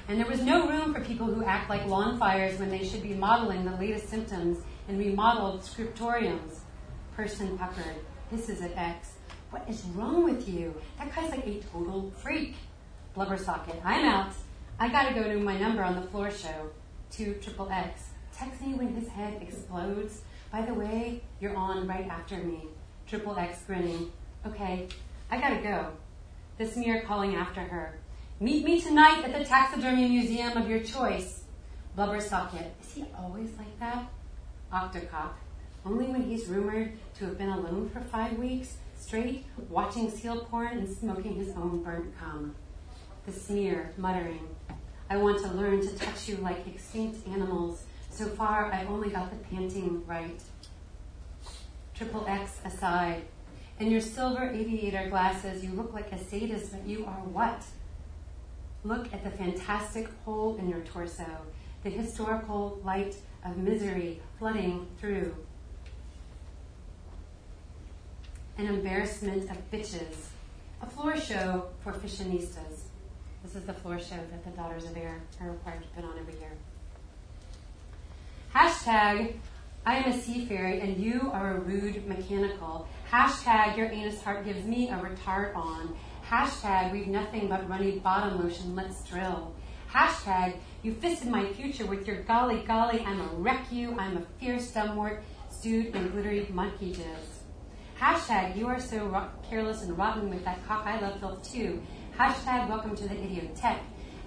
and 0.07 0.19
there 0.19 0.27
was 0.27 0.41
no 0.41 0.67
room 0.67 0.93
for 0.93 1.01
people 1.01 1.25
who 1.25 1.43
act 1.43 1.67
like 1.67 1.85
lawn 1.87 2.19
fires 2.19 2.59
when 2.59 2.69
they 2.69 2.85
should 2.85 3.01
be 3.01 3.15
modeling 3.15 3.65
the 3.65 3.75
latest 3.77 4.07
symptoms 4.07 4.59
in 4.87 4.99
remodeled 4.99 5.61
scriptoriums. 5.61 6.59
Person 7.21 7.55
puckered, 7.55 7.97
hisses 8.31 8.63
at 8.63 8.75
X. 8.75 9.11
What 9.51 9.69
is 9.69 9.83
wrong 9.93 10.23
with 10.23 10.49
you? 10.49 10.73
That 10.97 11.15
guy's 11.15 11.29
like 11.29 11.45
a 11.45 11.59
total 11.71 12.11
freak. 12.17 12.55
Blubber 13.13 13.37
socket, 13.37 13.79
I'm 13.85 14.03
out. 14.05 14.33
I 14.79 14.89
gotta 14.89 15.13
go 15.13 15.21
to 15.25 15.37
my 15.37 15.55
number 15.55 15.83
on 15.83 15.93
the 15.93 16.07
floor 16.07 16.31
show. 16.31 16.71
Two 17.11 17.35
triple 17.35 17.69
X. 17.69 18.05
Text 18.35 18.59
me 18.59 18.73
when 18.73 18.95
his 18.95 19.07
head 19.07 19.39
explodes. 19.39 20.21
By 20.51 20.63
the 20.63 20.73
way, 20.73 21.21
you're 21.39 21.55
on 21.55 21.85
right 21.85 22.07
after 22.07 22.37
me. 22.37 22.63
Triple 23.05 23.37
X 23.37 23.65
grinning. 23.67 24.11
Okay, 24.47 24.87
I 25.29 25.39
gotta 25.39 25.61
go 25.61 25.91
the 26.57 26.65
smear 26.65 27.03
calling 27.03 27.35
after 27.35 27.61
her. 27.61 27.99
Meet 28.39 28.65
me 28.65 28.81
tonight 28.81 29.23
at 29.23 29.37
the 29.37 29.45
taxidermy 29.45 30.09
museum 30.09 30.57
of 30.57 30.67
your 30.67 30.79
choice. 30.79 31.43
Blubber 31.95 32.19
Socket. 32.19 32.73
Is 32.81 32.93
he 32.93 33.05
always 33.15 33.51
like 33.59 33.79
that? 33.79 34.09
Octocock. 34.73 35.33
Only 35.85 36.05
when 36.05 36.23
he's 36.23 36.47
rumored 36.47 36.93
to 37.21 37.27
have 37.27 37.37
been 37.37 37.49
alone 37.49 37.87
for 37.87 37.99
five 37.99 38.35
weeks 38.39 38.77
straight, 38.97 39.45
watching 39.69 40.09
seal 40.09 40.43
porn 40.45 40.75
and 40.79 40.89
smoking 40.89 41.35
his 41.35 41.49
own 41.49 41.83
burnt 41.83 42.17
cum. 42.17 42.55
The 43.27 43.31
smear, 43.31 43.93
muttering. 43.95 44.47
I 45.07 45.17
want 45.17 45.39
to 45.43 45.49
learn 45.49 45.81
to 45.81 45.95
touch 45.95 46.27
you 46.27 46.37
like 46.37 46.65
extinct 46.65 47.27
animals. 47.27 47.83
So 48.09 48.25
far, 48.25 48.73
I've 48.73 48.89
only 48.89 49.11
got 49.11 49.29
the 49.29 49.35
panting 49.35 50.03
right. 50.07 50.41
Triple 51.93 52.25
X 52.27 52.59
aside. 52.65 53.21
In 53.79 53.91
your 53.91 54.01
silver 54.01 54.49
aviator 54.49 55.07
glasses, 55.07 55.63
you 55.63 55.73
look 55.73 55.93
like 55.93 56.11
a 56.11 56.17
sadist, 56.17 56.71
but 56.71 56.87
you 56.87 57.05
are 57.05 57.21
what? 57.21 57.63
Look 58.83 59.13
at 59.13 59.23
the 59.23 59.29
fantastic 59.29 60.09
hole 60.25 60.57
in 60.57 60.67
your 60.67 60.81
torso, 60.81 61.27
the 61.83 61.91
historical 61.91 62.81
light 62.83 63.15
of 63.45 63.57
misery 63.57 64.21
flooding 64.39 64.87
through. 64.99 65.35
An 68.61 68.67
embarrassment 68.67 69.49
of 69.49 69.57
bitches. 69.71 70.27
A 70.83 70.85
floor 70.85 71.17
show 71.17 71.65
for 71.83 71.93
fashionistas. 71.93 72.81
This 73.41 73.55
is 73.55 73.63
the 73.63 73.73
floor 73.73 73.97
show 73.97 74.17
that 74.17 74.45
the 74.45 74.51
Daughters 74.51 74.85
of 74.85 74.95
Air 74.95 75.19
are 75.41 75.49
required 75.49 75.81
to 75.81 75.87
put 75.95 76.05
on 76.05 76.19
every 76.19 76.35
year. 76.35 76.51
Hashtag, 78.53 79.33
I 79.83 79.95
am 79.95 80.11
a 80.11 80.15
sea 80.15 80.45
fairy 80.45 80.79
and 80.79 80.95
you 80.95 81.31
are 81.33 81.57
a 81.57 81.59
rude 81.61 82.05
mechanical. 82.05 82.87
Hashtag 83.11 83.77
your 83.77 83.87
anus 83.87 84.21
heart 84.21 84.45
gives 84.45 84.63
me 84.63 84.89
a 84.89 84.93
retard 84.93 85.55
on. 85.55 85.95
Hashtag 86.29 86.91
we've 86.91 87.07
nothing 87.07 87.47
but 87.47 87.67
runny 87.67 87.97
bottom 87.97 88.43
motion, 88.43 88.75
let's 88.75 89.03
drill. 89.05 89.55
Hashtag 89.91 90.57
you 90.83 90.93
fisted 90.93 91.29
my 91.29 91.51
future 91.53 91.87
with 91.87 92.05
your 92.05 92.21
golly 92.21 92.59
golly, 92.67 92.99
I'm 93.07 93.21
a 93.21 93.27
wreck 93.37 93.71
you, 93.71 93.97
I'm 93.97 94.17
a 94.17 94.21
fierce 94.39 94.69
dumbwort 94.69 95.21
stewed 95.49 95.95
in 95.95 96.11
glittery 96.11 96.45
monkey 96.51 96.93
jizz. 96.93 97.40
Hashtag 98.01 98.57
you 98.57 98.65
are 98.65 98.79
so 98.79 99.05
ro- 99.05 99.29
careless 99.47 99.83
and 99.83 99.95
rotten 99.95 100.31
with 100.31 100.43
that 100.43 100.67
cock 100.67 100.87
I 100.87 100.99
love 100.99 101.19
filth 101.19 101.47
too. 101.47 101.83
Hashtag 102.17 102.67
welcome 102.67 102.95
to 102.95 103.07
the 103.07 103.13
idiotech. 103.13 103.77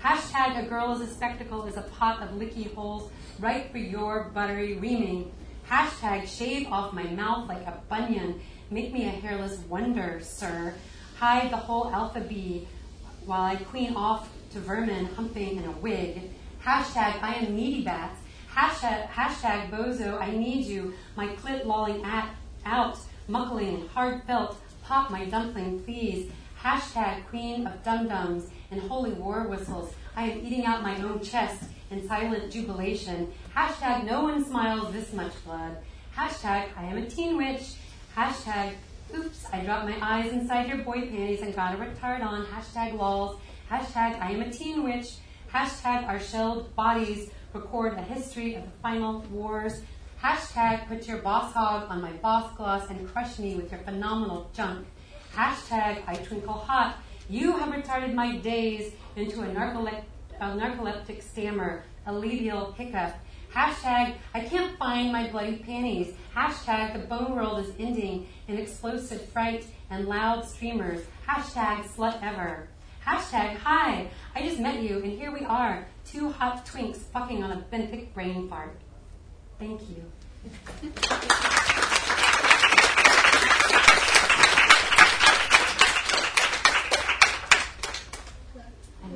Hashtag 0.00 0.64
a 0.64 0.68
girl 0.68 0.92
is 0.92 1.00
a 1.00 1.12
spectacle 1.12 1.64
is 1.66 1.76
a 1.76 1.82
pot 1.82 2.22
of 2.22 2.28
licky 2.36 2.72
holes 2.72 3.10
right 3.40 3.68
for 3.72 3.78
your 3.78 4.30
buttery 4.32 4.74
reaming. 4.74 5.32
Hashtag 5.68 6.28
shave 6.28 6.68
off 6.70 6.92
my 6.92 7.02
mouth 7.02 7.48
like 7.48 7.66
a 7.66 7.82
bunion 7.88 8.40
Make 8.70 8.92
me 8.92 9.06
a 9.06 9.10
hairless 9.10 9.58
wonder, 9.68 10.20
sir. 10.22 10.74
Hide 11.18 11.50
the 11.50 11.56
whole 11.56 11.90
alpha 11.90 12.20
bee 12.20 12.68
while 13.26 13.42
I 13.42 13.56
queen 13.56 13.96
off 13.96 14.28
to 14.52 14.60
vermin 14.60 15.06
humping 15.06 15.56
in 15.56 15.64
a 15.64 15.72
wig. 15.72 16.30
Hashtag 16.62 17.20
I 17.20 17.34
am 17.40 17.56
needy 17.56 17.82
bats. 17.82 18.20
Hashtag, 18.54 19.08
hashtag 19.08 19.70
bozo, 19.70 20.20
I 20.20 20.30
need 20.30 20.64
you. 20.64 20.94
My 21.16 21.26
clit 21.26 21.66
lolling 21.66 22.04
at, 22.04 22.32
out, 22.64 22.98
muckling, 23.28 23.88
heartfelt. 23.88 24.56
Pop 24.82 25.10
my 25.10 25.24
dumpling, 25.24 25.82
please. 25.82 26.30
Hashtag 26.62 27.26
queen 27.26 27.66
of 27.66 27.82
dum-dums 27.82 28.50
and 28.70 28.80
holy 28.82 29.12
war 29.12 29.48
whistles. 29.48 29.94
I 30.16 30.30
am 30.30 30.46
eating 30.46 30.64
out 30.64 30.82
my 30.82 30.96
own 31.02 31.22
chest 31.22 31.64
in 31.90 32.06
silent 32.06 32.52
jubilation. 32.52 33.32
Hashtag 33.54 34.04
no 34.04 34.22
one 34.22 34.44
smiles 34.44 34.92
this 34.92 35.12
much 35.12 35.32
blood. 35.44 35.76
Hashtag 36.16 36.68
I 36.76 36.84
am 36.84 36.98
a 36.98 37.06
teen 37.06 37.36
witch. 37.36 37.74
Hashtag, 38.16 38.74
oops, 39.14 39.44
I 39.52 39.60
dropped 39.60 39.88
my 39.88 39.96
eyes 40.00 40.32
inside 40.32 40.68
your 40.68 40.78
boy 40.78 41.02
panties 41.02 41.42
and 41.42 41.54
got 41.54 41.74
a 41.74 41.78
retard 41.78 42.24
on. 42.24 42.46
Hashtag 42.46 42.96
lols. 42.96 43.40
Hashtag, 43.70 44.20
I 44.20 44.30
am 44.32 44.42
a 44.42 44.50
teen 44.50 44.84
witch. 44.84 45.16
Hashtag, 45.52 46.06
our 46.06 46.20
shelled 46.20 46.74
bodies 46.74 47.30
record 47.52 47.94
a 47.94 48.02
history 48.02 48.54
of 48.54 48.64
the 48.64 48.70
final 48.82 49.20
wars. 49.30 49.82
Hashtag, 50.24 50.88
put 50.88 51.06
your 51.06 51.18
boss 51.18 51.52
hog 51.52 51.90
on 51.90 52.00
my 52.00 52.12
boss 52.12 52.56
gloss 52.56 52.88
and 52.88 53.06
crush 53.06 53.38
me 53.38 53.56
with 53.56 53.70
your 53.70 53.80
phenomenal 53.82 54.50
junk. 54.54 54.86
Hashtag, 55.34 56.02
I 56.06 56.14
twinkle 56.14 56.54
hot. 56.54 56.96
You 57.28 57.54
have 57.58 57.68
retarded 57.68 58.14
my 58.14 58.38
days 58.38 58.94
into 59.16 59.42
a, 59.42 59.46
narcolep- 59.48 60.04
a 60.40 60.46
narcoleptic 60.46 61.22
stammer, 61.22 61.84
a 62.06 62.12
labial 62.14 62.72
hiccup. 62.72 63.12
Hashtag, 63.52 64.14
I 64.32 64.40
can't 64.40 64.78
find 64.78 65.12
my 65.12 65.28
bloody 65.28 65.56
panties. 65.56 66.14
Hashtag, 66.34 66.94
the 66.94 67.06
bone 67.06 67.36
world 67.36 67.62
is 67.62 67.74
ending 67.78 68.26
in 68.48 68.56
explosive 68.56 69.28
fright 69.28 69.66
and 69.90 70.06
loud 70.06 70.48
streamers. 70.48 71.02
Hashtag, 71.28 71.84
slut 71.84 72.22
ever. 72.22 72.68
Hashtag, 73.06 73.58
hi, 73.58 74.08
I 74.34 74.42
just 74.42 74.58
met 74.58 74.82
you 74.82 75.02
and 75.02 75.18
here 75.18 75.34
we 75.34 75.44
are, 75.44 75.86
two 76.06 76.30
hot 76.30 76.64
twinks 76.64 76.96
fucking 77.12 77.44
on 77.44 77.52
a 77.52 77.62
benthic 77.70 78.14
brain 78.14 78.48
fart. 78.48 78.74
Thank 79.58 79.82
you. 79.82 80.13
I'm 80.44 80.50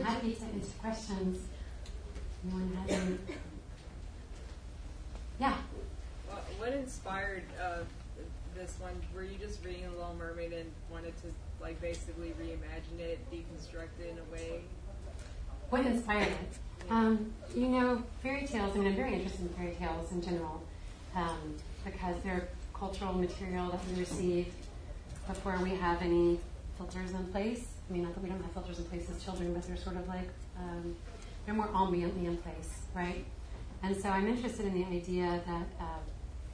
happy 0.03 0.35
to 0.35 0.45
answer 0.45 0.73
questions. 0.81 1.41
Anyone 2.45 2.73
has 2.77 2.91
any? 2.99 3.19
Yeah. 5.39 5.55
What, 6.29 6.45
what 6.59 6.73
inspired 6.73 7.43
uh, 7.63 7.81
this 8.57 8.77
one? 8.81 8.93
Were 9.15 9.23
you 9.23 9.37
just 9.39 9.63
reading 9.65 9.83
The 9.85 9.91
Little 9.91 10.15
Mermaid 10.19 10.53
and 10.55 10.71
wanted 10.91 11.15
to 11.23 11.29
like 11.61 11.79
basically 11.83 12.33
reimagine 12.41 13.01
it, 13.01 13.19
deconstruct 13.31 14.01
it 14.01 14.13
in 14.13 14.19
a 14.19 14.33
way? 14.33 14.63
What 15.69 15.85
inspired 15.85 16.29
it? 16.29 16.59
Um, 16.91 17.33
you 17.55 17.69
know, 17.69 18.03
fairy 18.23 18.47
tales. 18.47 18.75
I 18.75 18.79
mean, 18.79 18.89
I'm 18.89 18.97
very 18.97 19.13
interested 19.13 19.43
in 19.43 19.49
fairy 19.51 19.77
tales 19.79 20.11
in 20.11 20.23
general 20.23 20.63
um, 21.15 21.57
because 21.85 22.17
they're 22.23 22.49
cultural 22.75 23.13
material 23.13 23.71
that 23.71 23.81
we 23.91 24.01
receive 24.01 24.47
before 25.27 25.59
we 25.63 25.71
have 25.71 26.01
any 26.03 26.39
filters 26.77 27.11
in 27.11 27.25
place. 27.27 27.67
I 27.89 27.93
mean, 27.93 28.03
not 28.03 28.15
that 28.15 28.23
we 28.23 28.29
don't 28.29 28.43
have 28.43 28.53
filters 28.53 28.79
in 28.79 28.85
place 28.85 29.09
as 29.11 29.23
children, 29.23 29.53
but 29.53 29.63
they're 29.67 29.77
sort 29.77 29.97
of 29.97 30.07
like 30.09 30.29
um, 30.59 30.97
they're 31.45 31.55
more 31.55 31.69
ambiently 31.69 32.27
in 32.27 32.37
place, 32.39 32.83
right? 32.95 33.25
And 33.83 33.97
so 33.97 34.09
I'm 34.09 34.27
interested 34.27 34.67
in 34.67 34.75
the 34.75 34.85
idea 34.85 35.41
that 35.47 35.67
uh, 35.81 35.99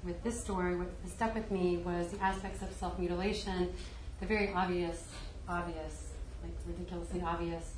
with 0.05 0.23
this 0.23 0.41
story, 0.41 0.77
what 0.77 0.89
stuck 1.09 1.35
with 1.35 1.51
me 1.51 1.79
was 1.79 2.09
the 2.09 2.23
aspects 2.23 2.63
of 2.63 2.71
self 2.73 2.99
mutilation, 2.99 3.73
the 4.21 4.27
very 4.27 4.53
obvious, 4.53 5.09
obvious, 5.49 6.11
like 6.43 6.53
ridiculously 6.67 7.23
obvious 7.23 7.75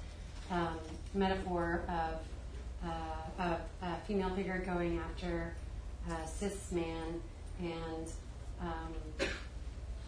um, 0.50 0.78
metaphor 1.14 1.82
of 1.88 2.88
uh, 2.88 3.42
a, 3.82 3.86
a, 3.86 3.96
female 4.06 4.30
figure 4.30 4.62
going 4.64 4.98
after 4.98 5.54
a 6.10 6.26
cis 6.26 6.72
man 6.72 7.20
and 7.60 8.10
um, 8.60 9.28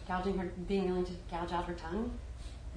gouging 0.07 0.37
her, 0.37 0.51
being 0.67 0.89
willing 0.89 1.05
to 1.05 1.11
gouge 1.31 1.51
out 1.51 1.65
her 1.65 1.73
tongue 1.73 2.11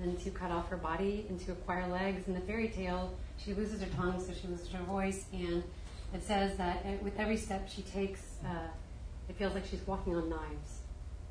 and 0.03 0.19
to 0.21 0.31
cut 0.31 0.51
off 0.51 0.69
her 0.69 0.77
body 0.77 1.27
and 1.29 1.39
to 1.41 1.53
acquire 1.53 1.87
legs. 1.89 2.27
In 2.27 2.35
the 2.35 2.41
fairy 2.41 2.69
tale, 2.69 3.13
she 3.39 3.55
loses 3.55 3.81
her 3.83 3.89
tongue, 3.97 4.19
so 4.25 4.33
she 4.33 4.49
loses 4.49 4.69
her 4.69 4.83
voice, 4.85 5.27
and 5.33 5.63
it 6.15 6.23
says 6.23 6.57
that 6.59 6.85
with 7.03 7.19
every 7.19 7.37
step 7.37 7.69
she 7.69 7.83
takes, 7.83 8.21
uh, 8.45 8.69
it 9.29 9.37
feels 9.37 9.55
like 9.55 9.67
she's 9.67 9.87
walking 9.87 10.15
on 10.17 10.29
knives. 10.29 10.81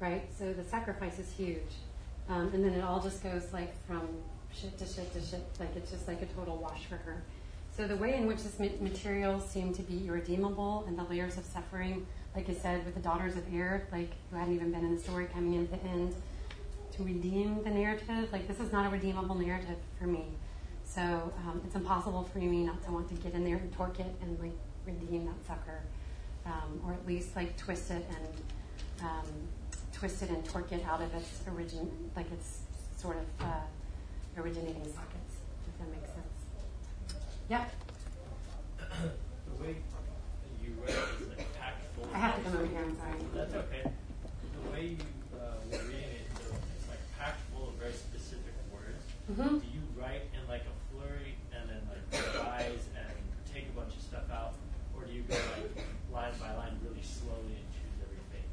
right? 0.02 0.24
So 0.38 0.52
the 0.52 0.64
sacrifice 0.64 1.20
is 1.20 1.32
huge. 1.32 1.72
Um, 2.28 2.50
and 2.54 2.64
then 2.66 2.74
it 2.74 2.84
all 2.84 3.00
just 3.00 3.24
goes 3.24 3.54
like 3.54 3.74
from 3.88 4.08
shit 4.54 4.78
to 4.80 4.86
shit 4.86 5.14
to 5.14 5.22
shit, 5.22 5.44
like 5.60 5.76
it's 5.76 5.92
just 5.92 6.08
like 6.08 6.22
a 6.22 6.26
total 6.28 6.58
wash 6.58 6.86
for 6.86 6.98
her. 6.98 7.22
So 7.82 7.88
the 7.88 7.96
way 7.96 8.14
in 8.14 8.28
which 8.28 8.44
this 8.44 8.60
material 8.60 9.40
seemed 9.40 9.74
to 9.74 9.82
be 9.82 10.06
irredeemable 10.06 10.86
and 10.88 10.96
the 10.96 11.04
layers 11.06 11.40
of 11.40 11.46
suffering, 11.46 12.06
like 12.36 12.48
I 12.48 12.54
said, 12.54 12.86
with 12.86 12.94
the 12.94 13.00
daughters 13.02 13.36
of 13.36 13.44
Er, 13.52 13.88
like 13.92 14.12
who 14.30 14.38
hadn't 14.38 14.54
even 14.54 14.72
been 14.72 14.86
in 14.86 14.94
the 14.94 15.02
story 15.02 15.26
coming 15.34 15.56
into 15.56 15.72
the 15.72 15.84
end, 15.86 16.14
to 16.92 17.04
redeem 17.04 17.64
the 17.64 17.72
narrative, 17.72 18.32
like 18.32 18.48
this 18.48 18.60
is 18.60 18.72
not 18.72 18.86
a 18.86 18.90
redeemable 18.90 19.34
narrative 19.34 19.78
for 19.98 20.06
me. 20.06 20.26
So 20.86 21.02
um, 21.02 21.60
it's 21.66 21.74
impossible 21.74 22.30
for 22.32 22.38
me 22.38 22.64
not 22.64 22.84
to 22.84 22.92
want 22.92 23.10
to 23.10 23.16
get 23.16 23.34
in 23.34 23.44
there 23.44 23.56
and 23.56 23.74
torque 23.74 24.00
it 24.00 24.14
and 24.22 24.40
like 24.40 24.54
redeem 24.86 25.26
that 25.26 25.44
sucker, 25.48 25.82
um, 26.46 26.82
or 26.86 26.94
at 26.94 27.08
least 27.08 27.36
like 27.36 27.58
twist 27.58 27.90
it 27.90 28.06
and 28.10 29.08
um, 29.10 29.26
twist 29.92 30.22
it 30.22 30.30
and 30.30 30.46
torque 30.46 30.72
it 30.72 30.86
out 30.86 31.02
of 31.02 31.12
its 31.16 31.42
origin, 31.52 31.90
like 32.16 32.32
its 32.32 32.60
sort 32.96 33.18
of 33.18 33.48
uh, 33.48 34.40
originating 34.40 34.84
sockets. 34.84 35.38
If 35.68 35.80
that 35.80 35.90
makes 35.90 36.10
sense. 36.10 36.28
Yeah. 37.52 37.66
the 38.80 39.62
way 39.62 39.76
you 40.64 40.72
write 40.80 40.96
is 41.20 41.28
like 41.28 41.54
packed 41.60 41.84
full. 41.98 42.08
I 42.14 42.18
have 42.18 42.38
to 42.38 42.44
come 42.44 42.54
over 42.54 42.66
here. 42.66 42.80
I'm 42.80 42.96
sorry. 42.96 43.20
That's 43.36 43.54
okay. 43.54 43.84
The 43.84 44.72
way 44.72 44.96
you 44.96 44.98
uh, 45.36 45.60
were 45.70 45.84
reading 45.84 46.16
it, 46.16 46.32
it's 46.32 46.88
like 46.88 47.04
packed 47.20 47.42
full 47.52 47.68
of 47.68 47.76
very 47.76 47.92
specific 47.92 48.56
words. 48.72 49.04
Mm-hmm. 49.30 49.60
Do 49.60 49.68
you 49.68 49.84
write 50.00 50.32
in 50.32 50.48
like 50.48 50.64
a 50.64 50.76
flurry 50.96 51.36
and 51.52 51.68
then 51.68 51.82
like 51.92 52.24
revise 52.24 52.88
and 52.96 53.12
take 53.54 53.68
a 53.68 53.76
bunch 53.76 53.96
of 53.98 54.02
stuff 54.02 54.32
out, 54.32 54.54
or 54.96 55.04
do 55.04 55.12
you 55.12 55.24
go 55.24 55.36
like 55.36 55.84
line 56.14 56.32
by 56.40 56.56
line 56.56 56.80
really 56.88 57.04
slowly 57.04 57.60
and 57.60 57.68
choose 57.76 58.00
everything? 58.00 58.48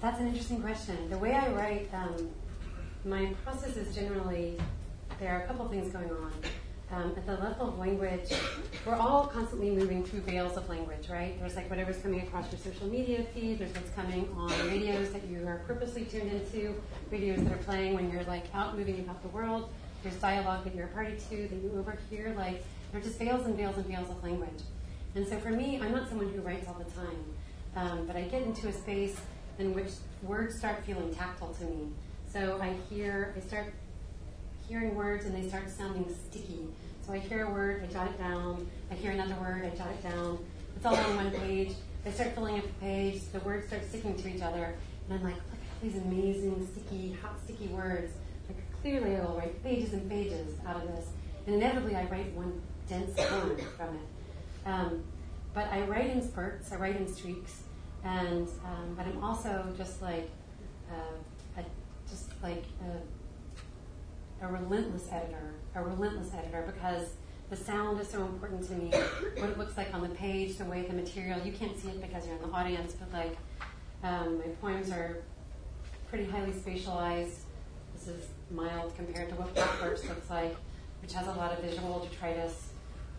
That's 0.00 0.18
an 0.18 0.28
interesting 0.28 0.62
question. 0.62 1.10
The 1.10 1.18
way 1.18 1.34
I 1.34 1.52
write, 1.52 1.90
um, 1.92 2.30
my 3.04 3.34
process 3.44 3.76
is 3.76 3.94
generally 3.94 4.56
there 5.20 5.36
are 5.36 5.42
a 5.44 5.46
couple 5.46 5.68
things 5.68 5.92
going 5.92 6.08
on. 6.08 6.32
Um, 6.92 7.12
at 7.16 7.26
the 7.26 7.32
level 7.32 7.68
of 7.68 7.78
language, 7.78 8.32
we're 8.86 8.94
all 8.94 9.26
constantly 9.26 9.70
moving 9.70 10.04
through 10.04 10.20
veils 10.20 10.56
of 10.56 10.68
language, 10.68 11.08
right? 11.10 11.36
There's 11.40 11.56
like 11.56 11.68
whatever's 11.68 11.98
coming 11.98 12.20
across 12.20 12.50
your 12.52 12.60
social 12.60 12.86
media 12.86 13.24
feed, 13.34 13.58
there's 13.58 13.74
what's 13.74 13.90
coming 13.90 14.28
on 14.36 14.50
radios 14.68 15.10
that 15.10 15.26
you 15.26 15.44
are 15.48 15.62
purposely 15.66 16.04
tuned 16.04 16.30
into, 16.30 16.80
radios 17.10 17.42
that 17.42 17.52
are 17.52 17.62
playing 17.64 17.94
when 17.94 18.08
you're 18.12 18.22
like 18.24 18.44
out 18.54 18.78
moving 18.78 19.00
about 19.00 19.20
the 19.22 19.28
world, 19.28 19.68
there's 20.04 20.14
dialogue 20.16 20.62
that 20.62 20.76
you're 20.76 20.86
a 20.86 20.90
party 20.90 21.16
to 21.28 21.48
that 21.48 21.56
you 21.56 21.72
overhear, 21.76 22.32
like 22.36 22.62
there's 22.92 23.04
just 23.04 23.18
veils 23.18 23.44
and 23.46 23.56
veils 23.56 23.76
and 23.76 23.86
veils 23.86 24.08
of 24.08 24.22
language. 24.22 24.62
And 25.16 25.26
so 25.26 25.38
for 25.40 25.50
me, 25.50 25.80
I'm 25.82 25.90
not 25.90 26.08
someone 26.08 26.28
who 26.28 26.40
writes 26.40 26.68
all 26.68 26.74
the 26.74 26.90
time, 26.92 27.24
um, 27.74 28.06
but 28.06 28.14
I 28.14 28.22
get 28.22 28.42
into 28.42 28.68
a 28.68 28.72
space 28.72 29.16
in 29.58 29.74
which 29.74 29.90
words 30.22 30.56
start 30.56 30.84
feeling 30.84 31.12
tactile 31.12 31.52
to 31.54 31.64
me. 31.64 31.88
So 32.32 32.60
I 32.62 32.74
hear, 32.88 33.34
I 33.36 33.40
start 33.40 33.74
hearing 34.68 34.94
words 34.94 35.24
and 35.26 35.34
they 35.34 35.48
start 35.48 35.70
sounding 35.70 36.06
sticky. 36.28 36.66
So 37.06 37.12
I 37.12 37.18
hear 37.18 37.46
a 37.46 37.50
word, 37.50 37.84
I 37.88 37.92
jot 37.92 38.08
it 38.08 38.18
down. 38.18 38.66
I 38.90 38.94
hear 38.94 39.12
another 39.12 39.36
word, 39.40 39.64
I 39.64 39.76
jot 39.76 39.88
it 39.90 40.02
down. 40.02 40.38
It's 40.76 40.84
all 40.84 40.96
on 40.96 41.16
one 41.16 41.30
page. 41.30 41.72
I 42.04 42.10
start 42.10 42.34
filling 42.34 42.58
up 42.58 42.64
the 42.64 42.72
page. 42.80 43.20
The 43.32 43.40
words 43.40 43.68
start 43.68 43.84
sticking 43.88 44.16
to 44.16 44.28
each 44.28 44.42
other. 44.42 44.74
And 45.08 45.18
I'm 45.18 45.24
like, 45.24 45.34
look 45.34 45.60
at 45.60 45.82
these 45.82 45.96
amazing, 45.96 46.66
sticky, 46.72 47.16
hot, 47.22 47.38
sticky 47.44 47.68
words. 47.68 48.12
Like 48.48 48.58
clearly 48.80 49.16
I 49.16 49.20
will 49.24 49.36
write 49.36 49.62
pages 49.62 49.92
and 49.92 50.08
pages 50.10 50.54
out 50.66 50.76
of 50.76 50.88
this. 50.88 51.06
And 51.46 51.56
inevitably 51.56 51.94
I 51.94 52.04
write 52.06 52.32
one 52.32 52.60
dense 52.88 53.12
poem 53.16 53.56
from 53.76 53.96
it. 53.96 54.68
Um, 54.68 55.04
but 55.54 55.72
I 55.72 55.82
write 55.82 56.10
in 56.10 56.22
spurts, 56.22 56.72
I 56.72 56.76
write 56.76 56.96
in 56.96 57.12
streaks. 57.12 57.62
And, 58.04 58.48
um, 58.64 58.94
but 58.96 59.06
I'm 59.06 59.22
also 59.22 59.72
just 59.76 60.02
like, 60.02 60.28
uh, 60.90 61.60
a, 61.60 61.64
just 62.08 62.30
like 62.42 62.64
a 64.42 64.46
relentless 64.46 65.08
editor, 65.10 65.54
a 65.74 65.82
relentless 65.82 66.32
editor, 66.34 66.70
because 66.74 67.14
the 67.50 67.56
sound 67.56 68.00
is 68.00 68.08
so 68.08 68.22
important 68.22 68.66
to 68.68 68.74
me. 68.74 68.90
what 69.36 69.50
it 69.50 69.58
looks 69.58 69.76
like 69.76 69.92
on 69.94 70.02
the 70.02 70.08
page, 70.10 70.56
the 70.56 70.64
way 70.64 70.82
the 70.82 70.94
material, 70.94 71.40
you 71.44 71.52
can't 71.52 71.78
see 71.78 71.88
it 71.88 72.00
because 72.00 72.26
you're 72.26 72.36
in 72.36 72.42
the 72.42 72.48
audience, 72.48 72.94
but 72.94 73.12
like 73.12 73.36
um, 74.02 74.38
my 74.38 74.48
poems 74.60 74.90
are 74.90 75.22
pretty 76.08 76.24
highly 76.24 76.52
spatialized. 76.52 77.38
This 77.94 78.08
is 78.08 78.26
mild 78.50 78.94
compared 78.96 79.28
to 79.30 79.34
what 79.36 79.54
Blackbirds 79.54 80.06
looks 80.08 80.28
like, 80.28 80.54
which 81.02 81.12
has 81.12 81.26
a 81.26 81.32
lot 81.32 81.52
of 81.52 81.60
visual 81.60 82.00
detritus 82.00 82.68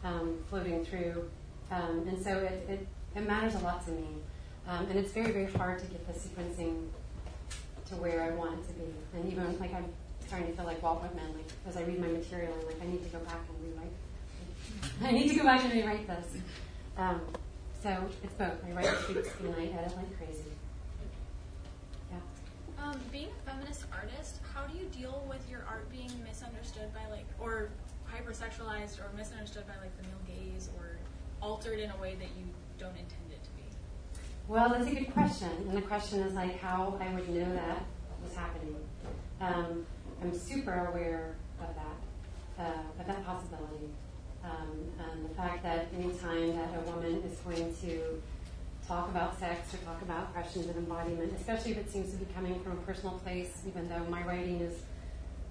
um, 0.03 0.38
floating 0.49 0.86
through. 0.86 1.30
Um, 1.72 2.05
and 2.07 2.22
so 2.24 2.38
it, 2.38 2.65
it, 2.70 2.88
it, 3.15 3.28
matters 3.28 3.55
a 3.55 3.59
lot 3.59 3.84
to 3.86 3.91
me. 3.91 4.07
Um, 4.68 4.86
and 4.89 4.97
it's 4.97 5.11
very, 5.11 5.32
very 5.32 5.51
hard 5.51 5.80
to 5.80 5.86
get 5.88 6.07
the 6.07 6.13
sequencing 6.13 6.88
to 7.89 7.95
where 7.95 8.22
I 8.22 8.30
want 8.36 8.59
it 8.59 8.68
to 8.68 8.74
be. 8.74 8.93
And 9.15 9.32
even 9.32 9.59
like 9.59 9.74
I'm 9.74 9.86
starting 10.28 10.48
to 10.50 10.54
feel 10.54 10.66
like 10.66 10.82
Walt 10.84 11.02
Whitman. 11.02 11.34
Like 11.34 11.50
as 11.68 11.78
I 11.78 11.84
read 11.84 12.00
my 12.00 12.08
material, 12.08 12.54
I'm 12.60 12.68
like, 12.68 12.82
I 12.82 12.86
need 12.86 13.04
to 13.04 13.10
go 13.10 13.20
back 13.20 13.40
and 13.48 13.58
rewrite. 13.64 13.96
I 15.02 15.12
need 15.12 15.30
to 15.30 15.36
go 15.36 15.44
back 15.44 15.64
and 15.64 15.74
rewrite 15.74 16.08
this. 16.08 16.42
Um, 16.98 17.22
so 17.82 17.98
it's 18.24 18.34
both. 18.34 18.58
I 18.68 18.72
write 18.72 18.86
tweets 18.86 19.40
and 19.40 19.56
I 19.56 19.66
edit 19.66 19.96
like 19.96 20.18
crazy. 20.18 20.52
Yeah. 22.12 22.84
Um, 22.84 23.00
being 23.12 23.28
a 23.28 23.50
feminist 23.50 23.86
artist, 23.94 24.40
how 24.54 24.66
do 24.66 24.78
you 24.78 24.86
deal 24.86 25.26
with 25.30 25.48
your 25.50 25.64
art 25.68 25.90
being 25.92 26.12
misunderstood 26.28 26.94
by 26.94 27.10
like, 27.10 27.26
or 27.40 27.70
hypersexualized 28.12 29.00
or 29.00 29.10
misunderstood 29.16 29.66
by 29.68 29.76
like 29.82 29.96
the 29.98 30.04
male 30.04 30.22
gaze, 30.28 30.70
or 30.78 30.98
altered 31.42 31.80
in 31.80 31.92
a 31.92 31.98
way 31.98 32.16
that 32.16 32.30
you 32.38 32.46
don't 32.78 32.92
intend 32.92 33.32
it 33.32 33.44
to 33.44 33.50
be? 33.52 33.64
Well, 34.48 34.70
that's 34.70 34.88
a 34.88 34.94
good 34.94 35.14
question, 35.14 35.50
and 35.70 35.78
the 35.78 35.82
question 35.82 36.20
is 36.22 36.34
like 36.34 36.60
how 36.60 36.98
I 37.00 37.14
would 37.14 37.30
know 37.30 37.54
that 37.54 37.84
was 38.24 38.36
happening. 38.36 38.76
Um, 39.40 39.86
I'm 40.22 40.38
super 40.38 40.89
aware 40.91 41.36
of 41.59 41.76
that, 41.76 42.63
uh, 42.63 43.01
of 43.01 43.07
that 43.07 43.26
possibility. 43.26 43.89
Um, 44.43 44.91
and 44.99 45.30
the 45.30 45.34
fact 45.36 45.63
that 45.63 45.88
anytime 45.95 46.55
that 46.55 46.70
a 46.76 46.91
woman 46.91 47.22
is 47.24 47.38
going 47.39 47.76
to 47.82 48.22
talk 48.88 49.09
about 49.09 49.38
sex 49.38 49.74
or 49.74 49.78
talk 49.78 50.01
about 50.01 50.34
questions 50.34 50.70
of 50.70 50.78
embodiment, 50.78 51.34
especially 51.38 51.72
if 51.72 51.78
it 51.78 51.91
seems 51.91 52.11
to 52.11 52.18
be 52.18 52.26
coming 52.34 52.59
from 52.61 52.74
a 52.74 52.82
personal 52.82 53.20
place, 53.20 53.61
even 53.68 53.89
though 53.89 54.03
my 54.09 54.24
writing 54.24 54.61
is 54.61 54.74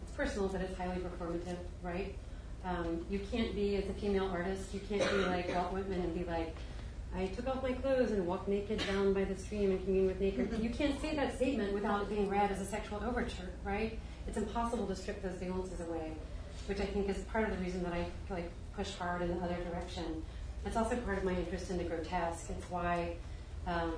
it's 0.02 0.16
personal, 0.16 0.48
but 0.48 0.62
it's 0.62 0.76
highly 0.78 0.96
performative, 0.96 1.58
right? 1.82 2.14
Um, 2.64 3.04
you 3.10 3.20
can't 3.30 3.54
be, 3.54 3.76
as 3.76 3.88
a 3.88 3.92
female 3.92 4.28
artist, 4.32 4.72
you 4.72 4.80
can't 4.88 5.08
be 5.10 5.18
like 5.26 5.54
Walt 5.54 5.72
Whitman 5.72 6.00
and 6.00 6.14
be 6.14 6.24
like, 6.24 6.56
I 7.14 7.26
took 7.26 7.46
off 7.48 7.62
my 7.62 7.72
clothes 7.72 8.10
and 8.10 8.26
walked 8.26 8.48
naked 8.48 8.82
down 8.86 9.12
by 9.12 9.24
the 9.24 9.36
stream 9.36 9.70
and 9.70 9.84
communed 9.84 10.08
with 10.08 10.20
nature. 10.20 10.48
You 10.60 10.70
can't 10.70 11.00
say 11.00 11.14
that 11.14 11.36
statement 11.36 11.72
without 11.72 12.02
it 12.02 12.08
being 12.08 12.28
read 12.28 12.50
as 12.50 12.60
a 12.60 12.66
sexual 12.66 13.02
overture, 13.04 13.50
right? 13.64 13.98
It's 14.26 14.36
impossible 14.36 14.86
to 14.86 14.96
strip 14.96 15.22
those 15.22 15.34
valences 15.34 15.86
away, 15.86 16.12
which 16.66 16.80
I 16.80 16.86
think 16.86 17.08
is 17.08 17.18
part 17.24 17.48
of 17.48 17.56
the 17.56 17.64
reason 17.64 17.82
that 17.84 17.92
I 17.92 18.06
like 18.28 18.50
push 18.74 18.94
hard 18.94 19.22
in 19.22 19.28
the 19.28 19.44
other 19.44 19.56
direction. 19.70 20.22
It's 20.64 20.76
also 20.76 20.96
part 20.96 21.18
of 21.18 21.24
my 21.24 21.34
interest 21.34 21.70
in 21.70 21.78
the 21.78 21.84
grotesque. 21.84 22.50
It's 22.50 22.70
why, 22.70 23.14
um, 23.66 23.94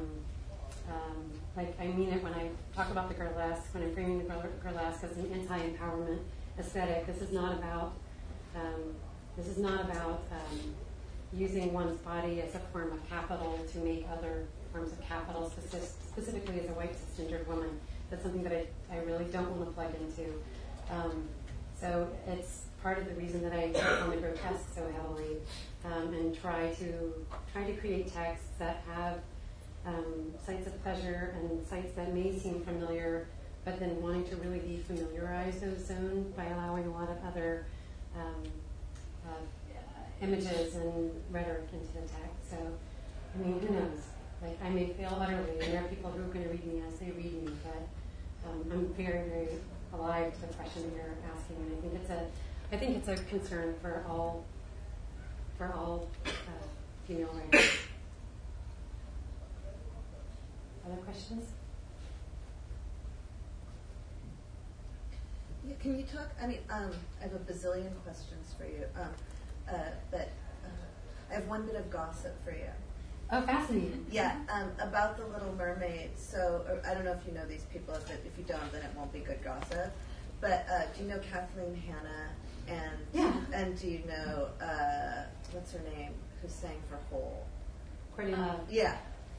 um, 0.89 1.31
like, 1.57 1.75
I 1.81 1.87
mean 1.87 2.11
it 2.11 2.23
when 2.23 2.35
I 2.35 2.51
talk 2.77 2.91
about 2.91 3.09
the 3.09 3.15
gurlesque, 3.15 3.73
when 3.75 3.85
I'm 3.85 3.95
framing 3.95 4.19
the 4.19 4.35
gurlesque 4.63 5.03
as 5.03 5.17
an 5.17 5.33
anti-empowerment 5.33 6.21
aesthetic. 6.59 7.07
This 7.07 7.23
is 7.23 7.33
not 7.33 7.55
about. 7.55 7.93
Um, 8.55 8.95
this 9.37 9.47
is 9.47 9.59
not 9.59 9.85
about 9.85 10.25
um, 10.33 10.75
using 11.33 11.73
one's 11.73 11.97
body 12.01 12.41
as 12.41 12.57
a 12.57 12.59
form 12.59 12.93
of 12.93 13.09
capital 13.09 13.57
to 13.73 13.79
make 13.79 14.05
other 14.11 14.47
forms 14.73 14.91
of 14.91 15.01
capital, 15.01 15.53
specifically 16.11 16.61
as 16.61 16.67
a 16.67 16.73
white 16.73 16.93
cisgendered 16.93 17.47
woman 17.47 17.79
that's 18.11 18.23
something 18.23 18.43
that 18.43 18.53
I, 18.53 18.67
I 18.95 18.99
really 19.01 19.25
don't 19.27 19.51
want 19.51 19.69
to 19.69 19.75
plug 19.75 19.95
into. 19.95 20.33
Um, 20.91 21.29
so 21.81 22.09
it's 22.27 22.63
part 22.83 22.99
of 22.99 23.07
the 23.07 23.15
reason 23.15 23.43
that 23.43 23.53
I 23.53 23.67
work 23.67 24.03
on 24.03 24.11
the 24.11 24.17
grotesque 24.17 24.75
so 24.75 24.83
heavily 24.91 25.37
um, 25.85 26.15
and 26.15 26.39
try 26.41 26.71
to 26.75 27.15
try 27.53 27.65
to 27.65 27.73
create 27.75 28.13
texts 28.13 28.49
that 28.59 28.83
have 28.95 29.19
um, 29.87 30.33
sites 30.45 30.67
of 30.67 30.83
pleasure 30.83 31.35
and 31.41 31.67
sites 31.67 31.93
that 31.95 32.15
may 32.15 32.37
seem 32.37 32.61
familiar, 32.61 33.27
but 33.65 33.79
then 33.79 34.01
wanting 34.03 34.29
to 34.29 34.37
really 34.37 34.61
defamiliarize 34.61 35.61
those 35.61 35.87
zones 35.87 36.35
by 36.37 36.45
allowing 36.47 36.87
a 36.87 36.91
lot 36.91 37.09
of 37.11 37.17
other 37.27 37.67
um, 38.17 38.43
uh, 39.27 40.23
images 40.23 40.75
and 40.75 41.11
rhetoric 41.31 41.69
into 41.73 41.93
the 41.95 42.01
text. 42.01 42.51
So, 42.51 42.57
I 42.57 43.39
mean, 43.39 43.61
who 43.61 43.75
knows? 43.75 44.01
Like, 44.43 44.59
I 44.65 44.69
may 44.69 44.87
fail 44.89 45.19
utterly, 45.21 45.61
and 45.61 45.73
there 45.73 45.85
are 45.85 45.89
people 45.89 46.11
who 46.11 46.23
are 46.23 46.33
going 46.33 46.45
to 46.45 46.51
read 46.51 46.65
me 46.65 46.83
as 46.87 46.99
they 46.99 47.11
read 47.11 47.45
me, 47.45 47.53
but 47.65 47.89
um, 48.49 48.65
I'm 48.73 48.95
very, 48.95 49.29
very 49.29 49.49
alive 49.93 50.35
to 50.35 50.41
the 50.47 50.55
question 50.55 50.91
you're 50.95 51.17
asking, 51.35 51.57
and 51.57 51.77
I 51.77 51.81
think 51.81 51.95
it's 51.95 52.11
a, 52.11 52.27
I 52.73 52.77
think 52.77 52.97
it's 52.97 53.09
a 53.09 53.17
concern 53.25 53.75
for 53.81 54.05
all, 54.09 54.45
for 55.57 55.73
all 55.73 56.09
uh, 56.27 56.31
female 57.07 57.31
writers. 57.35 57.71
Other 60.87 60.97
questions? 61.03 61.53
Yeah, 65.67 65.75
can 65.81 65.99
you 65.99 66.05
talk? 66.05 66.31
I 66.43 66.47
mean, 66.47 66.61
um, 66.71 66.93
I 67.21 67.25
have 67.25 67.35
a 67.35 67.39
bazillion 67.39 67.93
questions 68.05 68.55
for 68.57 68.65
you, 68.65 68.85
um, 68.97 69.09
uh, 69.69 69.91
but 70.11 70.31
uh, 70.65 71.31
I 71.31 71.35
have 71.35 71.47
one 71.47 71.67
bit 71.67 71.75
of 71.75 71.91
gossip 71.91 72.43
for 72.43 72.53
you. 72.53 72.71
Oh, 73.31 73.43
fascinating. 73.43 74.07
Yeah, 74.11 74.37
um, 74.49 74.71
about 74.81 75.19
the 75.19 75.27
Little 75.27 75.53
Mermaid. 75.55 76.11
So 76.17 76.65
or 76.69 76.81
I 76.89 76.95
don't 76.95 77.05
know 77.05 77.13
if 77.13 77.27
you 77.27 77.35
know 77.35 77.45
these 77.47 77.65
people. 77.73 77.95
If, 77.95 78.11
if 78.11 78.39
you 78.39 78.45
don't, 78.47 78.73
then 78.73 78.83
it 78.83 78.91
won't 78.97 79.13
be 79.13 79.21
good 79.21 79.43
gossip. 79.45 79.93
But 80.41 80.67
uh, 80.73 80.83
do 80.97 81.03
you 81.03 81.09
know 81.11 81.19
Kathleen 81.19 81.75
Hanna? 81.75 82.29
And 82.69 82.97
Yeah. 83.13 83.33
and 83.53 83.79
do 83.79 83.87
you 83.89 84.03
know 84.07 84.49
uh, 84.65 85.25
what's 85.53 85.73
her 85.73 85.81
name? 85.97 86.13
Who 86.43 86.49
sang 86.49 86.77
for 86.89 86.99
Hole? 87.15 87.45
Courtney 88.15 88.35
Love. 88.35 88.61
Yeah. 88.71 88.97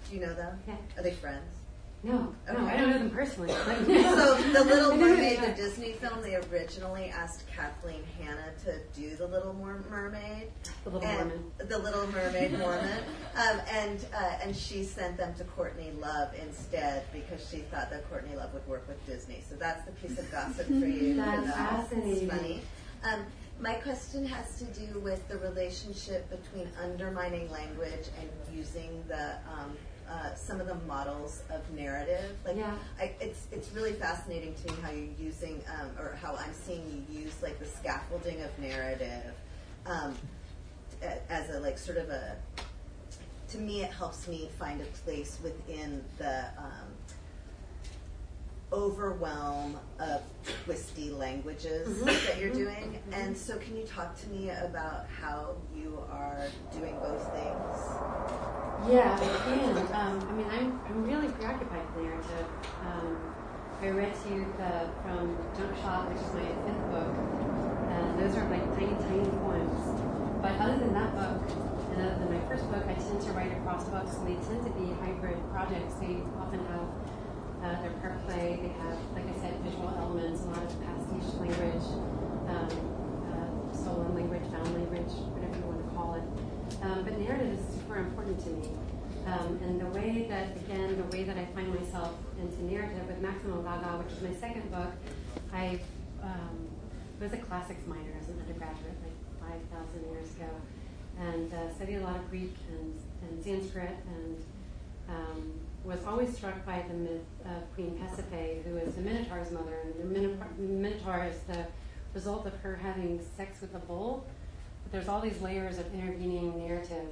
Do 0.07 0.15
you 0.15 0.21
know 0.21 0.33
them? 0.33 0.59
Yeah. 0.67 0.75
Are 0.97 1.03
they 1.03 1.11
friends? 1.13 1.53
No, 2.01 2.33
no, 2.47 2.53
Okay. 2.53 2.63
I 2.65 2.77
don't 2.77 2.89
know 2.91 2.97
them 2.99 3.09
personally. 3.09 3.49
So 3.53 4.35
the 4.53 4.63
Little 4.63 4.93
I 4.93 4.95
know 4.95 5.07
who 5.07 5.15
they 5.17 5.35
Mermaid, 5.37 5.41
the. 5.41 5.61
Disney 5.61 5.93
film, 5.93 6.21
they 6.21 6.35
originally 6.35 7.09
asked 7.09 7.43
Kathleen 7.53 8.03
Hanna 8.17 8.53
to 8.63 8.79
do 8.99 9.15
the 9.17 9.27
Little 9.27 9.53
Mermaid. 9.53 10.47
The 10.85 10.89
Little 10.91 11.07
Mermaid. 11.09 11.41
The 11.57 11.77
Little 11.77 12.07
Mermaid 12.07 12.57
Mormon, 12.57 13.03
um, 13.35 13.61
and 13.69 14.05
uh, 14.15 14.37
and 14.43 14.55
she 14.55 14.83
sent 14.83 15.17
them 15.17 15.33
to 15.35 15.43
Courtney 15.43 15.91
Love 15.99 16.29
instead 16.41 17.03
because 17.11 17.47
she 17.49 17.57
thought 17.57 17.89
that 17.91 18.09
Courtney 18.09 18.35
Love 18.35 18.53
would 18.53 18.67
work 18.67 18.87
with 18.87 19.05
Disney. 19.05 19.43
So 19.49 19.55
that's 19.55 19.83
the 19.85 19.91
piece 19.91 20.17
of 20.17 20.31
gossip 20.31 20.67
for 20.67 20.73
you. 20.73 21.15
That's 21.15 21.47
know. 21.47 21.51
fascinating. 21.53 22.11
It's 22.23 22.33
funny. 22.33 22.61
Um, 23.03 23.25
my 23.61 23.73
question 23.73 24.25
has 24.25 24.57
to 24.59 24.65
do 24.65 24.99
with 24.99 25.27
the 25.27 25.37
relationship 25.39 26.29
between 26.29 26.69
undermining 26.81 27.51
language 27.51 28.07
and 28.19 28.29
using 28.55 29.03
the 29.09 29.33
um, 29.51 29.75
uh, 30.09 30.33
some 30.35 30.59
of 30.59 30.67
the 30.67 30.75
models 30.87 31.43
of 31.51 31.61
narrative. 31.71 32.35
Like, 32.45 32.57
Yeah. 32.57 32.73
I, 32.99 33.11
it's 33.21 33.45
it's 33.51 33.71
really 33.73 33.93
fascinating 33.93 34.55
to 34.65 34.71
me 34.73 34.77
how 34.81 34.89
you're 34.91 35.13
using 35.19 35.61
um, 35.79 35.89
or 36.03 36.17
how 36.21 36.35
I'm 36.35 36.53
seeing 36.53 37.05
you 37.09 37.21
use 37.21 37.35
like 37.43 37.59
the 37.59 37.65
scaffolding 37.65 38.41
of 38.41 38.57
narrative 38.59 39.33
um, 39.85 40.15
as 41.29 41.49
a 41.49 41.59
like 41.59 41.77
sort 41.77 41.97
of 41.97 42.09
a. 42.09 42.35
To 43.49 43.57
me, 43.57 43.81
it 43.83 43.91
helps 43.91 44.27
me 44.27 44.49
find 44.59 44.79
a 44.81 44.85
place 45.03 45.37
within 45.43 46.03
the 46.19 46.45
um, 46.57 46.87
overwhelm 48.71 49.79
of 49.99 50.21
twisty 50.65 51.09
languages 51.09 51.87
Mhm. 51.87 52.05
that 52.27 52.37
you're 52.39 52.51
Mhm. 52.51 52.55
doing. 52.57 52.99
Mhm. 53.09 53.13
And 53.13 53.37
so, 53.37 53.57
can 53.57 53.75
you 53.75 53.85
talk 53.87 54.19
to 54.21 54.27
me 54.29 54.49
about 54.51 55.07
how 55.07 55.55
you 55.75 56.03
are 56.11 56.47
doing 56.71 56.95
both 56.99 57.23
things? 57.33 58.48
Yeah, 58.87 59.19
I 59.19 59.27
can. 59.45 59.77
Um, 59.93 60.27
I 60.29 60.31
mean, 60.33 60.47
I'm, 60.51 60.79
I'm 60.87 61.03
really 61.03 61.27
preoccupied 61.33 61.83
with 61.95 62.05
narrative. 62.05 62.47
Um, 62.85 63.17
I 63.81 63.89
read 63.89 64.13
to 64.23 64.29
you 64.29 64.45
the, 64.57 64.89
from 65.03 65.37
Junk 65.57 65.75
Shot, 65.81 66.09
which 66.09 66.19
is 66.19 66.33
my 66.33 66.47
fifth 66.63 66.89
book, 66.89 67.11
and 67.91 68.19
those 68.19 68.35
are 68.35 68.47
like 68.49 68.63
tiny, 68.75 68.95
tiny 69.03 69.29
poems. 69.39 69.79
But 70.41 70.55
other 70.59 70.77
than 70.77 70.93
that 70.93 71.15
book, 71.15 71.43
and 71.91 72.01
other 72.01 72.15
than 72.23 72.31
my 72.31 72.39
first 72.47 72.69
book, 72.71 72.83
I 72.87 72.93
tend 72.93 73.21
to 73.21 73.31
write 73.31 73.51
across 73.51 73.83
books, 73.89 74.15
and 74.17 74.27
they 74.27 74.39
tend 74.47 74.63
to 74.63 74.71
be 74.79 74.87
hybrid 75.03 75.37
projects. 75.51 75.95
They 75.99 76.23
often 76.39 76.59
have 76.71 76.87
uh, 77.63 77.81
their 77.81 77.91
part 77.99 78.15
play. 78.27 78.59
They 78.63 78.71
have, 78.79 78.97
like 79.15 79.27
I 79.27 79.35
said, 79.43 79.59
visual 79.63 79.91
elements, 79.91 80.43
a 80.43 80.49
lot 80.55 80.63
of 80.63 80.71
pastiche 80.87 81.35
language, 81.39 81.87
um, 82.47 82.71
uh, 83.27 83.75
stolen 83.75 84.15
language, 84.15 84.43
found 84.51 84.71
language, 84.75 85.11
whatever 85.35 85.55
you 85.55 85.65
want 85.67 85.83
to 85.83 85.89
call 85.95 86.15
it. 86.15 86.23
Um, 86.81 87.03
but 87.03 87.17
narrative 87.19 87.59
is 87.59 87.75
super 87.75 87.97
important 87.97 88.39
to 88.43 88.49
me. 88.49 88.69
Um, 89.25 89.59
and 89.61 89.81
the 89.81 89.85
way 89.87 90.25
that, 90.29 90.55
again, 90.55 90.97
the 90.97 91.15
way 91.15 91.23
that 91.23 91.37
I 91.37 91.45
find 91.53 91.73
myself 91.73 92.15
into 92.39 92.63
narrative 92.63 93.05
with 93.07 93.19
Maximum 93.21 93.63
Gaga, 93.63 94.01
which 94.01 94.13
is 94.13 94.21
my 94.23 94.33
second 94.33 94.71
book, 94.71 94.91
I 95.53 95.79
um, 96.23 96.67
was 97.19 97.33
a 97.33 97.37
classics 97.37 97.85
minor 97.85 98.13
as 98.19 98.29
an 98.29 98.39
undergraduate, 98.39 98.95
like 99.03 99.61
5,000 99.69 100.11
years 100.11 100.31
ago, 100.35 100.49
and 101.19 101.53
uh, 101.53 101.73
studied 101.75 101.95
a 101.95 102.03
lot 102.03 102.15
of 102.15 102.29
Greek 102.29 102.55
and, 102.71 102.95
and 103.21 103.43
Sanskrit, 103.43 103.97
and 104.15 104.37
um, 105.09 105.53
was 105.83 106.03
always 106.05 106.35
struck 106.35 106.65
by 106.65 106.83
the 106.87 106.93
myth 106.93 107.21
of 107.45 107.73
Queen 107.75 107.99
Pasiphae, 107.99 108.63
who 108.63 108.77
is 108.77 108.95
the 108.95 109.01
Minotaur's 109.01 109.51
mother, 109.51 109.79
and 109.83 109.93
the 109.99 110.19
Minotaur, 110.19 110.47
Minotaur 110.57 111.25
is 111.25 111.39
the 111.41 111.65
result 112.13 112.45
of 112.45 112.55
her 112.61 112.75
having 112.75 113.19
sex 113.37 113.61
with 113.61 113.75
a 113.75 113.79
bull. 113.79 114.25
There's 114.91 115.07
all 115.07 115.21
these 115.21 115.39
layers 115.41 115.77
of 115.77 115.93
intervening 115.93 116.57
narrative 116.57 117.07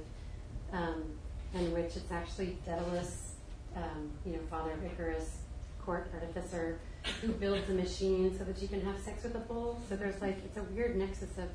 um, 0.72 1.04
in 1.54 1.72
which 1.72 1.96
it's 1.96 2.10
actually 2.10 2.56
Daedalus, 2.66 3.34
um, 3.76 4.10
you 4.26 4.32
know, 4.32 4.40
father 4.50 4.72
of 4.72 4.84
Icarus, 4.84 5.38
court 5.84 6.10
artificer, 6.12 6.78
who 7.22 7.28
builds 7.28 7.68
a 7.70 7.72
machine 7.72 8.36
so 8.36 8.44
that 8.44 8.60
you 8.60 8.68
can 8.68 8.80
have 8.84 8.98
sex 8.98 9.22
with 9.22 9.34
a 9.36 9.38
bull. 9.40 9.80
So 9.88 9.96
there's 9.96 10.20
like, 10.20 10.38
it's 10.44 10.56
a 10.56 10.62
weird 10.64 10.96
nexus 10.96 11.38
of 11.38 11.48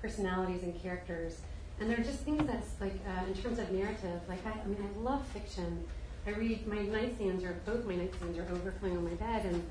personalities 0.00 0.62
and 0.62 0.80
characters. 0.80 1.40
And 1.80 1.90
they're 1.90 1.98
just 1.98 2.20
things 2.20 2.46
that's 2.46 2.80
like, 2.80 2.94
uh, 3.06 3.26
in 3.26 3.34
terms 3.34 3.58
of 3.58 3.70
narrative, 3.72 4.20
like, 4.28 4.44
I, 4.46 4.50
I 4.50 4.66
mean, 4.66 4.78
I 4.82 5.00
love 5.00 5.26
fiction. 5.28 5.84
I 6.26 6.30
read, 6.30 6.66
my 6.66 6.76
nightstands 6.76 7.44
are, 7.44 7.54
both 7.64 7.84
my 7.86 7.94
nightstands 7.94 8.38
are 8.38 8.50
overflowing 8.52 8.96
on 8.98 9.04
my 9.04 9.14
bed, 9.14 9.46
and, 9.46 9.62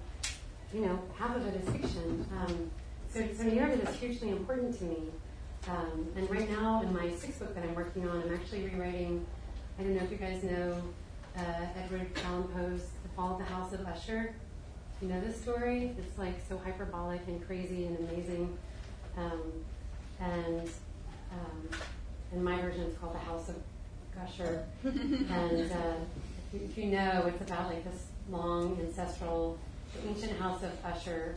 you 0.74 0.82
know, 0.82 1.00
half 1.18 1.36
of 1.36 1.46
it 1.46 1.62
is 1.62 1.70
fiction. 1.70 2.26
Um, 2.36 2.72
so, 3.14 3.24
so 3.36 3.44
narrative 3.44 3.88
is 3.88 3.96
hugely 3.96 4.30
important 4.30 4.78
to 4.80 4.84
me. 4.86 4.98
Um, 5.70 6.08
and 6.16 6.30
right 6.32 6.50
now, 6.50 6.82
in 6.82 6.92
my 6.94 7.12
sixth 7.12 7.40
book 7.40 7.54
that 7.54 7.64
I'm 7.64 7.76
working 7.76 8.08
on, 8.08 8.24
I'm 8.24 8.34
actually 8.34 8.68
rewriting. 8.70 9.26
I 9.78 9.84
don't 9.84 9.96
know 9.96 10.04
if 10.04 10.12
you 10.12 10.18
guys 10.18 10.42
know 10.44 10.82
uh, 11.38 11.42
Edgar 11.78 12.08
Allan 12.26 12.44
Poe's 12.48 12.88
*The 13.04 13.10
Fall 13.16 13.34
of 13.34 13.40
the 13.40 13.46
House 13.46 13.74
of 13.74 13.86
Usher*. 13.86 14.34
You 15.02 15.08
know 15.08 15.22
this 15.22 15.40
story? 15.40 15.96
It's 15.98 16.18
like 16.18 16.36
so 16.48 16.58
hyperbolic 16.58 17.22
and 17.28 17.46
crazy 17.46 17.86
and 17.86 17.98
amazing. 18.00 18.58
Um, 19.18 19.42
and 20.20 20.70
um, 21.32 21.80
in 22.34 22.44
my 22.44 22.60
version, 22.60 22.82
it's 22.82 22.98
called 22.98 23.14
*The 23.14 23.20
House 23.20 23.50
of 23.50 23.56
Usher*. 24.24 24.66
and 24.84 25.72
uh, 25.72 25.96
if, 26.52 26.54
you, 26.54 26.62
if 26.64 26.78
you 26.78 26.86
know, 26.86 27.26
it's 27.28 27.42
about 27.42 27.68
like 27.68 27.84
this 27.84 28.08
long 28.32 28.80
ancestral, 28.82 29.60
ancient 30.08 30.40
house 30.40 30.64
of 30.64 30.72
Usher, 30.84 31.36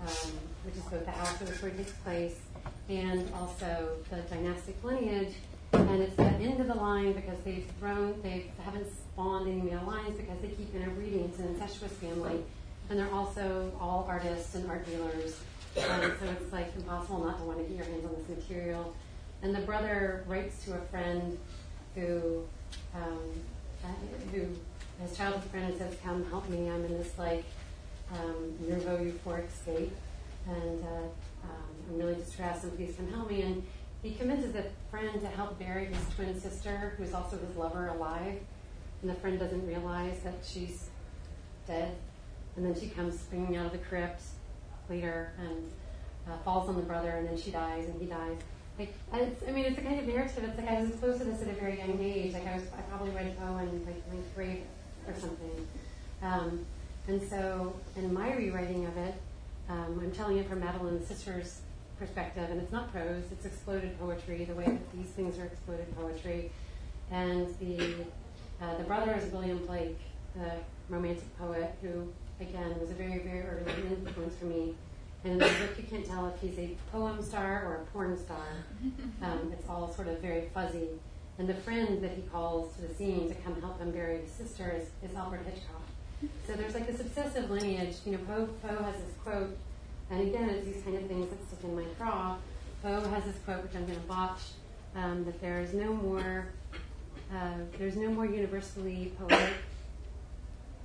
um, 0.00 0.32
which 0.64 0.76
is 0.76 0.82
both 0.82 1.04
the 1.04 1.10
house 1.10 1.38
where 1.38 1.50
the 1.50 1.56
story 1.56 1.72
takes 1.72 1.92
place 1.92 2.36
and 2.88 3.30
also 3.34 3.88
the 4.10 4.16
dynastic 4.34 4.82
lineage. 4.82 5.34
And 5.72 6.02
it's 6.02 6.16
the 6.16 6.24
end 6.24 6.60
of 6.60 6.68
the 6.68 6.74
line 6.74 7.12
because 7.12 7.38
they've 7.44 7.66
thrown, 7.78 8.20
they 8.22 8.50
haven't 8.64 8.86
spawned 8.90 9.48
any 9.48 9.60
male 9.60 9.84
lines 9.86 10.16
because 10.16 10.40
they 10.40 10.48
keep 10.48 10.74
interbreeding. 10.74 11.24
It's 11.24 11.38
an 11.38 11.48
incestuous 11.48 11.92
family. 11.92 12.42
And 12.88 12.98
they're 12.98 13.12
also 13.12 13.70
all 13.78 14.06
artists 14.08 14.54
and 14.54 14.68
art 14.70 14.86
dealers. 14.86 15.38
Um, 15.76 16.12
so 16.18 16.26
it's 16.40 16.52
like 16.52 16.74
impossible 16.74 17.24
not 17.24 17.38
to 17.38 17.44
want 17.44 17.58
to 17.58 17.64
get 17.64 17.76
your 17.76 17.84
hands 17.84 18.04
on 18.06 18.16
this 18.16 18.38
material. 18.38 18.94
And 19.42 19.54
the 19.54 19.60
brother 19.60 20.24
writes 20.26 20.64
to 20.64 20.74
a 20.74 20.80
friend 20.90 21.38
who, 21.94 22.44
um, 22.94 23.18
uh, 23.84 23.88
who 24.32 24.46
his 25.02 25.16
childhood 25.16 25.44
friend 25.50 25.66
and 25.66 25.78
says, 25.78 25.94
"Come 26.02 26.24
help 26.30 26.48
me. 26.48 26.68
I'm 26.68 26.84
in 26.84 26.98
this 26.98 27.16
like 27.18 27.44
um, 28.12 28.54
nouveau 28.60 28.98
euphoric 28.98 29.50
state, 29.50 29.92
and 30.48 30.84
uh, 30.84 31.08
I'm 31.88 31.98
really 31.98 32.14
distressed. 32.14 32.64
And 32.64 32.76
please 32.76 32.94
come 32.96 33.08
help 33.12 33.30
me." 33.30 33.42
And 33.42 33.62
he 34.02 34.14
convinces 34.14 34.54
a 34.54 34.64
friend 34.90 35.20
to 35.20 35.26
help 35.26 35.58
bury 35.58 35.86
his 35.86 35.98
twin 36.14 36.38
sister, 36.40 36.94
who 36.96 37.04
is 37.04 37.14
also 37.14 37.38
his 37.38 37.56
lover, 37.56 37.88
alive. 37.88 38.40
And 39.02 39.10
the 39.10 39.14
friend 39.14 39.38
doesn't 39.38 39.66
realize 39.66 40.20
that 40.20 40.34
she's 40.44 40.88
dead. 41.66 41.96
And 42.56 42.64
then 42.64 42.78
she 42.78 42.88
comes 42.88 43.18
springing 43.18 43.56
out 43.56 43.66
of 43.66 43.72
the 43.72 43.78
crypt 43.78 44.22
later 44.88 45.32
and 45.38 45.70
uh, 46.28 46.36
falls 46.44 46.68
on 46.68 46.76
the 46.76 46.82
brother, 46.82 47.10
and 47.10 47.28
then 47.28 47.36
she 47.36 47.50
dies, 47.50 47.86
and 47.86 48.00
he 48.00 48.06
dies. 48.06 48.36
Like, 48.78 48.94
I 49.12 49.50
mean, 49.50 49.64
it's 49.64 49.78
a 49.78 49.80
kind 49.80 49.98
of 49.98 50.06
narrative. 50.06 50.44
It's 50.44 50.56
like 50.56 50.68
I 50.68 50.80
was 50.80 50.90
exposed 50.90 51.18
to 51.18 51.24
this 51.24 51.42
at 51.42 51.48
a 51.48 51.52
very 51.52 51.78
young 51.78 51.98
age. 52.00 52.32
Like 52.32 52.46
I 52.46 52.54
was, 52.54 52.64
I 52.76 52.82
probably 52.82 53.10
read 53.10 53.36
Poe 53.38 53.58
in 53.58 53.84
like 53.84 54.12
ninth 54.12 54.34
grade 54.34 54.62
or 55.06 55.14
something. 55.18 55.66
Um, 56.22 56.64
and 57.08 57.22
so, 57.22 57.74
in 57.96 58.12
my 58.12 58.34
rewriting 58.34 58.86
of 58.86 58.96
it, 58.96 59.14
um, 59.68 60.00
I'm 60.00 60.12
telling 60.12 60.38
it 60.38 60.48
from 60.48 60.60
Madeline's 60.60 61.08
sister's 61.08 61.60
perspective, 61.98 62.50
and 62.50 62.60
it's 62.60 62.72
not 62.72 62.92
prose; 62.92 63.24
it's 63.32 63.46
exploded 63.46 63.98
poetry, 63.98 64.44
the 64.44 64.54
way 64.54 64.64
that 64.64 64.92
these 64.92 65.08
things 65.08 65.38
are 65.38 65.44
exploded 65.44 65.94
poetry. 65.96 66.50
And 67.10 67.54
the 67.58 68.04
uh, 68.60 68.76
the 68.76 68.84
brother 68.84 69.14
is 69.14 69.32
William 69.32 69.58
Blake, 69.66 69.98
the 70.34 70.52
romantic 70.88 71.38
poet, 71.38 71.74
who 71.82 72.08
again 72.40 72.78
was 72.80 72.90
a 72.90 72.94
very, 72.94 73.18
very 73.18 73.40
early 73.40 73.72
influence 73.88 74.36
for 74.36 74.46
me. 74.46 74.74
And 75.24 75.34
in 75.34 75.38
the 75.38 75.44
book, 75.44 75.76
you 75.76 75.84
can't 75.84 76.06
tell 76.06 76.26
if 76.28 76.40
he's 76.40 76.58
a 76.58 76.76
poem 76.92 77.22
star 77.22 77.64
or 77.64 77.74
a 77.76 77.84
porn 77.86 78.16
star. 78.16 78.64
Um, 79.20 79.52
it's 79.52 79.68
all 79.68 79.92
sort 79.92 80.06
of 80.06 80.20
very 80.20 80.48
fuzzy. 80.54 80.90
And 81.38 81.48
the 81.48 81.54
friend 81.54 82.02
that 82.02 82.12
he 82.12 82.22
calls 82.22 82.74
to 82.76 82.82
the 82.82 82.94
scene 82.94 83.28
to 83.28 83.34
come 83.34 83.60
help 83.60 83.80
him 83.80 83.90
bury 83.90 84.20
his 84.20 84.30
sister 84.30 84.72
is, 84.76 84.88
is 85.08 85.16
Alfred 85.16 85.44
Hitchcock. 85.44 85.82
So 86.46 86.52
there's 86.54 86.74
like 86.74 86.86
this 86.86 87.00
obsessive 87.00 87.50
lineage. 87.50 87.96
You 88.06 88.12
know, 88.12 88.18
Poe, 88.18 88.48
Poe 88.62 88.82
has 88.82 88.94
this 88.94 89.14
quote, 89.24 89.56
and 90.10 90.20
again, 90.22 90.48
it's 90.50 90.66
these 90.66 90.82
kind 90.82 90.96
of 90.96 91.06
things 91.06 91.30
that 91.30 91.46
stick 91.46 91.64
in 91.64 91.76
my 91.76 91.84
craw. 91.98 92.36
Poe 92.82 93.00
has 93.08 93.24
this 93.24 93.36
quote, 93.44 93.62
which 93.62 93.74
I'm 93.74 93.86
going 93.86 94.00
to 94.00 94.06
botch, 94.06 94.40
um, 94.94 95.24
that 95.24 95.40
there 95.40 95.60
is 95.60 95.74
no 95.74 95.92
more, 95.92 96.48
uh, 97.32 97.54
there's 97.78 97.96
no 97.96 98.08
more 98.10 98.26
universally 98.26 99.12
poetic 99.18 99.54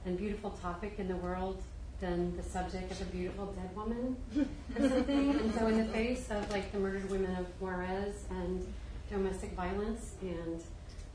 and 0.05 0.17
beautiful 0.17 0.51
topic 0.61 0.95
in 0.97 1.07
the 1.07 1.15
world 1.15 1.61
than 2.01 2.36
the 2.36 2.43
subject 2.43 2.91
of 2.91 3.01
a 3.01 3.05
beautiful 3.05 3.45
dead 3.47 3.76
woman 3.76 4.17
or 4.36 4.89
something. 4.89 5.30
and 5.32 5.53
so, 5.53 5.67
in 5.67 5.78
the 5.78 5.86
face 5.86 6.30
of 6.30 6.49
like 6.51 6.71
the 6.71 6.80
murdered 6.80 7.09
women 7.09 7.34
of 7.38 7.45
Juarez 7.61 8.26
and 8.30 8.65
domestic 9.09 9.51
violence 9.53 10.15
and 10.21 10.61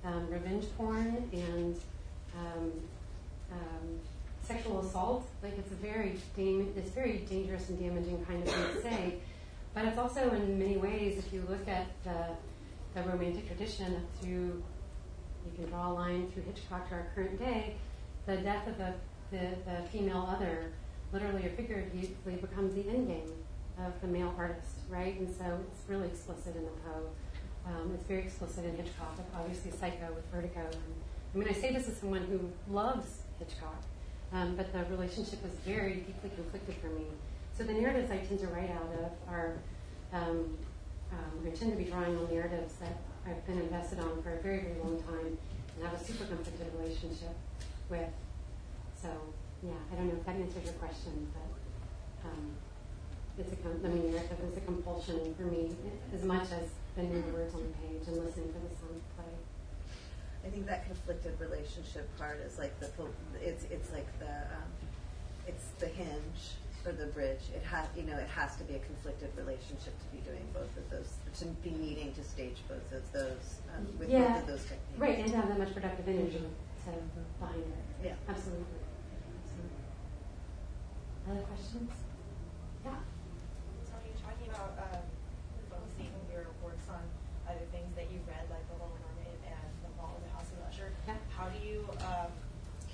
um, 0.04 0.30
revenge 0.30 0.64
porn 0.76 1.28
and 1.32 1.76
um, 2.38 2.72
um, 3.52 4.00
sexual 4.48 4.80
assault. 4.80 5.28
Like 5.42 5.58
it's 5.58 5.70
a 5.70 5.74
very 5.74 6.16
dam- 6.34 6.72
it's 6.74 6.90
very 6.90 7.18
dangerous 7.28 7.68
and 7.68 7.78
damaging 7.78 8.24
kind 8.24 8.42
of 8.42 8.48
thing 8.52 8.74
to 8.74 8.82
say. 8.82 9.14
But 9.74 9.84
it's 9.84 9.98
also 9.98 10.30
in 10.30 10.58
many 10.58 10.78
ways, 10.78 11.18
if 11.18 11.32
you 11.32 11.44
look 11.48 11.68
at 11.68 11.86
the, 12.02 12.18
the 12.94 13.06
romantic 13.08 13.46
tradition 13.46 14.02
through, 14.20 14.62
you 15.44 15.52
can 15.54 15.66
draw 15.66 15.92
a 15.92 15.92
line 15.92 16.30
through 16.32 16.44
Hitchcock 16.44 16.88
to 16.88 16.94
our 16.94 17.06
current 17.14 17.38
day, 17.38 17.76
the 18.26 18.38
death 18.38 18.66
of 18.66 18.78
the, 18.78 18.94
the, 19.30 19.50
the 19.66 19.88
female 19.92 20.26
other, 20.28 20.72
literally 21.12 21.46
or 21.46 21.50
figuratively, 21.50 22.36
becomes 22.40 22.74
the 22.74 22.88
end 22.88 23.08
game 23.08 23.30
of 23.78 24.00
the 24.00 24.08
male 24.08 24.34
artist, 24.36 24.78
right? 24.88 25.18
And 25.20 25.28
so 25.28 25.44
it's 25.70 25.88
really 25.88 26.08
explicit 26.08 26.56
in 26.56 26.64
the 26.64 26.70
Poe. 26.70 27.08
Um, 27.66 27.92
it's 27.94 28.06
very 28.08 28.22
explicit 28.22 28.64
in 28.64 28.74
Hitchcock, 28.76 29.16
obviously 29.36 29.70
Psycho 29.70 30.08
with 30.14 30.24
Vertigo. 30.32 30.60
And, 30.60 30.94
I 31.34 31.38
mean, 31.38 31.48
I 31.48 31.52
say 31.52 31.72
this 31.72 31.86
as 31.88 31.98
someone 31.98 32.24
who 32.24 32.50
loves 32.72 33.20
Hitchcock, 33.38 33.82
um, 34.32 34.56
but 34.56 34.72
the 34.72 34.84
relationship 34.94 35.42
was 35.42 35.52
very 35.64 35.94
deeply 35.94 36.30
conflicted 36.34 36.76
for 36.76 36.88
me. 36.88 37.06
So 37.56 37.64
the 37.64 37.72
narratives 37.72 38.10
I 38.10 38.18
tend 38.18 38.40
to 38.40 38.46
write 38.48 38.70
out 38.70 38.90
of 39.02 39.10
are, 39.28 39.54
um, 40.12 40.56
um, 41.12 41.46
I 41.46 41.50
tend 41.50 41.72
to 41.72 41.76
be 41.76 41.84
drawing 41.84 42.16
on 42.16 42.28
narratives 42.32 42.74
that 42.80 42.98
I've 43.26 43.44
been 43.46 43.58
invested 43.58 43.98
on 43.98 44.22
for 44.22 44.34
a 44.34 44.40
very, 44.42 44.60
very 44.60 44.78
long 44.78 45.02
time 45.02 45.36
and 45.76 45.84
have 45.86 46.00
a 46.00 46.04
super 46.04 46.24
conflicted 46.24 46.66
relationship 46.78 47.34
with. 47.90 48.08
So, 49.00 49.08
yeah, 49.62 49.72
I 49.92 49.96
don't 49.96 50.08
know 50.08 50.14
if 50.18 50.26
that 50.26 50.36
answers 50.36 50.64
your 50.64 50.74
question, 50.74 51.28
but 51.32 52.28
um, 52.30 52.52
it's 53.38 53.52
a, 53.52 53.56
com- 53.56 53.80
I 53.84 53.88
mean, 53.88 54.12
narrative 54.12 54.38
is 54.50 54.56
a 54.56 54.60
compulsion 54.60 55.34
for 55.36 55.44
me 55.44 55.74
as 56.14 56.22
much 56.24 56.50
as 56.52 56.68
bending 56.94 57.22
the 57.26 57.32
words 57.32 57.54
on 57.54 57.62
the 57.62 57.68
page 57.78 58.06
and 58.06 58.24
listening 58.24 58.52
to 58.52 58.58
the 58.58 58.68
play. 59.16 59.17
I 60.48 60.50
think 60.50 60.66
that 60.66 60.86
conflicted 60.86 61.38
relationship 61.38 62.08
part 62.16 62.40
is 62.40 62.56
like 62.56 62.72
the 62.80 62.88
it's 63.44 63.64
it's 63.64 63.92
like 63.92 64.08
the 64.18 64.32
um, 64.56 64.70
it's 65.46 65.76
the 65.78 65.88
hinge 65.88 66.56
or 66.86 66.92
the 66.92 67.04
bridge. 67.12 67.52
It 67.54 67.62
has 67.68 67.84
you 67.94 68.04
know 68.04 68.16
it 68.16 68.28
has 68.32 68.56
to 68.56 68.64
be 68.64 68.76
a 68.76 68.78
conflicted 68.78 69.28
relationship 69.36 69.92
to 69.92 70.08
be 70.08 70.24
doing 70.24 70.40
both 70.54 70.72
of 70.80 70.88
those 70.88 71.12
to 71.40 71.44
be 71.60 71.76
needing 71.76 72.14
to 72.14 72.24
stage 72.24 72.56
both 72.66 72.88
of 72.96 73.04
those 73.12 73.60
um, 73.76 73.84
with 73.98 74.08
Yeah. 74.08 74.40
both 74.40 74.40
of 74.40 74.46
those 74.48 74.64
techniques. 74.64 74.96
Right, 74.96 75.18
and 75.18 75.28
to 75.28 75.36
have 75.36 75.48
that 75.48 75.58
much 75.58 75.74
productive 75.74 76.08
energy 76.08 76.40
to 76.40 76.90
behind 77.44 77.60
it. 77.68 77.84
Yeah. 78.08 78.16
Absolutely. 78.26 78.64
Absolutely. 79.44 79.84
Other 81.28 81.44
questions? 81.44 81.92
Yeah. 82.88 82.96
So 83.84 83.92
are 84.00 84.06
you 84.08 84.16
talking 84.16 84.48
about 84.48 84.72
um, 84.80 85.04
focusing 85.68 86.08
your 86.32 86.48
works 86.64 86.88
on 86.88 87.04
other 87.44 87.64
things 87.72 87.92
that 87.96 88.08
you've 88.12 88.24
read, 88.28 88.44
like 88.48 88.64
The 88.68 88.76
Little 88.80 88.96
Mermaid 88.96 89.40
and 89.44 89.68
The 89.84 89.92
Fall 89.96 90.12
of 90.16 90.22
the 90.24 90.32
House 90.36 90.52
of 90.52 90.60
Usher? 90.68 90.92
Yeah. 91.08 91.16
How 91.32 91.48
do 91.48 91.58
you 91.64 91.84
um, 92.04 92.28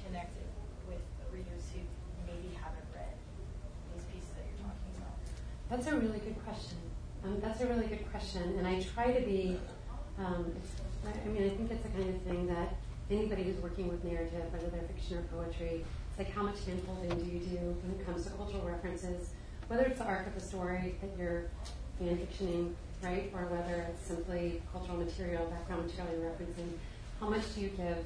connect 0.06 0.34
it 0.38 0.46
with 0.86 1.02
readers 1.34 1.66
who 1.74 1.82
maybe 2.26 2.54
haven't 2.54 2.86
read 2.94 3.14
these 3.94 4.06
pieces 4.14 4.30
that 4.38 4.46
you're 4.46 4.62
talking 4.62 4.94
about? 4.98 5.18
That's 5.84 5.96
a 5.96 6.00
really 6.00 6.18
good 6.20 6.42
question. 6.46 6.78
Um, 7.24 7.40
that's 7.42 7.60
a 7.60 7.66
really 7.66 7.86
good 7.86 8.10
question, 8.10 8.56
and 8.56 8.66
I 8.66 8.80
try 8.80 9.12
to 9.12 9.20
be. 9.20 9.58
Um, 10.18 10.50
I 11.04 11.28
mean, 11.28 11.44
I 11.44 11.50
think 11.50 11.70
it's 11.70 11.82
the 11.82 11.90
kind 11.90 12.08
of 12.08 12.22
thing 12.22 12.46
that 12.46 12.76
anybody 13.10 13.42
who's 13.42 13.58
working 13.58 13.88
with 13.88 14.02
narrative, 14.02 14.50
whether 14.50 14.68
they're 14.68 14.88
fiction 14.88 15.18
or 15.18 15.22
poetry, 15.24 15.84
it's 16.08 16.18
like 16.18 16.32
how 16.32 16.44
much 16.44 16.54
handholding 16.64 17.22
do 17.22 17.30
you 17.30 17.38
do 17.38 17.76
when 17.82 18.00
it 18.00 18.06
comes 18.06 18.24
to 18.24 18.30
cultural 18.30 18.62
references, 18.62 19.34
whether 19.68 19.82
it's 19.82 19.98
the 19.98 20.06
arc 20.06 20.26
of 20.26 20.34
a 20.34 20.40
story 20.40 20.94
that 21.02 21.10
you're 21.18 21.50
fan 21.98 22.16
fictioning, 22.16 22.72
right, 23.02 23.30
or 23.34 23.44
whether 23.48 23.82
it's 23.82 24.06
simply 24.06 24.62
cultural 24.72 24.96
material, 24.96 25.44
background 25.48 25.84
material 25.84 26.14
you're 26.18 26.30
referencing. 26.30 26.72
How 27.20 27.28
much 27.28 27.54
do 27.54 27.60
you 27.60 27.68
give, 27.68 27.98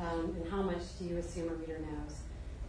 um, 0.00 0.34
and 0.34 0.50
how 0.50 0.62
much 0.62 0.82
do 0.98 1.04
you 1.04 1.18
assume 1.18 1.48
a 1.48 1.54
reader 1.54 1.78
knows? 1.78 2.16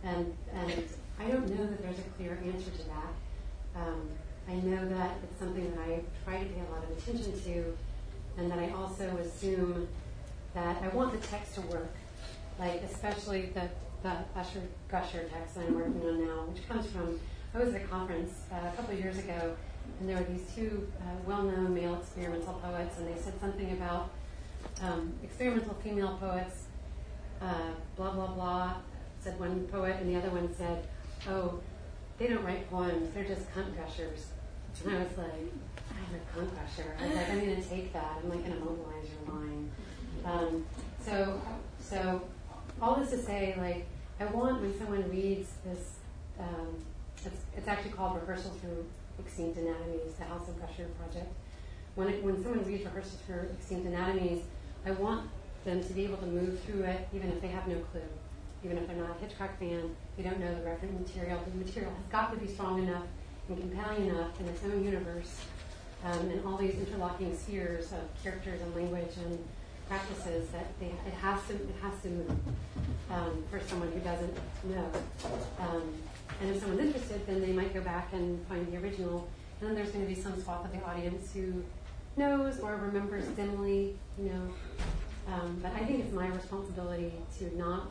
And 0.04 0.38
and 0.54 0.84
I 1.20 1.32
don't 1.32 1.50
know 1.50 1.66
that 1.66 1.82
there's 1.82 1.98
a 1.98 2.10
clear 2.16 2.38
answer 2.46 2.70
to 2.70 2.84
that. 2.90 3.82
Um, 3.82 4.08
I 4.48 4.54
know 4.56 4.88
that 4.90 5.18
it's 5.24 5.40
something 5.40 5.72
that 5.72 5.80
I 5.80 6.02
try 6.24 6.44
to 6.44 6.46
pay 6.46 6.62
a 6.62 6.72
lot 6.72 6.84
of 6.84 6.98
attention 6.98 7.40
to, 7.42 7.78
and 8.38 8.52
that 8.52 8.60
I 8.60 8.70
also 8.72 9.18
assume 9.18 9.88
that 10.54 10.82
I 10.84 10.88
want 10.90 11.20
the 11.20 11.28
text 11.28 11.56
to 11.56 11.62
work, 11.62 11.94
like 12.60 12.84
especially 12.84 13.48
the, 13.54 13.70
the 14.04 14.16
Usher 14.36 14.62
Gusher 14.88 15.26
text 15.34 15.58
I'm 15.58 15.74
working 15.74 16.02
on 16.02 16.26
now, 16.26 16.44
which 16.44 16.68
comes 16.68 16.86
from, 16.88 17.20
I 17.54 17.60
was 17.60 17.74
at 17.74 17.82
a 17.82 17.86
conference 17.86 18.34
uh, 18.52 18.68
a 18.72 18.76
couple 18.76 18.94
of 18.94 19.00
years 19.00 19.18
ago, 19.18 19.56
and 20.00 20.10
there 20.10 20.18
were 20.18 20.24
these 20.24 20.46
two 20.56 20.92
uh, 21.02 21.06
well-known 21.26 21.74
male 21.74 21.96
experimental 21.96 22.54
poets, 22.54 23.00
and 23.00 23.08
they 23.08 23.20
said 23.20 23.34
something 23.40 23.72
about 23.72 24.12
um, 24.84 25.14
experimental 25.24 25.74
female 25.84 26.18
poets, 26.20 26.66
uh, 27.42 27.72
blah, 27.96 28.12
blah, 28.12 28.28
blah, 28.28 28.74
said 29.20 29.40
one 29.40 29.68
poet, 29.68 29.96
and 30.00 30.10
the 30.10 30.18
other 30.18 30.30
one 30.30 30.54
said, 30.56 30.88
oh, 31.28 31.60
they 32.18 32.28
don't 32.28 32.44
write 32.46 32.70
poems, 32.70 33.14
they're 33.14 33.26
just 33.26 33.52
cunt 33.54 33.76
gushers. 33.76 34.28
And 34.84 34.96
I 34.96 35.00
was 35.00 35.18
like, 35.18 35.32
I'm 35.90 36.16
a 36.16 36.46
cunt 36.46 36.50
gusher. 36.56 36.96
I 37.00 37.08
was 37.08 37.16
like, 37.16 37.30
I'm 37.30 37.40
going 37.40 37.62
to 37.62 37.70
take 37.70 37.94
that. 37.94 38.18
I'm 38.22 38.30
like 38.30 38.46
going 38.46 38.54
to 38.54 38.60
mobilize 38.60 39.08
your 39.10 39.34
mind. 39.34 39.72
Um, 40.26 40.66
so, 41.04 41.42
so 41.80 42.22
all 42.82 42.96
this 42.96 43.12
to 43.12 43.18
say, 43.18 43.56
like, 43.58 43.86
I 44.20 44.26
want 44.26 44.62
when 44.62 44.78
someone 44.78 45.10
reads 45.10 45.50
this, 45.66 45.96
um, 46.40 46.76
it's, 47.18 47.42
it's 47.56 47.68
actually 47.68 47.92
called 47.92 48.20
Rehearsal 48.22 48.52
Through 48.62 48.86
Extinct 49.20 49.58
Anatomies, 49.58 50.14
the 50.18 50.26
House 50.26 50.48
of 50.48 50.60
Gusher 50.60 50.88
project. 51.00 51.32
When, 51.96 52.10
it, 52.10 52.24
when 52.24 52.42
someone 52.44 52.66
reads 52.66 52.84
Rehearsal 52.84 53.20
Through 53.26 53.50
Extinct 53.58 53.88
Anatomies, 53.88 54.44
I 54.86 54.92
want 54.92 55.30
them 55.64 55.84
to 55.84 55.94
be 55.94 56.04
able 56.04 56.18
to 56.18 56.28
move 56.28 56.60
through 56.62 56.84
it 56.84 57.08
even 57.14 57.32
if 57.32 57.42
they 57.42 57.48
have 57.48 57.68
no 57.68 57.78
clue. 57.92 58.02
Even 58.64 58.78
if 58.78 58.88
they're 58.88 58.96
not 58.96 59.18
a 59.18 59.26
Hitchcock 59.26 59.58
fan, 59.60 59.96
they 60.18 60.24
don't 60.24 60.40
know 60.40 60.54
the 60.54 60.62
reference 60.62 61.08
material. 61.08 61.40
The 61.46 61.58
material 61.58 61.92
has 61.92 62.06
got 62.12 62.34
to 62.34 62.40
be 62.40 62.52
strong 62.52 62.82
enough 62.82 63.04
and 63.50 63.60
compelling 63.60 64.08
enough 64.08 64.40
in 64.40 64.48
its 64.48 64.64
own 64.64 64.84
universe 64.84 65.42
um, 66.04 66.30
and 66.30 66.46
all 66.46 66.58
these 66.58 66.76
interlocking 66.76 67.36
spheres 67.36 67.92
of 67.92 68.24
characters 68.24 68.62
and 68.62 68.76
language 68.76 69.12
and 69.24 69.40
practices 69.88 70.50
that 70.50 70.68
they, 70.80 70.88
it 70.88 71.14
has 71.22 71.40
to 71.48 71.54
it 71.54 71.76
has 71.82 71.94
to 72.02 72.10
move 72.10 72.32
um, 73.12 73.44
for 73.50 73.60
someone 73.60 73.92
who 73.92 74.00
doesn't 74.00 74.36
know. 74.64 74.92
Um, 75.60 75.94
and 76.42 76.50
if 76.50 76.62
someone's 76.62 76.82
interested, 76.82 77.26
then 77.28 77.42
they 77.42 77.54
might 77.54 77.74
go 77.74 77.82
back 77.82 78.14
and 78.14 78.46
find 78.48 78.72
the 78.72 78.78
original. 78.78 79.28
And 79.60 79.70
then 79.70 79.76
there's 79.76 79.92
going 79.92 80.06
to 80.06 80.14
be 80.14 80.20
some 80.20 80.42
swath 80.42 80.66
of 80.66 80.72
the 80.72 80.84
audience 80.86 81.34
who 81.34 81.64
knows 82.18 82.60
or 82.60 82.76
remembers 82.76 83.26
dimly, 83.30 83.96
you 84.18 84.26
know. 84.26 85.34
Um, 85.34 85.60
but 85.62 85.72
I 85.74 85.86
think 85.86 86.02
it's 86.02 86.14
my 86.14 86.28
responsibility 86.28 87.14
to 87.40 87.58
not 87.58 87.88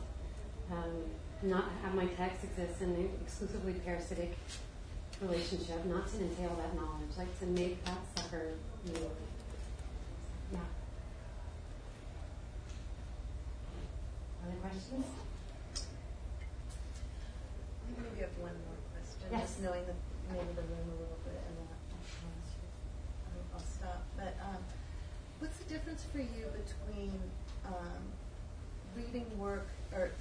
um, 0.71 1.03
not 1.41 1.65
have 1.83 1.93
my 1.93 2.05
text 2.05 2.43
exist 2.43 2.81
in 2.81 2.89
an 2.89 3.09
exclusively 3.21 3.73
parasitic 3.73 4.37
relationship, 5.21 5.85
not 5.85 6.07
to 6.11 6.17
entail 6.19 6.55
that 6.55 6.75
knowledge, 6.75 7.15
like 7.17 7.39
to 7.39 7.45
make 7.45 7.83
that 7.85 7.97
sucker 8.15 8.53
move. 8.85 9.11
Yeah. 10.51 10.59
Other 14.45 14.57
questions? 14.61 15.05
Maybe 17.89 18.09
you 18.17 18.21
have 18.23 18.37
one 18.39 18.53
more 18.53 18.79
question. 18.93 19.27
Yes. 19.31 19.41
Just 19.41 19.61
knowing 19.63 19.85
the 19.85 19.95
maybe 20.31 20.53
the 20.55 20.61
room 20.61 20.87
a 20.89 20.97
little 20.99 21.21
bit, 21.23 21.39
and 21.47 21.55
then 21.57 21.67
I'll, 21.71 22.03
I'll, 23.29 23.59
I'll 23.59 23.65
stop. 23.65 24.01
But 24.17 24.35
um, 24.43 24.61
what's 25.39 25.57
the 25.57 25.69
difference 25.69 26.03
for 26.11 26.19
you 26.19 26.45
between 26.51 27.13
um, 27.65 28.03
reading 28.95 29.25
work, 29.37 29.67
or 29.93 30.11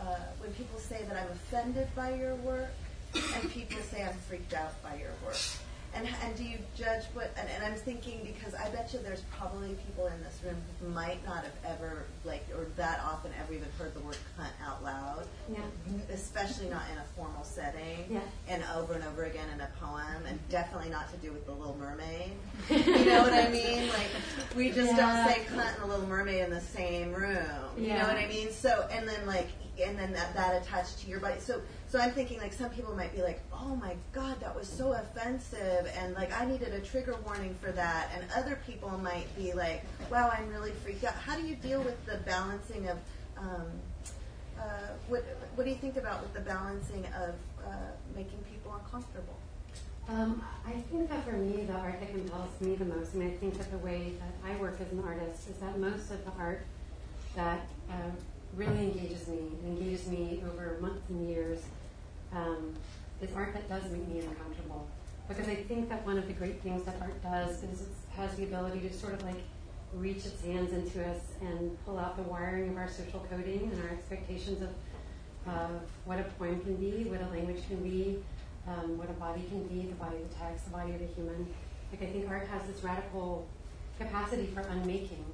uh, 0.00 0.04
when 0.38 0.52
people 0.54 0.78
say 0.78 1.04
that 1.08 1.16
I'm 1.16 1.30
offended 1.30 1.88
by 1.94 2.14
your 2.14 2.34
work, 2.36 2.70
and 3.14 3.50
people 3.50 3.78
say 3.90 4.02
I'm 4.02 4.14
freaked 4.28 4.54
out 4.54 4.80
by 4.82 4.96
your 4.96 5.10
work? 5.24 5.36
And, 5.94 6.08
and 6.24 6.34
do 6.34 6.42
you 6.44 6.56
judge 6.74 7.02
what? 7.12 7.34
And, 7.36 7.46
and 7.54 7.62
I'm 7.62 7.74
thinking 7.74 8.20
because 8.24 8.54
I 8.54 8.70
bet 8.70 8.94
you 8.94 9.00
there's 9.02 9.20
probably 9.38 9.74
people 9.86 10.06
in 10.06 10.22
this 10.22 10.40
room 10.42 10.56
who 10.80 10.88
might 10.88 11.22
not 11.26 11.44
have 11.44 11.52
ever 11.66 12.06
like 12.24 12.46
or 12.56 12.64
that 12.76 13.00
often 13.04 13.30
ever 13.38 13.52
even 13.52 13.68
heard 13.78 13.92
the 13.92 14.00
word 14.00 14.16
cunt 14.38 14.48
out 14.66 14.82
loud 14.82 15.26
Yeah. 15.52 15.58
especially 16.10 16.70
not 16.70 16.84
in 16.92 16.96
a 16.96 17.04
formal 17.14 17.44
setting 17.44 18.06
Yeah. 18.08 18.20
and 18.48 18.64
over 18.74 18.94
and 18.94 19.04
over 19.04 19.24
again 19.24 19.46
in 19.52 19.60
a 19.60 19.68
poem 19.82 20.24
and 20.26 20.38
definitely 20.48 20.88
not 20.88 21.10
to 21.10 21.16
do 21.18 21.30
with 21.30 21.44
the 21.44 21.52
little 21.52 21.76
mermaid 21.78 22.32
you 22.70 23.04
know 23.04 23.20
what 23.22 23.34
i 23.34 23.48
mean 23.50 23.88
like 23.88 24.08
we 24.56 24.70
just 24.70 24.92
Yeah. 24.96 24.96
don't 24.96 25.28
say 25.28 25.42
cunt 25.54 25.74
and 25.74 25.82
the 25.82 25.86
little 25.86 26.06
mermaid 26.06 26.42
in 26.44 26.50
the 26.50 26.60
same 26.62 27.12
room 27.12 27.36
you 27.76 27.88
know 27.88 28.06
what 28.06 28.16
i 28.16 28.26
mean 28.28 28.50
so 28.50 28.88
and 28.90 29.06
then 29.06 29.26
like 29.26 29.48
and 29.84 29.98
then 29.98 30.12
that, 30.12 30.34
that 30.34 30.62
attached 30.62 31.00
to 31.00 31.08
your 31.08 31.20
body 31.20 31.38
so 31.38 31.60
so 31.88 31.98
i'm 31.98 32.10
thinking 32.10 32.38
like 32.38 32.52
some 32.52 32.70
people 32.70 32.94
might 32.94 33.14
be 33.14 33.22
like 33.22 33.40
oh 33.52 33.76
my 33.76 33.94
god 34.12 34.38
that 34.40 34.54
was 34.54 34.68
so 34.68 34.92
offensive 34.92 35.90
and 35.98 36.14
like 36.14 36.32
i 36.40 36.44
needed 36.44 36.72
a 36.72 36.80
trigger 36.80 37.16
warning 37.24 37.54
for 37.60 37.72
that 37.72 38.10
and 38.14 38.24
other 38.36 38.58
people 38.66 38.90
might 38.98 39.26
be 39.36 39.52
like 39.52 39.84
wow 40.10 40.32
i'm 40.36 40.48
really 40.48 40.72
freaked 40.84 41.04
out 41.04 41.14
how 41.14 41.36
do 41.36 41.46
you 41.46 41.56
deal 41.56 41.82
with 41.82 42.04
the 42.06 42.16
balancing 42.18 42.88
of 42.88 42.98
um, 43.38 43.66
uh, 44.58 44.62
what, 45.08 45.24
what 45.54 45.64
do 45.64 45.70
you 45.70 45.76
think 45.76 45.96
about 45.96 46.22
with 46.22 46.32
the 46.34 46.40
balancing 46.40 47.04
of 47.06 47.34
uh, 47.66 47.70
making 48.14 48.38
people 48.50 48.74
uncomfortable? 48.74 49.38
Um, 50.08 50.42
I 50.66 50.72
think 50.72 51.08
that 51.10 51.24
for 51.24 51.32
me, 51.32 51.64
the 51.64 51.74
art 51.74 52.00
that 52.00 52.10
compels 52.10 52.60
me 52.60 52.74
the 52.74 52.84
most, 52.84 53.14
and 53.14 53.22
I 53.22 53.30
think 53.30 53.56
that 53.58 53.70
the 53.70 53.78
way 53.78 54.12
that 54.20 54.50
I 54.50 54.56
work 54.56 54.76
as 54.80 54.90
an 54.92 55.02
artist 55.04 55.48
is 55.48 55.56
that 55.56 55.78
most 55.78 56.10
of 56.10 56.24
the 56.24 56.32
art 56.38 56.64
that 57.36 57.66
uh, 57.88 58.10
really 58.54 58.78
engages 58.78 59.28
me, 59.28 59.38
engages 59.64 60.06
me 60.06 60.42
over 60.46 60.78
months 60.80 61.08
and 61.08 61.28
years, 61.28 61.60
um, 62.32 62.74
is 63.20 63.30
art 63.34 63.52
that 63.54 63.68
does 63.68 63.90
make 63.90 64.06
me 64.08 64.20
uncomfortable. 64.20 64.86
Because 65.28 65.48
I 65.48 65.54
think 65.54 65.88
that 65.88 66.04
one 66.04 66.18
of 66.18 66.26
the 66.26 66.32
great 66.32 66.60
things 66.62 66.84
that 66.84 66.96
art 67.00 67.22
does 67.22 67.62
is 67.62 67.82
it 67.82 67.88
has 68.16 68.34
the 68.36 68.44
ability 68.44 68.80
to 68.80 68.92
sort 68.92 69.14
of 69.14 69.22
like 69.24 69.42
reach 69.94 70.24
its 70.26 70.42
hands 70.44 70.72
into 70.72 71.06
us 71.06 71.20
and 71.40 71.76
pull 71.84 71.98
out 71.98 72.16
the 72.16 72.22
wiring 72.22 72.70
of 72.70 72.76
our 72.76 72.88
social 72.88 73.24
coding 73.30 73.70
and 73.72 73.82
our 73.82 73.90
expectations 73.90 74.62
of, 74.62 74.70
of 75.52 75.70
what 76.04 76.18
a 76.18 76.24
poem 76.38 76.60
can 76.60 76.76
be, 76.76 77.04
what 77.04 77.20
a 77.22 77.26
language 77.28 77.62
can 77.68 77.82
be, 77.82 78.18
um, 78.66 78.98
what 78.98 79.08
a 79.08 79.14
body 79.14 79.42
can 79.48 79.62
be, 79.64 79.88
the 79.88 79.94
body 79.94 80.16
of 80.16 80.28
the 80.28 80.34
text, 80.36 80.64
the 80.66 80.70
body 80.70 80.92
of 80.92 80.98
the 80.98 81.06
human. 81.06 81.46
Like 81.90 82.02
I 82.02 82.06
think 82.06 82.28
art 82.28 82.48
has 82.48 82.62
this 82.66 82.82
radical 82.82 83.46
capacity 83.98 84.46
for 84.46 84.60
unmaking. 84.60 85.24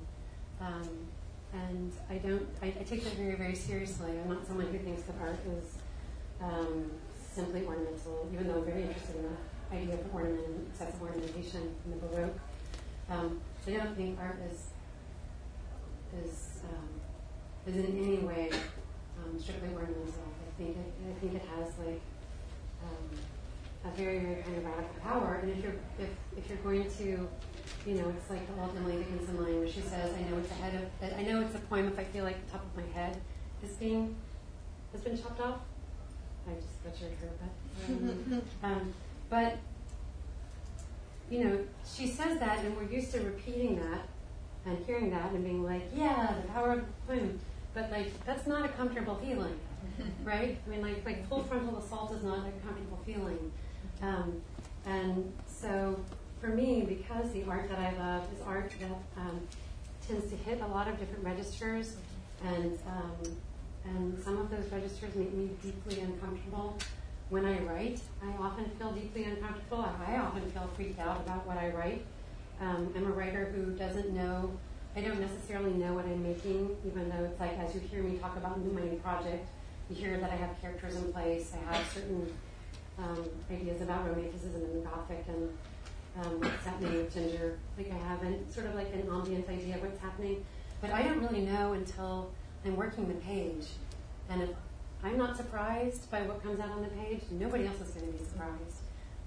Um, 0.61 1.08
and 1.53 1.93
I 2.11 2.19
don't, 2.19 2.47
I, 2.63 2.67
I, 2.67 2.83
take 2.83 3.05
that 3.05 3.15
very, 3.15 3.35
very 3.35 3.55
seriously. 3.55 4.11
I'm 4.11 4.29
not 4.29 4.47
someone 4.47 4.67
who 4.67 4.79
thinks 4.79 5.03
that 5.03 5.15
art 5.21 5.39
is 5.59 5.79
um, 6.43 6.91
simply 7.33 7.65
ornamental, 7.65 8.29
even 8.33 8.49
though 8.49 8.59
I'm 8.59 8.65
very 8.65 8.83
interested 8.83 9.17
in 9.17 9.23
the 9.23 9.77
idea 9.77 9.95
of 9.95 10.15
ornament 10.15 10.69
excessive 10.71 11.01
ornamentation 11.01 11.75
in 11.85 11.91
the 11.91 11.97
Baroque. 11.97 12.39
Um, 13.11 13.41
I 13.67 13.71
don't 13.71 13.97
think 13.97 14.19
art 14.19 14.41
is 14.51 14.69
is 16.23 16.61
um, 16.65 16.89
is 17.67 17.77
in 17.77 17.99
any 17.99 18.19
way 18.19 18.51
um, 19.19 19.39
strictly 19.39 19.69
ornamental. 19.71 20.05
I 20.07 20.63
think 20.63 20.77
it, 20.77 20.93
I 21.09 21.21
think 21.21 21.35
it 21.35 21.43
has 21.57 21.69
like 21.79 22.01
um, 22.83 23.91
a 23.91 23.97
very 23.97 24.19
very 24.21 24.43
kind 24.43 24.57
of 24.59 24.65
radical 24.65 24.95
power. 25.03 25.41
And 25.43 25.51
if 25.51 25.63
you're 25.63 25.77
if 25.99 26.11
if 26.37 26.49
you're 26.49 26.59
going 26.59 26.91
to 26.99 27.29
you 27.87 27.95
know, 27.95 28.09
it's 28.11 28.31
like 28.31 28.47
the 28.55 28.61
old 28.61 28.77
Emily 28.77 28.97
Dickinson 28.97 29.43
line 29.43 29.59
where 29.59 29.69
she 29.69 29.81
says, 29.81 30.13
"I 30.15 30.31
know 30.31 30.39
it's 30.39 30.51
a 30.51 30.55
head 30.55 30.75
of, 30.75 31.19
I 31.19 31.23
know 31.23 31.41
it's 31.41 31.55
a 31.55 31.59
poem 31.59 31.89
if 31.89 31.99
I 31.99 32.05
feel 32.05 32.25
like 32.25 32.45
the 32.47 32.53
top 32.53 32.65
of 32.65 32.77
my 32.77 32.91
head 32.93 33.21
is 33.63 33.71
being 33.77 34.17
has 34.93 35.01
been 35.01 35.21
chopped 35.21 35.41
off." 35.41 35.61
I 36.49 36.55
just 36.55 36.83
butchered 36.83 37.17
her, 37.21 37.29
but 37.41 37.95
um, 37.95 38.43
um, 38.63 38.95
but 39.29 39.59
you 41.31 41.45
know, 41.45 41.59
she 41.87 42.07
says 42.07 42.39
that, 42.41 42.65
and 42.65 42.77
we're 42.77 42.85
used 42.85 43.13
to 43.13 43.21
repeating 43.21 43.77
that 43.81 44.09
and 44.65 44.79
hearing 44.87 45.11
that 45.11 45.33
and 45.33 45.45
being 45.45 45.65
like, 45.65 45.83
"Yeah, 45.95 46.35
the 46.43 46.49
power 46.49 46.73
of 46.73 46.81
the 46.81 47.15
poem," 47.15 47.39
but 47.75 47.91
like 47.91 48.13
that's 48.25 48.47
not 48.47 48.65
a 48.65 48.69
comfortable 48.69 49.17
feeling, 49.17 49.59
right? 50.25 50.59
I 50.67 50.71
mean, 50.71 50.83
like 50.83 51.05
like 51.05 51.29
full 51.29 51.43
frontal 51.45 51.79
assault 51.79 52.13
is 52.13 52.23
not 52.23 52.39
a 52.39 52.67
comfortable 52.67 52.99
feeling, 53.05 53.53
um, 54.03 54.41
and 54.87 55.33
so 55.47 55.99
for 56.41 56.49
me, 56.49 56.83
because 56.89 57.31
the 57.33 57.45
art 57.45 57.69
that 57.69 57.79
I 57.79 57.97
love 57.99 58.25
is 58.35 58.41
art 58.47 58.73
that 58.81 58.91
um, 59.17 59.41
tends 60.07 60.31
to 60.31 60.37
hit 60.37 60.61
a 60.61 60.67
lot 60.67 60.89
of 60.89 60.99
different 60.99 61.25
registers, 61.25 61.97
and 62.45 62.79
um, 62.87 63.37
and 63.85 64.23
some 64.23 64.39
of 64.39 64.51
those 64.51 64.71
registers 64.71 65.15
make 65.15 65.33
me 65.33 65.51
deeply 65.63 66.01
uncomfortable. 66.01 66.77
When 67.31 67.45
I 67.45 67.59
write, 67.61 68.01
I 68.23 68.43
often 68.43 68.67
feel 68.79 68.93
deeply 68.93 69.25
uncomfortable. 69.25 69.85
I 70.07 70.17
often 70.17 70.51
feel 70.51 70.69
freaked 70.75 70.99
out 70.99 71.21
about 71.27 71.47
what 71.47 71.59
I 71.59 71.69
write. 71.71 72.05
Um, 72.61 72.93
I'm 72.97 73.07
a 73.07 73.11
writer 73.11 73.53
who 73.55 73.73
doesn't 73.73 74.11
know. 74.15 74.51
I 74.97 75.01
don't 75.01 75.21
necessarily 75.21 75.73
know 75.73 75.95
what 75.95 76.07
I'm 76.07 76.23
making, 76.23 76.77
even 76.87 77.09
though 77.11 77.25
it's 77.25 77.39
like 77.39 77.59
as 77.59 77.75
you 77.75 77.81
hear 77.81 78.03
me 78.03 78.17
talk 78.17 78.37
about 78.37 78.59
my 78.73 78.81
new 78.81 78.97
project, 78.97 79.47
you 79.91 79.97
hear 79.97 80.17
that 80.19 80.31
I 80.31 80.37
have 80.37 80.61
characters 80.61 80.97
in 80.97 81.13
place. 81.13 81.53
I 81.55 81.75
have 81.77 81.87
certain 81.93 82.33
um, 82.99 83.25
ideas 83.51 83.81
about 83.83 84.09
romanticism 84.09 84.63
and 84.63 84.85
Gothic 84.85 85.25
and 85.29 85.57
um, 86.17 86.41
what's 86.41 86.65
happening 86.65 86.97
with 86.97 87.13
Ginger. 87.13 87.59
Like 87.77 87.93
I 87.93 87.99
haven't 88.09 88.53
sort 88.53 88.67
of 88.67 88.75
like 88.75 88.93
an 88.93 89.09
ambient 89.11 89.49
idea 89.49 89.77
of 89.77 89.83
what's 89.83 90.01
happening, 90.01 90.45
but 90.81 90.91
I 90.91 91.03
don't 91.03 91.21
really 91.21 91.43
know 91.43 91.73
until 91.73 92.31
I'm 92.65 92.77
working 92.77 93.09
the 93.09 93.15
page. 93.15 93.67
And 94.31 94.43
if 94.43 94.51
I'm 95.03 95.17
not 95.17 95.37
surprised 95.37 96.11
by 96.11 96.23
what 96.23 96.43
comes 96.43 96.61
out 96.61 96.71
on 96.71 96.83
the 96.83 96.89
page, 96.89 97.23
nobody 97.31 97.67
else 97.67 97.81
is 97.81 97.91
going 97.91 98.13
to 98.13 98.19
be 98.19 98.25
surprised, 98.25 98.83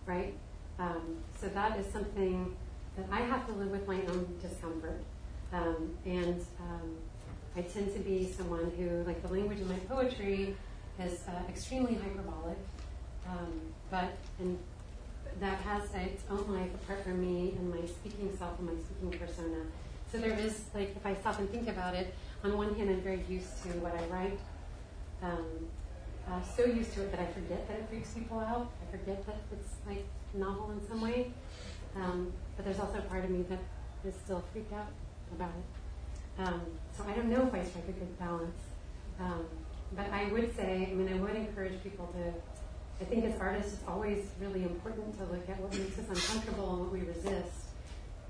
right? 0.06 0.34
Um, 0.80 1.18
so 1.40 1.48
that 1.50 1.80
is 1.80 1.86
something 1.92 2.56
that 2.98 3.06
I 3.12 3.22
have 3.22 3.46
to 3.48 3.54
live 3.54 3.72
with 3.72 3.88
my 3.88 4.02
own 4.08 4.38
discomfort. 4.42 5.02
Um, 5.54 5.96
and 6.06 6.44
um, 6.60 6.98
I 7.56 7.62
tend 7.62 7.94
to 7.94 8.00
be 8.00 8.32
someone 8.32 8.72
who, 8.78 9.04
like 9.04 9.22
the 9.22 9.34
language 9.34 9.60
in 9.60 9.68
my 9.68 9.80
poetry, 9.80 10.56
is 11.00 11.24
uh, 11.28 11.50
extremely 11.50 11.96
hyperbolic, 11.96 12.58
um, 13.28 13.62
but 13.90 14.18
in 14.40 14.58
that 15.40 15.60
has 15.62 15.84
its 15.94 16.24
own 16.30 16.46
life 16.54 16.74
apart 16.76 17.04
from 17.04 17.22
me 17.22 17.56
and 17.58 17.70
my 17.70 17.86
speaking 17.88 18.36
self 18.38 18.60
and 18.60 18.68
my 18.68 18.74
speaking 18.84 19.18
persona. 19.20 19.64
So 20.12 20.18
there 20.18 20.38
is, 20.38 20.66
like, 20.74 20.96
if 20.96 21.06
I 21.06 21.16
stop 21.16 21.40
and 21.40 21.50
think 21.50 21.70
about 21.70 21.96
it, 21.96 22.14
on 22.44 22.58
one 22.58 22.76
hand, 22.76 22.90
I'm 22.90 23.02
very 23.02 23.24
used 23.30 23.64
to 23.64 23.70
what 23.80 23.96
I 23.96 24.06
write. 24.08 24.40
Um, 25.24 25.46
uh, 26.28 26.42
so 26.42 26.66
used 26.66 26.94
to 26.94 27.04
it 27.04 27.12
that 27.12 27.20
I 27.20 27.26
forget 27.28 27.68
that 27.68 27.78
it 27.78 27.90
freaks 27.90 28.12
people 28.12 28.40
out. 28.40 28.72
I 28.82 28.92
forget 28.92 29.26
that 29.26 29.38
it's 29.52 29.76
like 29.88 30.06
novel 30.34 30.72
in 30.72 30.88
some 30.88 31.02
way. 31.02 31.32
Um, 31.96 32.32
but 32.56 32.66
there's 32.66 32.80
also 32.80 33.00
a 33.00 33.02
part 33.02 33.24
of 33.24 33.30
me 33.30 33.44
that 33.50 33.60
is 34.06 34.16
still 34.16 34.44
freaked 34.52 34.74
out 34.74 34.88
about 35.34 35.50
it. 35.50 36.42
Um, 36.44 36.62
so 36.96 37.06
I 37.08 37.14
don't 37.14 37.30
know 37.30 37.48
if 37.48 37.54
I 37.54 37.64
strike 37.64 37.88
a 37.88 37.92
good 37.92 38.18
balance. 38.20 38.62
Um, 39.20 39.46
but 39.96 40.12
I 40.12 40.26
would 40.32 40.56
say, 40.56 40.88
I 40.90 40.94
mean, 40.94 41.10
I 41.14 41.20
would 41.20 41.36
encourage 41.36 41.82
people 41.84 42.08
to 42.08 42.34
I 43.02 43.04
think 43.06 43.26
as 43.26 43.39
artists, 43.39 43.74
it's 43.74 43.88
always 43.88 44.26
really 44.39 44.62
important 44.62 45.18
to 45.18 45.26
look 45.26 45.49
at 45.49 45.60
what 45.60 45.74
makes 45.74 45.97
us 45.97 46.06
uncomfortable 46.08 46.70
and 46.74 46.82
what 46.82 46.91
we 46.91 46.99
resist 46.99 47.74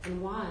and 0.05 0.21
why. 0.21 0.47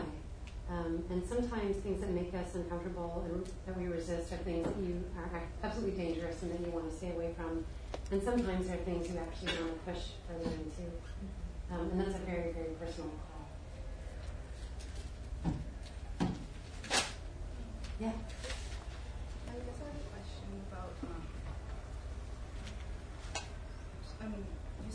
Um, 0.69 1.03
and 1.09 1.27
sometimes 1.27 1.77
things 1.79 2.01
that 2.03 2.11
make 2.11 2.33
us 2.35 2.55
uncomfortable 2.55 3.25
and 3.27 3.47
that 3.67 3.81
we 3.81 3.89
resist 3.89 4.31
are 4.33 4.37
things 4.37 4.67
that 4.67 4.77
you 4.77 5.03
are 5.17 5.43
absolutely 5.65 6.05
dangerous 6.05 6.43
and 6.43 6.53
that 6.53 6.61
you 6.61 6.71
want 6.71 6.91
to 6.91 6.97
stay 6.97 7.11
away 7.11 7.35
from. 7.35 7.65
And 8.13 8.23
sometimes 8.23 8.69
they're 8.69 8.77
things 8.77 9.09
you 9.09 9.19
actually 9.19 9.59
want 9.65 9.75
to 9.75 9.91
push 9.91 10.03
further 10.29 10.55
into. 10.55 10.85
Um, 11.73 11.91
and 11.91 12.01
that's 12.01 12.15
a 12.15 12.25
very, 12.27 12.53
very 12.53 12.77
personal 12.79 13.11
call. 13.25 13.49
Yeah. 17.99 18.13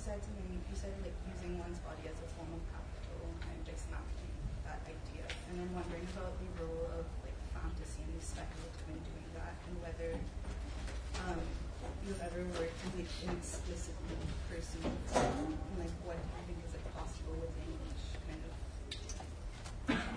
Said 0.06 0.22
to 0.22 0.30
me, 0.38 0.62
you 0.70 0.76
said 0.78 0.94
like 1.02 1.18
using 1.26 1.58
one's 1.58 1.82
body 1.82 2.06
as 2.06 2.14
a 2.22 2.30
form 2.38 2.54
of 2.54 2.62
capital 2.70 3.26
and 3.26 3.58
dismantling 3.66 4.38
that 4.62 4.78
idea. 4.86 5.26
And 5.50 5.66
I'm 5.66 5.74
wondering 5.74 6.06
about 6.14 6.38
the 6.38 6.46
role 6.62 6.86
of 6.94 7.10
like 7.26 7.34
fantasy 7.50 8.06
and 8.06 8.14
the 8.14 8.22
speculative 8.22 8.86
in 8.86 9.02
doing 9.02 9.30
that 9.34 9.58
and 9.66 9.82
whether 9.82 10.14
um, 11.26 11.42
you've 12.06 12.22
ever 12.22 12.38
worked 12.54 12.78
in 12.86 13.02
like 13.02 13.10
explicitly 13.34 14.22
personal 14.46 14.94
form 15.10 15.58
and 15.58 15.78
like 15.82 15.96
what 16.06 16.22
do 16.22 16.30
you 16.38 16.54
think 16.54 16.62
is 16.70 16.78
like 16.78 16.86
possible 16.94 17.42
within 17.42 17.74
each 17.90 18.06
kind 18.30 18.46
of 18.46 18.54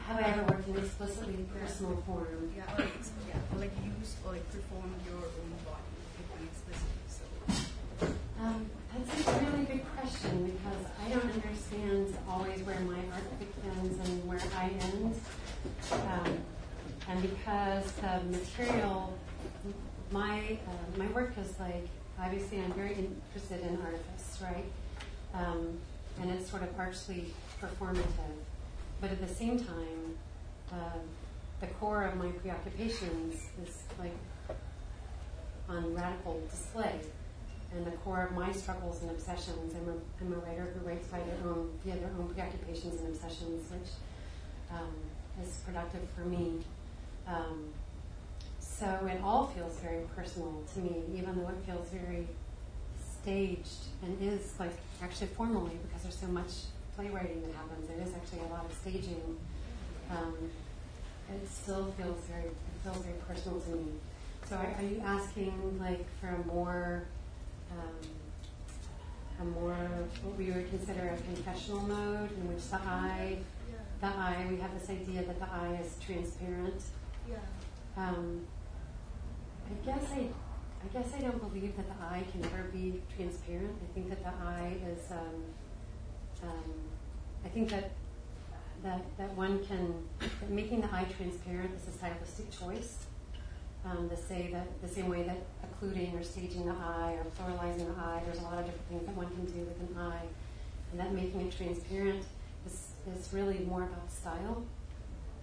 have 0.05 0.20
I 0.20 0.36
ever 0.36 0.45
worked 0.53 0.69
in 0.69 0.77
explicitly 0.85 1.49
personal 1.49 1.97
form? 2.05 2.53
Yeah, 2.53 2.69
like, 2.77 2.93
yeah, 3.24 3.40
like 3.57 3.73
use 3.89 4.20
or 4.20 4.36
like 4.36 4.45
perform 4.53 5.01
your 5.09 5.24
own 5.32 5.49
body 5.65 6.45
explicitly. 6.45 7.09
So. 7.09 7.24
Um, 8.36 8.69
that's 9.07 9.29
a 9.29 9.45
really 9.45 9.65
good 9.65 9.85
question 9.97 10.45
because 10.51 10.87
I 11.05 11.09
don't 11.11 11.31
understand 11.33 12.16
always 12.29 12.61
where 12.62 12.81
my 12.81 12.99
art 13.12 13.39
begins 13.39 14.09
and 14.09 14.29
where 14.29 14.41
I 14.57 14.70
end. 14.81 15.20
Um, 15.93 16.39
and 17.09 17.23
because 17.23 17.93
the 17.93 18.20
material, 18.31 19.16
my 20.11 20.59
uh, 20.66 20.99
my 20.99 21.07
work 21.09 21.33
is 21.39 21.59
like 21.61 21.89
obviously 22.20 22.61
I'm 22.61 22.73
very 22.73 22.95
interested 22.95 23.61
in 23.61 23.81
artifice, 23.81 24.39
right? 24.43 24.65
Um, 25.35 25.79
and 26.20 26.31
it's 26.31 26.51
sort 26.51 26.62
of 26.62 26.70
archly 26.79 27.33
performative, 27.61 28.05
but 29.01 29.11
at 29.11 29.20
the 29.20 29.33
same 29.33 29.59
time, 29.59 30.19
uh, 30.73 30.99
the 31.61 31.66
core 31.66 32.03
of 32.03 32.16
my 32.16 32.31
preoccupations 32.33 33.35
is 33.65 33.83
like 33.99 34.16
on 35.69 35.95
radical 35.95 36.41
display 36.51 37.01
and 37.74 37.86
the 37.86 37.90
core 37.90 38.23
of 38.23 38.32
my 38.32 38.51
struggles 38.53 39.03
and 39.03 39.11
obsessions. 39.11 39.74
I'm 39.74 39.89
a, 39.89 40.24
I'm 40.24 40.32
a 40.32 40.45
writer 40.45 40.73
who 40.74 40.89
writes 40.89 41.07
by 41.09 41.19
their 41.19 41.36
own, 41.45 41.70
via 41.85 41.97
their 41.97 42.11
own 42.19 42.28
preoccupations 42.28 43.01
and 43.01 43.09
obsessions, 43.09 43.70
which 43.70 43.90
um, 44.73 44.95
is 45.43 45.59
productive 45.66 46.09
for 46.16 46.23
me. 46.23 46.61
Um, 47.27 47.65
so 48.59 48.86
it 49.12 49.20
all 49.23 49.47
feels 49.49 49.78
very 49.81 50.03
personal 50.16 50.62
to 50.74 50.81
me, 50.81 51.03
even 51.15 51.36
though 51.36 51.49
it 51.49 51.59
feels 51.66 51.89
very 51.89 52.27
staged 53.23 53.86
and 54.03 54.16
is 54.23 54.55
like 54.59 54.73
actually 55.03 55.27
formally 55.28 55.77
because 55.86 56.03
there's 56.03 56.19
so 56.19 56.28
much 56.28 56.51
playwriting 56.97 57.43
that 57.43 57.55
happens. 57.55 57.89
There 57.89 58.01
is 58.01 58.15
actually 58.15 58.49
a 58.49 58.53
lot 58.53 58.65
of 58.65 58.73
staging. 58.73 59.36
Um, 60.11 60.35
it 61.31 61.49
still 61.51 61.93
feels 61.99 62.19
very 62.24 62.47
it 62.47 62.55
feels 62.82 62.99
very 62.99 63.16
personal 63.27 63.61
to 63.61 63.70
me. 63.70 63.86
So 64.49 64.57
are, 64.57 64.74
are 64.78 64.82
you 64.82 65.03
asking 65.05 65.78
like 65.78 66.07
for 66.20 66.28
a 66.28 66.47
more 66.47 67.05
um, 67.73 67.97
a 69.40 69.45
more 69.45 69.77
what 70.23 70.36
we 70.36 70.51
would 70.51 70.69
consider 70.69 71.09
a 71.09 71.16
confessional 71.23 71.82
mode 71.82 72.31
in 72.32 72.49
which 72.49 72.69
the 72.70 72.77
eye, 72.77 73.39
the 74.01 74.07
eye, 74.07 74.47
we 74.51 74.57
have 74.59 74.78
this 74.78 74.90
idea 74.90 75.23
that 75.23 75.39
the 75.39 75.47
eye 75.47 75.81
is 75.85 75.97
transparent. 76.05 76.82
Yeah. 77.28 77.36
Um, 77.97 78.47
I 79.70 79.86
guess 79.86 80.05
I, 80.12 80.28
I 80.82 80.89
guess 80.93 81.12
I 81.15 81.20
don't 81.20 81.40
believe 81.40 81.77
that 81.77 81.86
the 81.86 82.05
eye 82.05 82.24
can 82.32 82.45
ever 82.45 82.65
be 82.73 83.03
transparent. 83.15 83.77
I 83.82 83.95
think 83.95 84.09
that 84.09 84.23
the 84.23 84.31
eye 84.31 84.77
is, 84.86 85.11
um, 85.12 85.45
um, 86.43 86.74
I 87.45 87.49
think 87.49 87.70
that 87.70 87.90
that 88.82 89.03
that 89.19 89.35
one 89.35 89.65
can 89.66 89.95
that 90.20 90.51
making 90.51 90.81
the 90.81 90.86
eye 90.95 91.07
transparent 91.16 91.70
is 91.74 91.89
a 91.89 91.99
stylistic 91.99 92.51
choice. 92.51 93.08
Um, 93.85 94.11
to 94.11 94.17
say 94.17 94.51
that 94.53 94.67
the 94.83 94.89
same 94.89 95.09
way 95.09 95.23
that 95.23 95.39
occluding 95.63 96.15
or 96.15 96.23
staging 96.23 96.67
the 96.67 96.73
eye 96.73 97.17
or 97.17 97.25
pluralizing 97.39 97.95
the 97.95 98.01
eye, 98.01 98.21
there's 98.27 98.41
a 98.41 98.43
lot 98.43 98.59
of 98.59 98.67
different 98.67 98.89
things 98.89 99.07
that 99.07 99.17
one 99.17 99.29
can 99.29 99.45
do 99.47 99.61
with 99.61 99.81
an 99.81 99.97
eye, 99.97 100.27
and 100.91 101.01
that 101.01 101.13
making 101.13 101.41
it 101.43 101.57
transparent 101.57 102.25
is 102.67 102.89
is 103.17 103.33
really 103.33 103.61
more 103.61 103.85
about 103.85 104.11
style. 104.11 104.63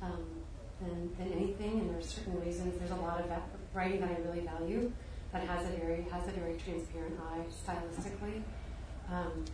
Um, 0.02 0.44
than, 0.82 1.16
than 1.18 1.32
anything, 1.32 1.80
and 1.80 1.90
there's 1.90 2.10
certain 2.10 2.40
reasons. 2.41 2.78
There's 2.78 2.91
a 2.91 2.95
lot 2.95 3.20
of 3.20 3.32
writing 3.74 4.02
that 4.02 4.10
I 4.10 4.18
really 4.28 4.41
value 4.41 4.91
that 5.32 5.44
has 5.44 5.66
a 5.66 5.72
very 5.78 6.06
has 6.12 6.28
a 6.28 6.32
very 6.32 6.57
transparent 6.57 7.20
eye 7.32 7.44
stylistically, 7.49 8.41
um, 9.12 9.45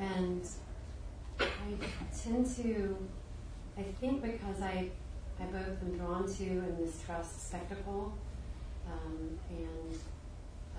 and 0.00 0.46
I 1.40 1.44
tend 2.16 2.46
to, 2.56 2.96
I 3.76 3.82
think 3.82 4.22
because 4.22 4.60
I 4.62 4.90
I 5.40 5.44
both 5.44 5.82
am 5.82 5.96
drawn 5.96 6.26
to 6.26 6.44
and 6.44 6.78
mistrust 6.78 7.48
spectacle 7.48 8.12
um, 8.90 9.38
and 9.50 9.98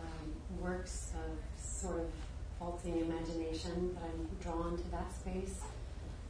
um, 0.01 0.61
works 0.61 1.13
of 1.15 1.63
sort 1.63 1.99
of 2.01 2.09
faulting 2.57 2.99
imagination 2.99 3.95
but 3.95 4.03
I'm 4.03 4.27
drawn 4.41 4.77
to 4.77 4.91
that 4.91 5.13
space. 5.13 5.61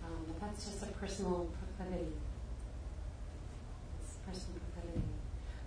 Um, 0.03 0.25
but 0.27 0.39
that's 0.41 0.65
just 0.65 0.83
a 0.83 0.87
personal 0.87 1.49
proclivity 1.59 2.13
personal 4.29 4.59
proclivity. 4.73 5.03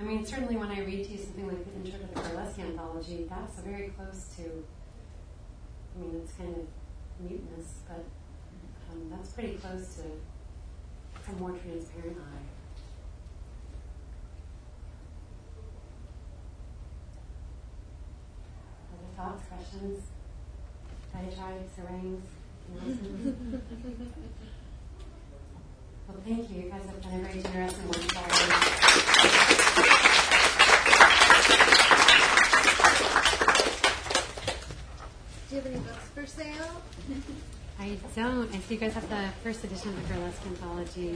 I 0.00 0.04
mean, 0.04 0.24
certainly 0.24 0.56
when 0.56 0.70
I 0.70 0.80
read 0.80 1.04
to 1.04 1.12
you 1.12 1.18
something 1.18 1.46
like 1.46 1.64
the 1.64 1.74
intro 1.74 1.98
to 1.98 2.14
the 2.14 2.20
gurlesque 2.20 2.58
anthology, 2.58 3.26
that's 3.28 3.60
very 3.60 3.88
close 3.96 4.34
to, 4.36 4.42
I 4.42 6.00
mean, 6.00 6.22
it's 6.22 6.32
kind 6.32 6.54
of 6.56 6.66
mutinous, 7.20 7.82
but 7.86 8.04
um, 8.90 9.10
that's 9.10 9.30
pretty 9.30 9.54
close 9.54 9.96
to 9.96 10.02
a 11.30 11.36
more 11.40 11.50
transparent 11.50 12.18
eye. 12.18 12.51
Thoughts, 19.16 19.42
questions, 19.48 20.00
diatribes, 21.12 21.76
harangues. 21.76 22.26
Well, 26.08 26.20
thank 26.26 26.50
you. 26.50 26.62
You 26.64 26.70
guys 26.70 26.84
have 26.84 27.00
been 27.00 27.20
a 27.20 27.22
very 27.22 27.40
generous 27.42 27.74
and 27.78 27.84
wonderful. 27.84 29.32
Do 35.48 35.56
you 35.56 35.62
have 35.62 35.66
any 35.66 35.80
books 35.80 36.08
for 36.14 36.26
sale? 36.26 36.82
I 37.78 37.96
don't. 38.16 38.54
I 38.54 38.58
see 38.60 38.74
you 38.74 38.80
guys 38.80 38.94
have 38.94 39.08
the 39.08 39.28
first 39.42 39.64
edition 39.64 39.88
of 39.90 40.08
the 40.08 40.14
Gurlesque 40.14 40.46
Anthology. 40.46 41.10